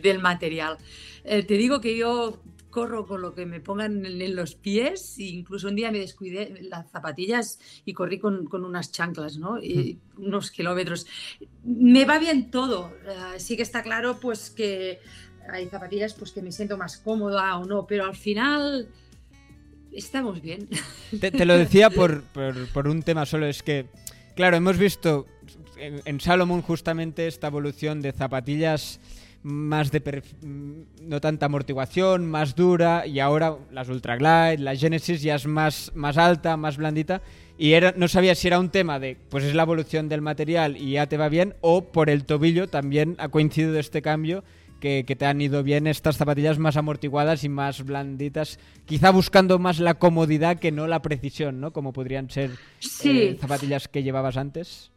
del 0.02 0.22
material. 0.22 0.78
Eh, 1.22 1.42
te 1.42 1.58
digo 1.58 1.82
que 1.82 1.98
yo 1.98 2.40
corro 2.70 3.06
con 3.06 3.20
lo 3.20 3.34
que 3.34 3.44
me 3.44 3.60
pongan 3.60 4.06
en, 4.06 4.34
los 4.34 4.54
pies. 4.54 5.18
E 5.18 5.24
incluso 5.24 5.68
un 5.68 5.76
día 5.76 5.92
me 5.92 5.98
descuidé 5.98 6.62
las 6.62 6.90
zapatillas 6.90 7.58
y 7.84 7.92
corrí 7.92 8.20
con, 8.20 8.48
unas 8.50 8.90
chanclas, 8.90 9.36
¿no? 9.36 9.62
Y 9.62 9.98
unos 10.16 10.50
kilómetros. 10.50 11.06
Me 11.62 12.06
va 12.06 12.18
bien 12.18 12.50
todo. 12.50 12.96
Eh, 13.06 13.38
sí 13.38 13.54
que 13.54 13.62
está 13.62 13.82
claro, 13.82 14.18
pues 14.18 14.48
que 14.48 15.00
hay 15.50 15.66
zapatillas 15.68 16.14
pues 16.14 16.32
que 16.32 16.42
me 16.42 16.52
siento 16.52 16.76
más 16.76 16.98
cómoda 16.98 17.56
o 17.58 17.64
no, 17.64 17.86
pero 17.86 18.04
al 18.04 18.16
final 18.16 18.88
estamos 19.92 20.40
bien. 20.40 20.68
Te, 21.20 21.44
lo 21.44 21.56
decía 21.56 21.90
por, 21.90 22.22
por, 22.72 22.88
un 22.88 23.02
tema 23.02 23.26
solo, 23.26 23.46
es 23.46 23.62
que, 23.62 23.86
claro, 24.34 24.56
hemos 24.56 24.78
visto 24.78 25.26
en, 25.76 26.20
Salomon 26.20 26.62
justamente 26.62 27.26
esta 27.26 27.48
evolución 27.48 28.00
de 28.00 28.12
zapatillas 28.12 29.00
más 29.42 29.90
de 29.90 30.00
mm, 30.00 31.08
no 31.08 31.20
tanta 31.20 31.46
amortiguación, 31.46 32.26
más 32.26 32.54
dura 32.54 33.06
y 33.06 33.20
ahora 33.20 33.56
las 33.70 33.88
Ultra 33.88 34.16
Glide, 34.16 34.62
la 34.62 34.74
Genesis 34.74 35.20
ya 35.22 35.34
es 35.34 35.46
más, 35.46 35.92
más 35.94 36.16
alta, 36.16 36.56
más 36.56 36.78
blandita 36.78 37.20
y 37.58 37.72
era, 37.72 37.92
no 37.96 38.08
sabía 38.08 38.34
si 38.34 38.48
era 38.48 38.58
un 38.58 38.70
tema 38.70 38.98
de 38.98 39.16
pues 39.28 39.44
es 39.44 39.54
la 39.54 39.62
evolución 39.62 40.08
del 40.08 40.22
material 40.22 40.76
y 40.78 40.92
ya 40.92 41.08
te 41.08 41.18
va 41.18 41.28
bien 41.28 41.54
o 41.60 41.84
por 41.84 42.08
el 42.08 42.24
tobillo 42.24 42.68
también 42.68 43.16
ha 43.18 43.28
coincidido 43.28 43.78
este 43.78 44.00
cambio 44.00 44.44
que, 44.84 45.16
te 45.16 45.24
han 45.24 45.40
ido 45.40 45.62
bien 45.62 45.86
estas 45.86 46.18
zapatillas 46.18 46.58
más 46.58 46.76
amortiguadas 46.76 47.42
y 47.42 47.48
más 47.48 47.82
blanditas, 47.84 48.58
quizá 48.84 49.10
buscando 49.10 49.58
más 49.58 49.78
la 49.78 49.94
comodidad 49.94 50.58
que 50.58 50.72
no 50.72 50.86
la 50.86 51.00
precisión, 51.00 51.58
¿no? 51.58 51.72
Como 51.72 51.94
podrían 51.94 52.28
ser 52.28 52.50
eh, 53.02 53.38
zapatillas 53.40 53.88
que 53.88 54.02
llevabas 54.02 54.36
antes. 54.36 54.90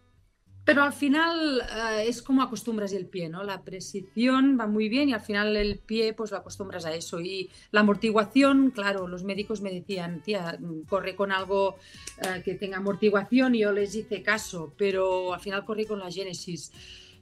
Pero 0.66 0.84
al 0.84 0.92
final 0.92 1.62
eh, 1.62 2.04
es 2.06 2.22
como 2.22 2.42
acostumbras 2.42 2.92
el 2.92 3.06
pie, 3.06 3.30
¿no? 3.30 3.44
La 3.44 3.62
precisión 3.62 4.58
va 4.60 4.68
muy 4.68 4.90
bien 4.90 5.08
y 5.08 5.14
al 5.14 5.22
final 5.22 5.56
el 5.56 5.80
pie 5.80 6.12
pues 6.12 6.32
lo 6.32 6.38
acostumbras 6.38 6.86
a 6.86 6.94
eso. 6.94 7.22
Y 7.22 7.50
la 7.72 7.80
amortiguación, 7.80 8.72
claro, 8.72 9.08
los 9.08 9.24
médicos 9.24 9.62
me 9.62 9.72
decían, 9.72 10.22
tía, 10.22 10.60
corre 10.90 11.16
con 11.16 11.32
algo 11.32 11.78
eh, 12.22 12.42
que 12.44 12.56
tenga 12.56 12.78
amortiguación 12.78 13.56
y 13.56 13.60
yo 13.60 13.72
les 13.72 13.96
hice 13.96 14.22
caso, 14.22 14.74
pero 14.78 15.34
al 15.34 15.40
final 15.40 15.64
corrí 15.64 15.86
con 15.86 16.00
la 16.00 16.12
Genesis 16.12 16.74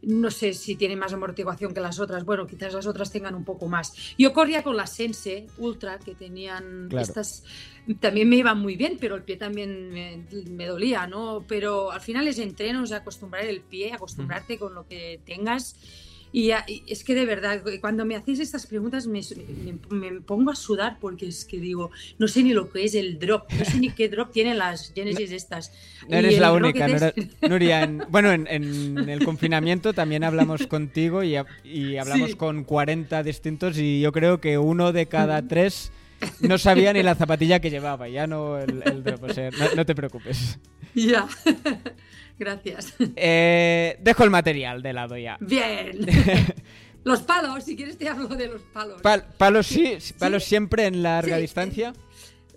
no 0.05 0.29
sé 0.29 0.53
si 0.53 0.75
tiene 0.75 0.95
más 0.95 1.13
amortiguación 1.13 1.73
que 1.73 1.81
las 1.81 1.99
otras. 1.99 2.23
Bueno, 2.25 2.45
quizás 2.45 2.73
las 2.73 2.85
otras 2.85 3.11
tengan 3.11 3.35
un 3.35 3.43
poco 3.43 3.67
más. 3.67 3.93
Yo 4.17 4.33
corría 4.33 4.63
con 4.63 4.77
la 4.77 4.87
Sense 4.87 5.47
Ultra, 5.57 5.99
que 5.99 6.15
tenían 6.15 6.89
estas. 6.91 7.43
También 7.99 8.29
me 8.29 8.37
iban 8.37 8.59
muy 8.59 8.75
bien, 8.75 8.97
pero 8.99 9.15
el 9.15 9.23
pie 9.23 9.37
también 9.37 9.91
me, 9.91 10.65
dolía, 10.65 11.07
¿no? 11.07 11.43
Pero 11.47 11.91
al 11.91 12.01
final 12.01 12.27
es 12.27 12.39
entrenos, 12.39 12.91
acostumbrar 12.91 13.45
el 13.45 13.61
pie, 13.61 13.93
acostumbrarte 13.93 14.57
con 14.57 14.73
lo 14.73 14.87
que 14.87 15.19
tengas 15.25 15.75
y, 16.37 16.51
es 16.87 17.05
que 17.05 17.15
de 17.15 17.25
verdad, 17.25 17.63
cuando 17.79 18.03
me 18.03 18.17
hacéis 18.17 18.41
estas 18.41 18.67
preguntas 18.67 19.07
me, 19.07 19.21
pongo 20.25 20.51
a 20.51 20.55
sudar 20.55 20.97
porque 20.99 21.27
es 21.27 21.45
que 21.45 21.61
digo, 21.61 21.91
no 22.19 22.27
sé 22.27 22.43
ni 22.43 22.51
lo 22.51 22.69
que 22.69 22.83
es 22.83 22.93
el 22.93 23.17
drop, 23.19 23.49
no 23.53 23.63
sé 23.63 23.79
ni 23.79 23.91
qué 23.91 24.09
drop 24.09 24.33
tienen 24.33 24.57
las 24.57 24.91
Genesis 24.93 25.31
estas. 25.31 25.71
No 26.09 26.17
eres 26.17 26.37
la 26.37 26.51
única, 26.51 26.87
Nuria. 27.49 27.89
bueno, 28.09 28.33
en, 28.33 29.07
el 29.07 29.23
confinamiento 29.23 29.93
también 29.93 30.25
hablamos 30.25 30.67
contigo 30.67 31.23
y, 31.23 31.37
hablamos 31.97 32.35
con 32.35 32.65
40 32.65 33.23
distintos 33.23 33.77
y 33.77 34.01
yo 34.01 34.11
creo 34.11 34.41
que 34.41 34.57
uno 34.57 34.91
de 34.91 35.05
cada 35.05 35.41
tres 35.47 35.93
no 36.41 36.57
sabía 36.57 36.91
ni 36.91 37.01
la 37.01 37.15
zapatilla 37.15 37.61
que 37.61 37.69
llevaba, 37.69 38.09
ya 38.09 38.27
no 38.27 38.57
el, 38.57 39.03
drop, 39.05 39.23
o 39.23 39.33
sea, 39.33 39.51
no 39.73 39.85
te 39.85 39.95
preocupes. 39.95 40.59
Ya. 40.95 41.29
Gracias. 42.37 42.93
Eh, 43.15 43.97
dejo 44.01 44.23
el 44.23 44.29
material 44.29 44.81
de 44.81 44.93
lado 44.93 45.17
ya. 45.17 45.37
Bien. 45.39 46.05
los 47.03 47.21
palos, 47.21 47.63
si 47.63 47.75
quieres 47.75 47.97
te 47.97 48.09
hablo 48.09 48.27
de 48.27 48.47
los 48.47 48.61
palos. 48.61 49.01
palos 49.37 49.67
sí, 49.67 49.97
palos 50.19 50.43
siempre 50.43 50.85
en 50.85 51.01
larga 51.01 51.37
distancia. 51.37 51.93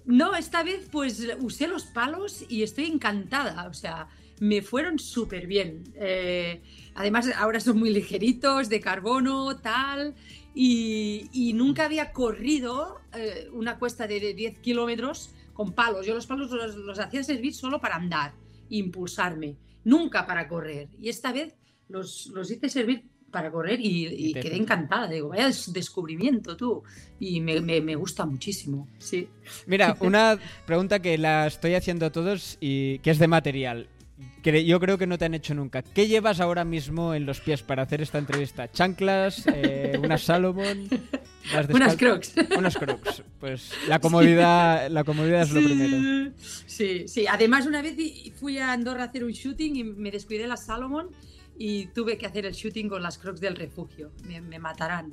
No, 0.05 0.35
esta 0.35 0.63
vez 0.63 0.89
pues 0.91 1.27
usé 1.41 1.69
los 1.69 1.85
palos 1.85 2.45
y 2.49 2.63
estoy 2.63 2.87
encantada. 2.87 3.69
O 3.69 3.75
sea, 3.75 4.09
me 4.41 4.63
fueron 4.63 4.99
súper 4.99 5.47
bien. 5.47 5.85
Eh, 5.95 6.61
además, 6.95 7.29
ahora 7.37 7.61
son 7.61 7.79
muy 7.79 7.91
ligeritos, 7.91 8.69
de 8.69 8.81
carbono, 8.81 9.59
tal. 9.59 10.15
Y, 10.55 11.53
nunca 11.55 11.85
había 11.85 12.13
corrido 12.13 13.01
eh, 13.15 13.49
una 13.53 13.79
cuesta 13.79 14.09
de 14.09 14.35
10 14.35 14.59
kilómetros 14.59 15.31
con 15.53 15.73
palos. 15.73 16.05
Yo 16.05 16.15
los 16.15 16.27
palos 16.27 16.51
los, 16.51 16.75
los 16.75 16.99
hacía 16.99 17.23
servir 17.23 17.55
solo 17.55 17.81
para 17.81 17.97
andar, 17.97 18.33
impulsarme 18.71 19.57
nunca 19.85 20.27
para 20.27 20.49
correr. 20.49 20.89
Y 21.01 21.09
esta 21.09 21.33
vez 21.33 21.55
los, 21.89 22.27
los 22.35 22.51
hice 22.51 22.69
servir 22.69 23.05
para 23.31 23.51
correr 23.51 23.79
y, 23.81 24.33
quedé 24.35 24.57
encantada. 24.57 25.09
Digo, 25.09 25.29
vaya 25.29 25.51
descubrimiento 25.69 26.57
tú. 26.57 26.83
Y 27.21 27.41
me, 27.41 27.61
me, 27.61 27.95
gusta 27.95 28.25
muchísimo. 28.25 28.89
Sí. 28.99 29.29
Mira, 29.67 29.97
una 30.01 30.39
pregunta 30.67 31.01
que 31.01 31.19
la 31.19 31.47
estoy 31.47 31.75
haciendo 31.75 32.07
a 32.07 32.11
todos 32.11 32.57
y 32.61 32.99
que 33.01 33.11
es 33.11 33.19
de 33.19 33.29
material. 33.29 33.89
Que 34.43 34.65
yo 34.65 34.81
creo 34.81 34.99
que 34.99 35.07
no 35.07 35.19
te 35.19 35.27
han 35.27 35.35
hecho 35.35 35.55
nunca. 35.55 35.83
¿Qué 35.83 36.09
llevas 36.09 36.41
ahora 36.41 36.65
mismo 36.65 37.15
en 37.15 37.27
los 37.27 37.41
pies 37.41 37.63
para 37.63 37.83
hacer 37.83 38.01
esta 38.01 38.19
entrevista? 38.19 38.71
¿Chanclas? 38.71 39.45
Eh, 39.47 39.99
¿Unas 40.03 40.23
Salomon? 40.25 40.89
Unas 41.71 41.97
crocs. 41.97 42.35
Unas 42.57 42.77
crocs. 42.77 43.23
Pues 43.41 43.73
la 43.89 43.99
comodidad, 43.99 44.89
la 44.91 45.05
comodidad 45.05 45.43
es 45.43 45.53
lo 45.53 45.63
primero. 45.63 46.33
Sí, 46.67 47.07
sí. 47.07 47.27
Además, 47.27 47.67
una 47.67 47.83
vez 47.83 47.97
fui 48.39 48.59
a 48.59 48.73
Andorra 48.73 49.05
a 49.05 49.07
hacer 49.07 49.25
un 49.25 49.33
shooting 49.33 49.77
y 49.77 49.85
me 49.85 50.11
descuidé 50.11 50.47
las 50.47 50.67
Salomon 50.67 51.11
y 51.59 51.87
tuve 51.87 52.17
que 52.17 52.27
hacer 52.27 52.47
el 52.47 52.53
shooting 52.53 52.89
con 52.89 53.03
las 53.03 53.19
crocs 53.19 53.41
del 53.41 53.57
refugio. 53.57 54.13
Me, 54.27 54.59
matarán. 54.59 55.13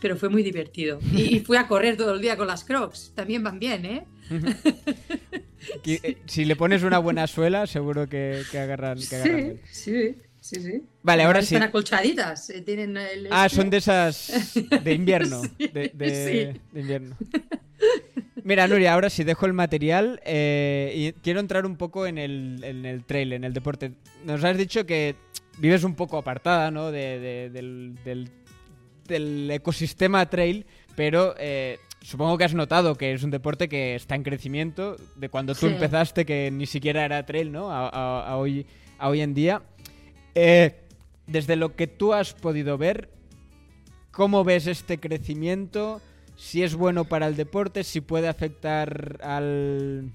Pero 0.00 0.16
fue 0.16 0.28
muy 0.28 0.42
divertido. 0.42 1.00
Y, 1.14 1.40
fui 1.40 1.56
a 1.56 1.66
correr 1.66 1.96
todo 1.96 2.14
el 2.14 2.20
día 2.20 2.36
con 2.36 2.46
las 2.46 2.64
crocs. 2.64 3.12
También 3.14 3.42
van 3.42 3.58
bien, 3.58 3.84
¿eh? 3.84 4.06
eh 5.84 6.18
si 6.26 6.44
le 6.44 6.56
pones 6.56 6.82
una 6.82 6.98
buena 6.98 7.26
suela, 7.26 7.66
seguro 7.66 8.08
que, 8.08 8.42
agarran, 8.52 8.98
sí, 9.00 9.16
Sí, 9.70 10.16
sí, 10.40 10.60
sí. 10.60 10.82
Vale, 11.02 11.22
ahora 11.24 11.42
sí. 11.42 11.54
Están 11.54 11.68
acolchaditas. 11.68 12.50
Eh, 12.50 12.64
Ah, 13.30 13.46
este. 13.46 13.56
son 13.56 13.70
de 13.70 13.76
esas 13.76 14.52
de 14.84 14.94
invierno. 14.94 15.42
de, 15.58 16.60
invierno. 16.74 17.16
Mira, 18.44 18.66
Nuria, 18.66 18.94
ahora 18.94 19.10
sí 19.10 19.24
dejo 19.24 19.46
el 19.46 19.52
material 19.52 20.20
eh, 20.24 20.92
y 20.94 21.12
quiero 21.20 21.40
entrar 21.40 21.66
un 21.66 21.76
poco 21.76 22.06
en 22.06 22.16
el, 22.18 22.60
en 22.62 22.86
el 22.86 23.04
trail, 23.04 23.34
en 23.34 23.44
el 23.44 23.52
deporte. 23.52 23.92
Nos 24.24 24.42
has 24.42 24.56
dicho 24.56 24.86
que 24.86 25.16
vives 25.58 25.84
un 25.84 25.94
poco 25.94 26.16
apartada 26.16 26.70
¿no? 26.70 26.90
del, 26.90 27.98
del, 28.04 29.50
ecosistema 29.50 30.28
trail, 30.30 30.64
pero 30.96 31.34
eh, 31.38 31.78
supongo 32.00 32.38
que 32.38 32.44
has 32.44 32.54
notado 32.54 32.94
que 32.94 33.12
es 33.12 33.22
un 33.22 33.30
deporte 33.30 33.68
que 33.68 33.94
está 33.94 34.14
en 34.14 34.22
crecimiento 34.22 34.96
de 35.16 35.28
cuando 35.28 35.54
tú 35.54 35.66
empezaste, 35.66 36.24
que 36.24 36.50
ni 36.50 36.66
siquiera 36.66 37.04
era 37.04 37.26
trail, 37.26 37.52
¿no? 37.52 37.70
A, 37.70 38.36
hoy, 38.36 38.66
a 38.98 39.08
hoy 39.08 39.20
en 39.20 39.34
día. 39.34 39.62
Eh, 40.40 40.72
desde 41.26 41.56
lo 41.56 41.74
que 41.74 41.88
tú 41.88 42.14
has 42.14 42.32
podido 42.32 42.78
ver, 42.78 43.10
¿cómo 44.12 44.44
ves 44.44 44.68
este 44.68 45.00
crecimiento? 45.00 46.00
Si 46.36 46.62
es 46.62 46.76
bueno 46.76 47.06
para 47.06 47.26
el 47.26 47.34
deporte, 47.34 47.82
si 47.82 48.00
puede 48.00 48.28
afectar 48.28 49.18
al, 49.20 50.12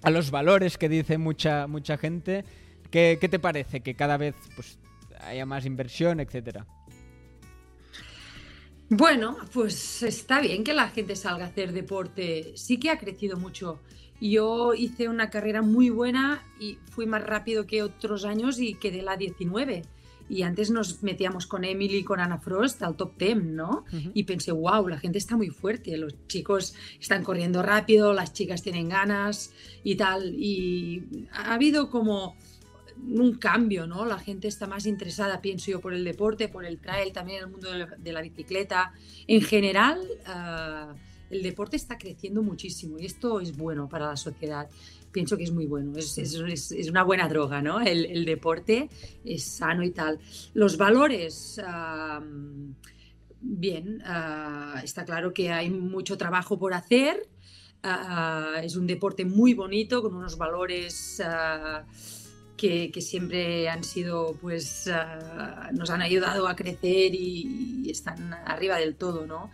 a 0.00 0.08
los 0.08 0.30
valores 0.30 0.78
que 0.78 0.88
dice 0.88 1.18
mucha, 1.18 1.66
mucha 1.66 1.98
gente. 1.98 2.46
¿Qué, 2.90 3.18
te 3.20 3.38
parece? 3.38 3.80
Que 3.80 3.94
cada 3.94 4.16
vez 4.16 4.34
pues, 4.56 4.78
haya 5.20 5.44
más 5.44 5.66
inversión, 5.66 6.20
etcétera. 6.20 6.64
Bueno, 8.90 9.36
pues 9.52 10.02
está 10.02 10.40
bien 10.40 10.64
que 10.64 10.72
la 10.72 10.88
gente 10.88 11.14
salga 11.14 11.44
a 11.44 11.48
hacer 11.48 11.72
deporte. 11.72 12.52
Sí 12.56 12.78
que 12.78 12.88
ha 12.88 12.98
crecido 12.98 13.36
mucho. 13.36 13.80
Yo 14.18 14.72
hice 14.72 15.08
una 15.08 15.28
carrera 15.28 15.60
muy 15.60 15.90
buena 15.90 16.42
y 16.58 16.78
fui 16.90 17.04
más 17.04 17.22
rápido 17.22 17.66
que 17.66 17.82
otros 17.82 18.24
años 18.24 18.58
y 18.58 18.74
quedé 18.74 19.02
la 19.02 19.18
19. 19.18 19.82
Y 20.30 20.42
antes 20.42 20.70
nos 20.70 21.02
metíamos 21.02 21.46
con 21.46 21.64
Emily 21.64 21.98
y 21.98 22.04
con 22.04 22.18
Ana 22.18 22.38
Frost 22.38 22.82
al 22.82 22.96
top 22.96 23.18
10, 23.18 23.44
¿no? 23.44 23.84
Y 24.14 24.24
pensé, 24.24 24.52
wow, 24.52 24.88
la 24.88 24.98
gente 24.98 25.18
está 25.18 25.36
muy 25.36 25.48
fuerte, 25.48 25.96
los 25.96 26.14
chicos 26.26 26.74
están 26.98 27.22
corriendo 27.22 27.62
rápido, 27.62 28.14
las 28.14 28.32
chicas 28.32 28.62
tienen 28.62 28.88
ganas 28.88 29.52
y 29.84 29.96
tal. 29.96 30.34
Y 30.34 31.26
ha 31.32 31.54
habido 31.54 31.90
como 31.90 32.36
un 33.06 33.34
cambio, 33.34 33.86
¿no? 33.86 34.04
La 34.04 34.18
gente 34.18 34.48
está 34.48 34.66
más 34.66 34.86
interesada, 34.86 35.40
pienso 35.40 35.70
yo, 35.70 35.80
por 35.80 35.94
el 35.94 36.04
deporte, 36.04 36.48
por 36.48 36.64
el 36.64 36.78
trail, 36.78 37.12
también 37.12 37.40
el 37.44 37.50
mundo 37.50 37.68
de 37.98 38.12
la, 38.12 38.20
bicicleta. 38.20 38.92
En 39.26 39.40
general, 39.40 40.00
ah, 40.26 40.94
el 41.30 41.42
deporte 41.42 41.76
está 41.76 41.98
creciendo 41.98 42.42
muchísimo 42.42 42.98
y 42.98 43.06
esto 43.06 43.40
es 43.40 43.56
bueno 43.56 43.88
para 43.88 44.06
la 44.06 44.16
sociedad. 44.16 44.68
Pienso 45.12 45.36
que 45.36 45.44
es 45.44 45.52
muy 45.52 45.66
bueno, 45.66 45.96
es, 45.96 46.18
es, 46.18 46.88
una 46.90 47.02
buena 47.02 47.28
droga, 47.28 47.62
¿no? 47.62 47.80
El, 47.80 48.24
deporte 48.24 48.90
es 49.24 49.44
sano 49.44 49.82
y 49.82 49.90
tal. 49.90 50.18
Los 50.54 50.76
valores, 50.76 51.60
ah, 51.64 52.22
bien, 53.40 54.02
ah, 54.04 54.80
está 54.84 55.04
claro 55.04 55.32
que 55.32 55.50
hay 55.50 55.70
mucho 55.70 56.18
trabajo 56.18 56.58
por 56.58 56.74
hacer. 56.74 57.26
es 58.62 58.76
un 58.76 58.86
deporte 58.86 59.24
muy 59.24 59.54
bonito, 59.54 60.02
con 60.02 60.14
unos 60.14 60.36
valores 60.36 61.22
que, 62.58 63.00
siempre 63.00 63.68
han 63.68 63.84
sido, 63.84 64.36
pues, 64.40 64.88
ah, 64.92 65.70
nos 65.72 65.88
han 65.90 66.02
ayudado 66.02 66.48
a 66.48 66.56
crecer 66.56 67.14
y, 67.14 67.88
están 67.88 68.34
arriba 68.34 68.76
del 68.76 68.96
todo, 68.96 69.26
¿no? 69.26 69.50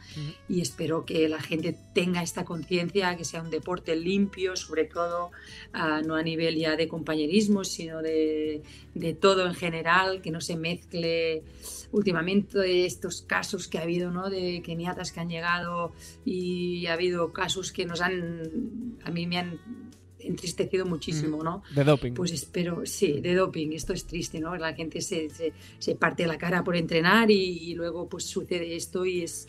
Y 0.48 0.60
espero 0.60 1.04
que 1.04 1.28
la 1.28 1.40
gente 1.40 1.76
tenga 1.94 2.20
esta 2.20 2.44
conciencia, 2.44 3.16
que 3.16 3.24
sea 3.24 3.42
un 3.42 3.50
deporte 3.50 3.94
limpio, 3.94 4.56
sobre 4.56 4.86
todo, 4.86 5.30
ah, 5.72 6.02
no 6.04 6.16
a 6.16 6.22
nivel 6.22 6.56
ya 6.56 6.74
de 6.74 6.88
compañerismo, 6.88 7.62
sino 7.62 8.02
de, 8.02 8.62
de, 8.94 9.14
todo 9.14 9.46
en 9.46 9.54
general, 9.54 10.20
que 10.20 10.32
no 10.32 10.40
se 10.40 10.56
mezcle 10.56 11.44
últimamente 11.92 12.86
estos 12.86 13.22
casos 13.22 13.68
que 13.68 13.78
ha 13.78 13.82
habido, 13.82 14.10
¿no? 14.10 14.30
De 14.30 14.62
keniatas 14.62 15.12
que 15.12 15.20
han 15.20 15.28
llegado 15.28 15.92
y 16.24 16.86
ha 16.86 16.94
habido 16.94 17.32
casos 17.32 17.70
que 17.70 17.84
nos 17.86 18.00
han, 18.00 18.98
a 19.04 19.10
mí 19.10 19.26
me 19.26 19.38
han 19.38 19.60
entristecido 20.26 20.86
muchísimo, 20.86 21.42
¿no? 21.42 21.62
De 21.74 21.84
doping. 21.84 22.12
Pues 22.12 22.32
espero, 22.32 22.84
sí, 22.84 23.20
de 23.20 23.34
doping. 23.34 23.72
Esto 23.72 23.92
es 23.92 24.06
triste, 24.06 24.40
¿no? 24.40 24.56
La 24.56 24.74
gente 24.74 25.00
se, 25.00 25.28
se, 25.78 25.94
parte 25.94 26.26
la 26.26 26.38
cara 26.38 26.64
por 26.64 26.76
entrenar 26.76 27.30
y, 27.30 27.74
luego 27.74 28.08
pues 28.08 28.24
sucede 28.24 28.76
esto 28.76 29.04
y 29.04 29.22
es, 29.22 29.46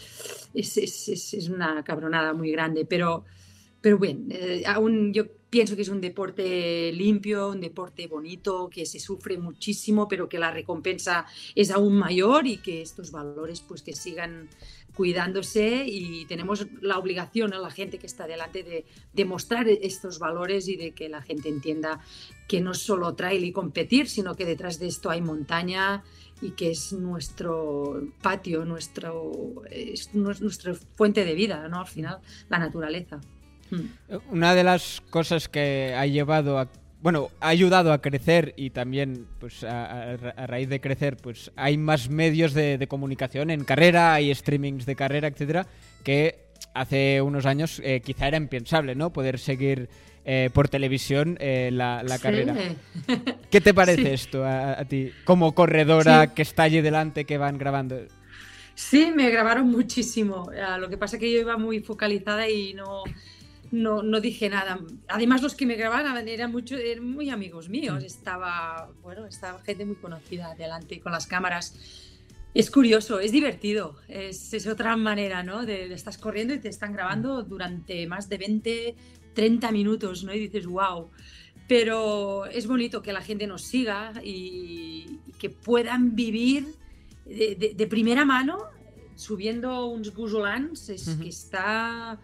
es, 0.54 0.78
es, 0.78 1.34
es, 1.34 1.50
una 1.50 1.84
cabronada 1.84 2.34
muy 2.34 2.52
grande. 2.52 2.86
Pero, 2.86 3.26
pero 3.82 3.98
bueno, 3.98 4.26
eh, 4.30 4.64
aún 4.66 5.14
yo 5.14 5.26
pienso 5.56 5.78
que 5.78 5.84
es 5.84 5.90
un 5.90 6.02
deporte 6.02 6.92
limpio, 6.92 7.50
un 7.50 7.62
deporte 7.62 8.08
bonito, 8.08 8.70
que 8.70 8.86
se 8.86 9.00
sufre 9.00 9.38
muchísimo, 9.38 10.08
pero 10.08 10.28
que 10.28 10.38
la 10.38 10.52
recompensa 10.52 11.26
es 11.56 11.72
aún 11.72 11.96
mayor 11.96 12.46
y 12.46 12.58
que 12.58 12.82
estos 12.82 13.12
valores 13.12 13.62
pues 13.62 13.82
que 13.82 13.94
sigan 13.94 14.50
cuidándose 14.96 15.86
y 15.86 16.26
tenemos 16.26 16.66
la 16.82 16.98
obligación 16.98 17.54
a 17.54 17.60
la 17.60 17.70
gente 17.70 18.00
que 18.00 18.08
está 18.08 18.26
delante 18.26 18.64
de 18.64 18.86
demostrar 19.14 19.68
estos 19.68 20.20
valores 20.20 20.68
y 20.68 20.76
de 20.78 20.94
que 20.94 21.10
la 21.10 21.22
gente 21.22 21.50
entienda 21.50 22.00
que 22.48 22.62
no 22.62 22.74
solo 22.74 23.14
trail 23.14 23.44
y 23.44 23.52
competir, 23.52 24.08
sino 24.08 24.36
que 24.36 24.46
detrás 24.46 24.80
de 24.80 24.88
esto 24.88 25.10
hay 25.10 25.22
montaña 25.22 26.04
y 26.42 26.52
que 26.52 26.72
es 26.72 26.94
nuestro 26.94 28.02
patio, 28.22 28.66
nuestro, 28.66 29.64
es 29.70 30.14
nuestra 30.14 30.74
fuente 30.96 31.26
de 31.26 31.34
vida, 31.36 31.68
¿no? 31.68 31.80
Al 31.82 31.88
final, 31.88 32.20
la 32.50 32.60
naturaleza. 32.60 33.20
Hmm. 33.70 33.88
Una 34.32 34.54
de 34.54 34.64
las 34.64 35.02
cosas 35.10 35.50
que 35.50 35.94
ha 35.98 36.06
llevado 36.06 36.60
a 36.60 36.70
bueno, 37.06 37.30
ha 37.40 37.50
ayudado 37.50 37.94
a 37.94 38.02
crecer 38.02 38.56
y 38.58 38.72
también, 38.72 39.28
pues 39.38 39.64
a, 39.64 40.18
raíz 40.48 40.70
de 40.70 40.82
crecer, 40.82 41.18
pues 41.18 41.52
hay 41.56 41.78
más 41.78 42.10
medios 42.10 42.56
de, 42.56 42.84
comunicación 42.90 43.52
en 43.52 43.64
carrera, 43.64 44.16
hay 44.16 44.34
streamings 44.34 44.88
de 44.88 44.96
carrera, 44.96 45.28
etcétera, 45.28 45.68
que 46.04 46.48
hace 46.74 47.22
unos 47.22 47.46
años 47.46 47.80
eh, 47.84 48.02
quizá 48.04 48.28
era 48.28 48.38
impensable, 48.38 48.96
¿no? 48.96 49.14
Poder 49.14 49.38
seguir 49.38 49.88
eh, 50.26 50.50
por 50.52 50.68
televisión 50.68 51.38
eh, 51.40 51.70
la, 51.72 52.04
carrera. 52.20 52.56
¿Qué 53.52 53.62
te 53.62 53.76
parece 53.76 54.12
esto 54.12 54.44
a, 54.44 54.84
ti? 54.86 55.12
Como 55.26 55.54
corredora 55.54 56.34
que 56.34 56.42
está 56.42 56.64
allí 56.64 56.82
delante, 56.82 57.26
que 57.26 57.38
van 57.38 57.60
grabando. 57.60 58.00
Sí, 58.74 59.14
me 59.16 59.30
grabaron 59.30 59.70
muchísimo. 59.70 60.50
Ah, 60.60 60.80
lo 60.80 60.90
que 60.90 60.98
pasa 60.98 61.18
es 61.18 61.20
que 61.20 61.32
yo 61.32 61.40
iba 61.40 61.56
muy 61.56 61.82
focalizada 61.82 62.50
y 62.50 62.74
no 62.74 63.04
no, 63.76 64.02
no 64.04 64.22
dije 64.22 64.50
nada. 64.50 64.80
Además, 65.08 65.42
los 65.42 65.56
que 65.56 65.66
me 65.66 65.76
grababan 65.76 66.28
eran, 66.28 66.52
mucho, 66.52 66.76
eran 66.78 67.06
muy 67.06 67.30
amigos 67.30 67.70
míos. 67.70 68.04
Mm. 68.04 68.06
Estaba, 68.06 68.92
bueno, 69.02 69.26
estaba 69.26 69.60
gente 69.60 69.86
muy 69.86 69.96
conocida 69.96 70.56
delante 70.56 71.00
con 71.00 71.12
las 71.12 71.28
cámaras. 71.28 71.76
Es 72.54 72.72
curioso, 72.72 73.20
es 73.20 73.34
divertido, 73.34 73.98
es, 74.08 74.54
es 74.54 74.66
otra 74.66 74.96
manera, 74.96 75.44
¿no? 75.44 75.66
De, 75.66 75.94
estás 75.94 76.18
corriendo 76.18 76.54
y 76.54 76.60
te 76.60 76.70
están 76.70 76.94
grabando 76.94 77.44
durante 77.44 78.08
más 78.08 78.30
de 78.30 78.38
20, 78.38 78.96
30 79.34 79.72
minutos, 79.72 80.24
¿no? 80.24 80.34
Y 80.34 80.40
dices, 80.40 80.66
wow. 80.66 81.10
Pero 81.68 82.46
es 82.46 82.66
bonito 82.68 83.02
que 83.02 83.12
la 83.12 83.22
gente 83.22 83.46
nos 83.46 83.64
siga 83.64 84.14
y, 84.24 85.20
que 85.38 85.50
puedan 85.50 86.16
vivir 86.16 86.68
de, 87.26 87.74
de, 87.76 87.88
primera 87.88 88.24
mano 88.24 88.70
subiendo 89.16 89.88
unos 89.88 90.14
gusolans, 90.14 90.90
es 90.90 91.10
que 91.22 91.28
está 91.28 92.20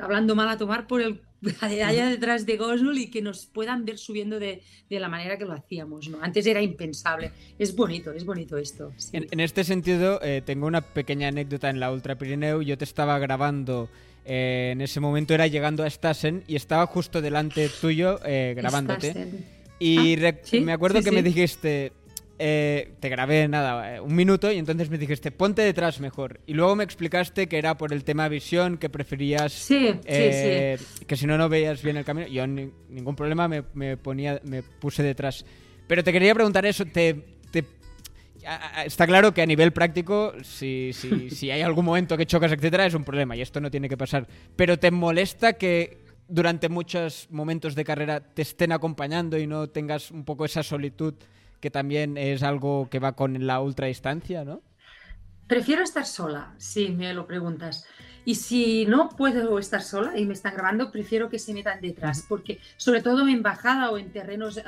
hablando 0.00 0.34
mal 0.34 0.48
a 0.48 0.56
tomar 0.56 0.86
por 0.86 1.02
el 1.02 1.20
allá 1.60 2.08
detrás 2.08 2.46
de 2.46 2.56
Gosnul 2.56 2.98
y 2.98 3.10
que 3.10 3.22
nos 3.22 3.46
puedan 3.46 3.84
ver 3.84 3.98
subiendo 3.98 4.38
de, 4.38 4.62
de, 4.90 5.00
la 5.00 5.08
manera 5.08 5.38
que 5.38 5.44
lo 5.44 5.52
hacíamos. 5.52 6.08
¿no? 6.08 6.18
Antes 6.20 6.46
era 6.46 6.60
impensable. 6.62 7.32
Es 7.58 7.74
bonito, 7.74 8.12
es 8.12 8.24
bonito 8.24 8.56
esto. 8.56 8.92
En, 9.12 9.40
este 9.40 9.64
sentido, 9.64 10.20
eh, 10.22 10.42
tengo 10.44 10.66
una 10.66 10.80
pequeña 10.80 11.28
anécdota 11.28 11.70
en 11.70 11.80
la 11.80 11.92
Ultra 11.92 12.16
Pirineo. 12.18 12.62
Yo 12.62 12.76
te 12.76 12.84
estaba 12.84 13.18
grabando. 13.18 13.88
Eh, 14.24 14.70
en 14.72 14.80
ese 14.80 15.00
momento 15.00 15.32
era 15.32 15.46
llegando 15.46 15.84
a 15.84 15.90
Stassen 15.90 16.44
y 16.46 16.56
estaba 16.56 16.86
justo 16.86 17.22
delante 17.22 17.70
tuyo 17.80 18.20
eh, 18.24 18.54
grabándote. 18.56 19.30
Y 19.78 20.22
ah, 20.24 20.34
me 20.60 20.72
acuerdo 20.72 21.02
que 21.02 21.12
me 21.12 21.22
dijiste, 21.22 21.92
eh, 22.40 22.94
te 23.00 23.08
grabé 23.08 23.48
nada, 23.48 23.96
eh, 23.96 24.00
un 24.00 24.14
minuto 24.14 24.52
y 24.52 24.58
entonces 24.58 24.90
me 24.90 24.98
dijiste, 24.98 25.32
ponte 25.32 25.62
detrás 25.62 25.98
mejor. 25.98 26.40
Y 26.46 26.54
luego 26.54 26.76
me 26.76 26.84
explicaste 26.84 27.48
que 27.48 27.58
era 27.58 27.76
por 27.76 27.92
el 27.92 28.04
tema 28.04 28.28
visión, 28.28 28.78
que 28.78 28.88
preferías 28.88 29.66
eh, 29.70 30.78
que 31.06 31.16
si 31.16 31.26
no, 31.26 31.36
no 31.36 31.48
veías 31.48 31.82
bien 31.82 31.96
el 31.96 32.04
camino. 32.04 32.28
Yo 32.28 32.46
ningún 32.46 33.16
problema 33.16 33.48
me, 33.48 33.96
ponía, 33.96 34.40
me 34.44 34.62
puse 34.62 35.02
detrás. 35.02 35.44
Pero 35.88 36.04
te 36.04 36.12
quería 36.12 36.32
preguntar 36.32 36.64
eso, 36.64 36.84
te, 36.84 37.24
está 38.84 39.06
claro 39.06 39.34
que 39.34 39.42
a 39.42 39.46
nivel 39.46 39.72
práctico, 39.72 40.32
si, 40.44 40.92
si, 40.92 41.30
si 41.30 41.50
hay 41.50 41.62
algún 41.62 41.84
momento 41.84 42.16
que 42.16 42.26
chocas, 42.26 42.52
etcétera, 42.52 42.86
es 42.86 42.94
un 42.94 43.02
problema 43.02 43.34
y 43.34 43.40
esto 43.40 43.60
no 43.60 43.68
tiene 43.68 43.88
que 43.88 43.96
pasar. 43.96 44.28
Pero 44.54 44.78
¿te 44.78 44.92
molesta 44.92 45.54
que 45.54 46.04
durante 46.28 46.68
muchos 46.68 47.26
momentos 47.30 47.74
de 47.74 47.84
carrera 47.84 48.20
te 48.20 48.42
estén 48.42 48.70
acompañando 48.70 49.36
y 49.38 49.48
no 49.48 49.66
tengas 49.70 50.12
un 50.12 50.24
poco 50.24 50.44
esa 50.44 50.62
solitud? 50.62 51.14
Que 51.60 51.70
también 51.70 52.16
es 52.16 52.42
algo 52.42 52.88
que 52.90 52.98
va 52.98 53.12
con 53.12 53.46
la 53.46 53.60
ultradistancia, 53.60 54.44
¿no? 54.44 54.62
Prefiero 55.46 55.82
estar 55.82 56.04
sola, 56.04 56.54
si 56.58 56.90
me 56.90 57.14
lo 57.14 57.26
preguntas. 57.26 57.86
Y 58.24 58.34
si 58.34 58.84
no 58.84 59.08
puedo 59.08 59.58
estar 59.58 59.82
sola 59.82 60.18
y 60.18 60.26
me 60.26 60.34
están 60.34 60.52
grabando, 60.54 60.92
prefiero 60.92 61.30
que 61.30 61.38
se 61.38 61.54
metan 61.54 61.80
detrás, 61.80 62.26
porque 62.28 62.58
sobre 62.76 63.00
todo 63.00 63.26
en 63.26 63.42
bajada 63.42 63.90
o 63.90 63.96
en 63.96 64.12
terrenos 64.12 64.60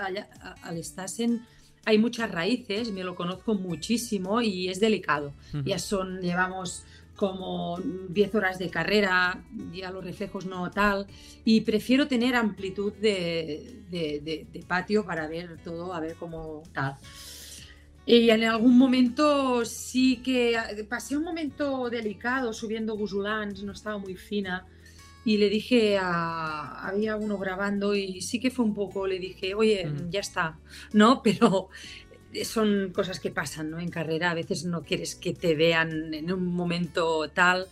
al 0.62 0.82
Stassen 0.82 1.42
hay 1.84 1.98
muchas 1.98 2.30
raíces, 2.30 2.90
me 2.92 3.04
lo 3.04 3.14
conozco 3.14 3.54
muchísimo 3.54 4.40
y 4.40 4.68
es 4.68 4.80
delicado. 4.80 5.32
Ya 5.64 5.78
son, 5.78 6.20
llevamos 6.20 6.84
como 7.20 7.78
10 8.08 8.34
horas 8.34 8.58
de 8.58 8.70
carrera, 8.70 9.44
ya 9.74 9.90
los 9.90 10.02
reflejos 10.02 10.46
no 10.46 10.70
tal, 10.70 11.06
y 11.44 11.60
prefiero 11.60 12.08
tener 12.08 12.34
amplitud 12.34 12.94
de, 12.94 13.84
de, 13.90 14.64
patio 14.66 15.04
para 15.04 15.28
ver 15.28 15.58
todo, 15.62 15.92
a 15.92 16.00
ver 16.00 16.14
cómo 16.14 16.62
tal. 16.72 16.96
Y 18.06 18.30
en 18.30 18.44
algún 18.44 18.78
momento 18.78 19.66
sí 19.66 20.22
que 20.24 20.56
pasé 20.88 21.14
un 21.14 21.24
momento 21.24 21.90
delicado 21.90 22.54
subiendo 22.54 22.96
Gusulans, 22.96 23.62
no 23.64 23.72
estaba 23.72 23.98
muy 23.98 24.16
fina, 24.16 24.66
y 25.22 25.36
le 25.36 25.50
dije 25.50 25.98
a, 25.98 26.86
había 26.88 27.16
uno 27.16 27.36
grabando 27.36 27.94
y 27.94 28.22
sí 28.22 28.40
que 28.40 28.50
fue 28.50 28.64
un 28.64 28.72
poco, 28.72 29.06
le 29.06 29.18
dije, 29.18 29.54
oye, 29.54 29.92
ya 30.08 30.20
está, 30.20 30.58
¿no? 30.94 31.22
Pero 31.22 31.68
son 32.44 32.92
cosas 32.92 33.20
que 33.20 33.30
pasan 33.30 33.70
¿no? 33.70 33.78
en 33.78 33.90
carrera, 33.90 34.30
a 34.30 34.34
veces 34.34 34.64
no 34.64 34.82
quieres 34.82 35.14
que 35.14 35.34
te 35.34 35.54
vean 35.54 36.14
en 36.14 36.32
un 36.32 36.46
momento 36.46 37.28
tal, 37.30 37.66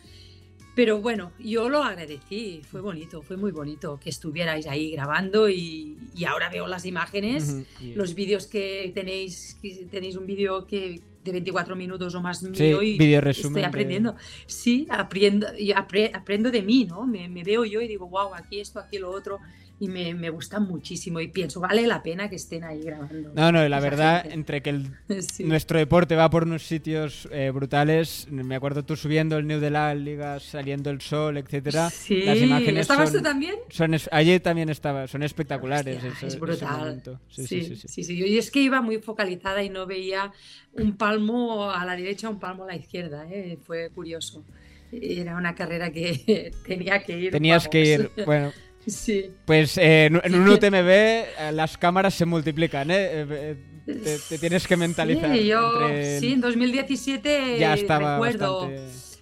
pero 0.79 1.01
bueno, 1.01 1.33
yo 1.41 1.69
lo 1.69 1.83
agradecí, 1.83 2.63
fue 2.71 2.81
bonito, 2.81 3.21
fue 3.21 3.37
muy 3.37 3.51
bonito 3.51 3.99
que 3.99 4.11
estuvierais 4.11 4.67
ahí 4.69 4.93
grabando 4.93 5.49
y, 5.51 5.97
ahora 6.25 6.49
veo 6.51 6.69
las 6.69 6.87
imágenes, 6.87 7.57
los 7.97 8.15
vídeos 8.15 8.47
que 8.47 8.93
tenéis, 8.95 9.59
tenéis 9.91 10.17
un 10.17 10.25
vídeo 10.27 10.67
que 10.67 11.01
de 11.25 11.33
24 11.33 11.75
minutos 11.75 12.15
o 12.15 12.23
más 12.23 12.45
mío 12.45 12.81
y 12.81 12.97
estoy 13.13 13.63
aprendiendo. 13.65 14.15
Sí, 14.47 14.87
aprendo, 14.89 15.49
y 15.59 15.73
aprendo 15.73 16.51
de 16.53 16.63
mí, 16.63 16.85
¿no? 16.85 17.07
Me, 17.09 17.29
me, 17.29 17.43
veo 17.43 17.65
yo 17.65 17.81
y 17.81 17.89
digo, 17.89 18.09
wow, 18.09 18.35
aquí 18.35 18.61
esto, 18.61 18.79
aquí 18.79 18.99
lo 18.99 19.11
otro 19.11 19.41
y 19.81 19.89
me, 19.89 20.15
me 20.15 20.31
gusta 20.31 20.59
muchísimo 20.59 21.21
y 21.21 21.29
pienso, 21.29 21.61
vale 21.61 21.87
la 21.87 22.03
pena 22.03 22.29
que 22.29 22.37
estén 22.37 22.65
ahí 22.65 22.83
grabando. 22.83 23.33
No, 23.35 23.53
no, 23.53 23.69
la 23.69 23.81
verdad, 23.81 24.27
entre 24.31 24.61
que 24.61 24.71
el, 24.71 24.91
nuestro 25.41 25.79
deporte 25.79 26.17
va 26.17 26.29
por 26.31 26.45
unos 26.45 26.65
sitios 26.65 27.29
eh, 27.31 27.51
brutales, 27.51 28.27
me 28.31 28.57
acuerdo 28.57 28.85
tú 28.85 28.97
subiendo 28.97 29.39
el 29.39 29.47
New 29.47 29.61
de 29.61 29.71
la 29.71 29.95
Liga, 29.95 30.41
saliendo 30.41 30.91
el 30.91 31.01
sol, 31.01 31.37
etcétera. 31.37 31.91
Sí, 31.91 32.23
las 32.23 32.39
imágenes 32.39 32.83
¿estabas 32.83 33.13
tú 33.13 33.23
también? 33.23 33.55
Son, 33.71 33.95
allí 34.11 34.41
también 34.41 34.69
estaba, 34.69 35.07
son 35.07 35.23
espectaculares. 35.23 36.03
es 36.23 36.41
brutal. 36.41 37.03
Sí 37.29 37.47
sí 37.47 37.77
sí, 37.77 38.05
sí, 38.05 38.15
Y 38.15 38.39
es 38.39 38.51
que 38.51 38.61
iba 38.61 38.81
muy 38.83 38.99
focalizada 38.99 39.63
y 39.63 39.71
no 39.71 39.87
veía 39.87 40.33
un 40.73 40.97
palmo 40.97 41.71
a 41.71 41.85
la 41.85 41.95
derecha, 41.97 42.29
un 42.29 42.41
palmo 42.41 42.65
a 42.65 42.69
la 42.69 42.77
izquierda, 42.77 43.27
¿eh? 43.31 43.59
fue 43.65 43.91
curioso. 43.91 44.45
Era 44.91 45.37
una 45.37 45.55
carrera 45.55 45.93
que 45.93 46.53
tenía 46.67 47.03
que 47.05 47.19
ir. 47.19 47.31
Tenías 47.31 47.69
que 47.69 47.85
ir, 47.85 48.11
bueno. 48.25 48.53
Sí. 48.87 49.31
Pues 49.45 49.77
eh, 49.79 50.07
en 50.07 50.35
un 50.35 50.49
UTMB 50.49 50.89
eh, 50.89 51.27
las 51.53 51.77
cámaras 51.77 52.15
se 52.15 52.25
multiplican, 52.25 52.91
¿eh? 52.91 53.57
Te, 53.85 54.39
tienes 54.39 54.67
que 54.67 54.77
mentalizar. 54.77 55.33
Sí, 55.35 55.47
yo, 55.47 55.89
sí, 56.21 56.33
en 56.33 56.41
2017 56.41 57.59
ya 57.59 57.73
estaba 57.73 58.15
recuerdo, 58.15 58.71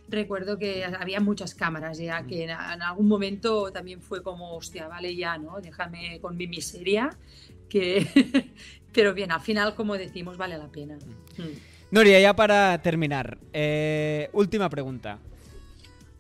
recuerdo 0.09 0.59
que 0.59 0.85
había 0.85 1.21
muchas 1.21 1.55
cámaras, 1.55 1.99
ya 1.99 2.27
que 2.27 2.45
en, 2.45 2.51
algún 2.51 3.07
momento 3.07 3.71
también 3.71 4.01
fue 4.01 4.25
como, 4.25 4.57
hostia, 4.57 4.89
vale 4.89 5.15
ya, 5.15 5.39
¿no? 5.39 5.61
Déjame 5.61 6.19
con 6.21 6.37
mi 6.37 6.49
miseria, 6.49 7.11
que... 7.69 8.07
pero 8.93 9.15
bien, 9.15 9.31
al 9.31 9.41
final, 9.41 9.75
como 9.77 9.97
decimos, 9.97 10.37
vale 10.37 10.59
la 10.59 10.69
pena. 10.69 10.97
Mm. 11.39 11.93
Noria, 11.93 12.19
ya 12.19 12.35
para 12.35 12.83
terminar, 12.83 13.39
última 14.33 14.69
pregunta 14.69 15.21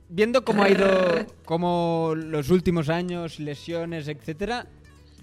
viendo 0.08 0.44
cómo 0.44 0.62
ha 0.62 0.70
ido, 0.70 0.86
como 1.44 2.14
los 2.16 2.50
últimos 2.50 2.88
años, 2.88 3.40
lesiones, 3.40 4.08
etcétera, 4.08 4.66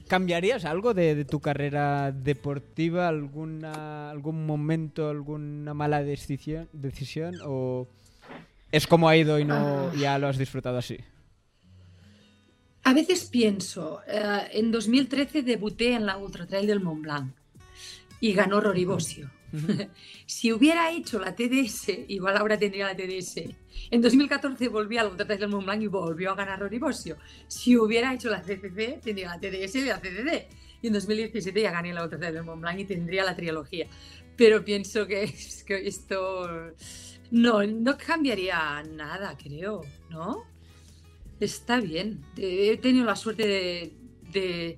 ¿cambiarías 0.08 0.66
algo 0.66 0.94
de, 0.94 1.26
tu 1.26 1.40
carrera 1.40 2.12
deportiva? 2.12 3.08
¿Alguna, 3.08 4.10
¿Algún 4.10 4.46
momento, 4.46 5.10
alguna 5.10 5.74
mala 5.74 6.04
decisión, 6.04 6.70
decisión? 6.74 7.36
¿O 7.46 7.88
es 8.72 8.88
como 8.88 9.08
ha 9.08 9.16
ido 9.16 9.40
y 9.40 9.46
no 9.46 9.94
ya 9.96 10.18
lo 10.18 10.28
has 10.28 10.38
disfrutado 10.38 10.78
así? 10.78 10.98
A 12.86 12.94
veces 12.94 13.26
pienso, 13.26 14.02
eh, 14.08 14.50
en 14.52 14.72
2013 14.72 15.42
debuté 15.44 15.94
en 15.94 16.06
la 16.06 16.18
Ultra 16.18 16.46
Trail 16.46 16.68
del 16.68 16.82
Mont 16.82 17.02
Blanc 17.02 17.34
y 18.20 18.34
ganó 18.34 18.60
Si 20.26 20.52
hubiera 20.52 20.92
hecho 20.92 21.20
la 21.20 21.36
TDS, 21.36 21.90
igual 22.08 22.38
ahora 22.38 22.58
tendría 22.58 22.88
la 22.88 22.96
TDS. 22.96 23.42
En 23.92 24.02
2014 24.02 24.68
volví 24.68 24.98
a 24.98 25.04
la 25.04 25.16
Trail 25.16 25.40
del 25.40 25.50
Mont 25.50 25.66
Blanc 25.66 25.82
y 25.82 25.88
volvió 25.88 26.32
a 26.32 26.36
ganar 26.36 26.60
Roribosio. 26.60 27.18
Si 27.48 27.78
hubiera 27.78 28.14
hecho 28.14 28.30
la 28.30 28.42
CCC, 28.42 29.02
tendría 29.02 29.30
la 29.30 29.40
TDS 29.40 29.76
y 29.76 29.86
la 29.86 30.00
CCD. 30.00 30.48
Y 30.82 30.88
en 30.88 30.94
2017 30.94 31.62
ya 31.62 31.72
gané 31.72 31.94
la 31.94 32.10
Trail 32.10 32.34
del 32.34 32.44
Mont 32.44 32.62
Blanc 32.62 32.80
y 32.80 32.86
tendría 32.86 33.24
la 33.24 33.36
trilogía. 33.36 33.88
Pero 34.36 34.64
pienso 34.66 35.06
que, 35.06 35.34
que 35.66 35.88
esto 35.88 36.74
no, 37.32 37.64
no 37.66 37.98
cambiaría 37.98 38.84
nada, 38.84 39.38
creo, 39.38 39.82
¿no? 40.10 40.44
Está 41.40 41.80
bien. 41.80 42.24
He 42.38 42.78
tenido 42.78 43.06
la 43.06 43.16
suerte 43.16 43.92
de, 44.32 44.76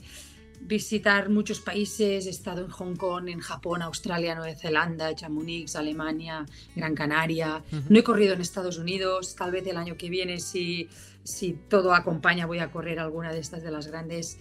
visitar 0.65 1.29
muchos 1.29 1.59
países. 1.59 2.25
He 2.25 2.29
estado 2.29 2.65
en 2.65 2.69
Hong 2.69 2.95
Kong, 2.95 3.29
en 3.29 3.39
Japón, 3.39 3.81
Australia, 3.81 4.35
Nueva 4.35 4.55
Zelanda, 4.55 5.13
Chamonix, 5.15 5.75
Alemania, 5.75 6.45
Gran 6.75 6.95
Canaria. 6.95 7.63
No 7.89 7.99
he 7.99 8.03
corrido 8.03 8.33
en 8.33 8.41
Estados 8.41 8.77
Unidos. 8.77 9.35
Tal 9.35 9.51
vez 9.51 9.65
el 9.67 9.77
año 9.77 9.97
que 9.97 10.09
viene, 10.09 10.39
si, 10.39 10.89
si 11.23 11.53
todo 11.53 11.93
acompaña, 11.93 12.45
voy 12.45 12.59
a 12.59 12.71
correr 12.71 12.99
alguna 12.99 13.31
de 13.31 13.39
estas 13.39 13.63
de 13.63 13.71
las 13.71 13.87
grandes. 13.87 14.37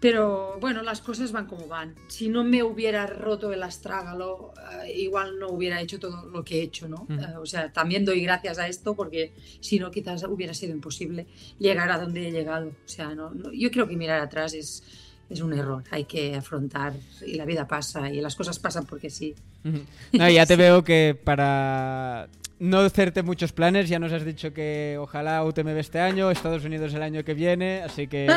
Pero 0.00 0.56
bueno, 0.60 0.82
las 0.82 1.02
cosas 1.02 1.30
van 1.30 1.46
como 1.46 1.68
van. 1.68 1.94
Si 2.08 2.30
no 2.30 2.42
me 2.42 2.62
hubiera 2.62 3.06
roto 3.06 3.52
el 3.52 3.62
astrágalo, 3.62 4.54
eh, 4.84 4.92
igual 4.98 5.38
no 5.38 5.48
hubiera 5.48 5.78
hecho 5.78 5.98
todo 5.98 6.24
lo 6.24 6.42
que 6.42 6.60
he 6.60 6.62
hecho, 6.62 6.88
¿no? 6.88 7.06
Eh, 7.10 7.36
o 7.36 7.44
sea, 7.44 7.70
también 7.70 8.06
doy 8.06 8.22
gracias 8.22 8.58
a 8.58 8.66
esto 8.66 8.96
porque 8.96 9.34
si 9.60 9.78
no, 9.78 9.90
quizás 9.90 10.24
hubiera 10.24 10.54
sido 10.54 10.72
imposible 10.72 11.26
llegar 11.58 11.90
a 11.90 11.98
donde 11.98 12.28
he 12.28 12.32
llegado. 12.32 12.68
O 12.68 12.88
sea, 12.88 13.14
no, 13.14 13.52
yo 13.52 13.70
creo 13.70 13.86
que 13.86 13.96
mirar 13.96 14.20
atrás 14.20 14.54
es, 14.54 14.82
es 15.30 15.40
un 15.40 15.52
error. 15.52 15.84
Hay 15.90 16.04
que 16.04 16.34
afrontar 16.34 16.92
y 17.24 17.34
la 17.34 17.44
vida 17.44 17.66
pasa 17.66 18.10
y 18.10 18.20
las 18.20 18.34
cosas 18.34 18.58
pasan 18.58 18.84
porque 18.84 19.08
sí. 19.08 19.34
No, 20.12 20.28
ya 20.28 20.44
te 20.44 20.56
veo 20.56 20.82
que 20.82 21.18
para 21.22 22.28
no 22.58 22.80
hacerte 22.80 23.22
muchos 23.22 23.52
planes, 23.52 23.88
ya 23.88 23.98
nos 23.98 24.12
has 24.12 24.24
dicho 24.24 24.52
que 24.52 24.96
ojalá 25.00 25.42
UTMB 25.44 25.78
este 25.78 25.98
año, 25.98 26.30
Estados 26.30 26.64
Unidos 26.64 26.92
el 26.92 27.02
año 27.02 27.24
que 27.24 27.32
viene, 27.32 27.82
así 27.82 28.06
que 28.06 28.28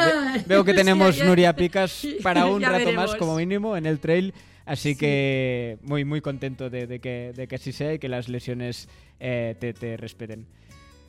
veo 0.48 0.64
que 0.64 0.74
tenemos 0.74 1.22
Nuria 1.24 1.56
Picas 1.56 2.08
para 2.24 2.46
un 2.46 2.62
rato 2.62 2.92
más 2.94 3.16
como 3.16 3.36
mínimo 3.36 3.76
en 3.76 3.86
el 3.86 4.00
trail, 4.00 4.34
así 4.66 4.96
que 4.96 5.78
muy 5.82 6.06
muy 6.06 6.22
contento 6.22 6.70
de, 6.70 7.00
que, 7.00 7.34
de 7.36 7.48
que 7.48 7.56
así 7.56 7.74
sea 7.74 7.94
y 7.94 8.00
que 8.00 8.08
las 8.08 8.30
lesiones 8.30 8.88
eh, 9.20 9.56
te, 9.60 9.98
respeten. 9.98 10.46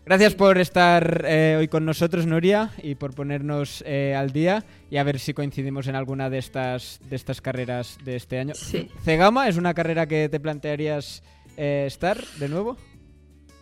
Gracias 0.07 0.35
por 0.35 0.59
estar 0.59 1.25
eh, 1.27 1.57
hoy 1.59 1.69
con 1.69 1.87
nosotros, 1.87 2.27
Nuria, 2.27 2.71
y 2.83 2.95
por 2.95 3.15
ponernos 3.15 3.83
eh, 3.87 4.15
al 4.15 4.33
día 4.33 4.65
y 4.91 4.99
a 4.99 5.03
ver 5.03 5.19
si 5.19 5.33
coincidimos 5.33 5.87
en 5.87 5.97
alguna 5.97 6.29
de 6.29 6.39
estas, 6.39 7.01
de 7.09 7.17
estas 7.17 7.41
carreras 7.41 7.99
de 8.05 8.17
este 8.17 8.39
año. 8.39 8.55
¿Cegama 9.03 9.49
es 9.49 9.57
una 9.57 9.73
carrera 9.73 10.07
que 10.07 10.29
te 10.29 10.41
plantearías 10.41 11.23
estar 11.57 12.23
de 12.39 12.49
nuevo? 12.49 12.77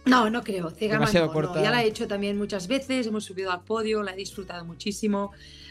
No, 0.05 0.31
no 0.31 0.43
creo. 0.43 0.71
Cegama 0.71 1.07
no, 1.07 1.63
Ya 1.63 1.71
la 1.71 1.85
he 1.85 1.87
hecho 1.87 2.09
también 2.09 2.37
muchas 2.37 2.67
veces, 2.67 3.07
hemos 3.07 3.25
subido 3.25 3.53
al 3.53 3.63
podio, 3.63 4.03
la 4.03 4.13
he 4.13 4.17
disfrutado 4.17 4.65
muchísimo. 4.65 5.31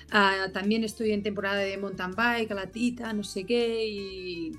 Ah, 0.10 0.48
también 0.54 0.84
estoy 0.84 1.12
en 1.12 1.22
temporada 1.22 1.58
de 1.58 1.78
mountain 1.78 2.16
bike, 2.16 2.52
a 2.52 2.56
la 2.56 2.68
tita, 2.68 3.12
no 3.14 3.24
sé 3.24 3.46
qué, 3.46 3.86
y 3.86 4.52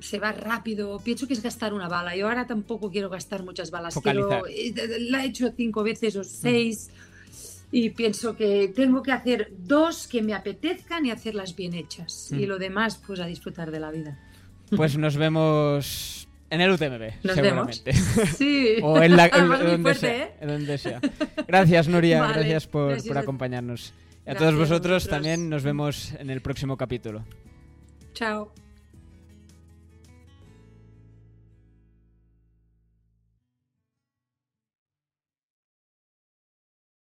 se 0.00 0.18
va 0.18 0.32
rápido. 0.32 0.98
Pienso 1.02 1.26
que 1.26 1.34
es 1.34 1.42
gastar 1.42 1.74
una 1.74 1.88
bala. 1.88 2.16
Yo 2.16 2.28
ahora 2.28 2.46
tampoco 2.46 2.90
quiero 2.90 3.08
gastar 3.08 3.44
muchas 3.44 3.70
balas. 3.70 3.96
Eh, 4.04 4.74
la 5.10 5.24
he 5.24 5.28
hecho 5.28 5.52
cinco 5.56 5.82
veces 5.82 6.16
o 6.16 6.20
mm. 6.20 6.24
seis. 6.24 6.90
Y 7.72 7.90
pienso 7.90 8.36
que 8.36 8.72
tengo 8.74 9.02
que 9.02 9.12
hacer 9.12 9.52
dos 9.58 10.06
que 10.06 10.22
me 10.22 10.34
apetezcan 10.34 11.04
y 11.06 11.10
hacerlas 11.10 11.56
bien 11.56 11.74
hechas. 11.74 12.30
Y 12.32 12.46
mm. 12.46 12.48
lo 12.48 12.58
demás, 12.58 13.00
pues 13.06 13.20
a 13.20 13.26
disfrutar 13.26 13.70
de 13.70 13.80
la 13.80 13.90
vida. 13.90 14.18
Pues 14.74 14.96
nos 14.96 15.16
vemos 15.16 16.28
en 16.50 16.60
el 16.60 16.70
UTMB, 16.70 17.24
Nos 17.24 17.34
seguramente. 17.34 17.92
Sí. 18.36 18.76
o 18.82 19.02
en 19.02 19.16
la 19.16 19.28
donde, 19.28 19.94
sea, 19.94 20.24
¿eh? 20.24 20.46
donde, 20.46 20.78
sea, 20.78 21.00
Gracias, 21.46 21.88
Nuria. 21.88 22.26
gracias, 22.28 22.66
por, 22.66 23.04
por, 23.06 23.18
acompañarnos. 23.18 23.92
Y 24.26 24.30
a 24.30 24.34
todos 24.34 24.54
vosotros 24.54 25.08
también 25.08 25.48
nos 25.48 25.62
vemos 25.62 26.12
en 26.18 26.30
el 26.30 26.40
próximo 26.40 26.76
capítulo. 26.76 27.24
Chao. 28.14 28.52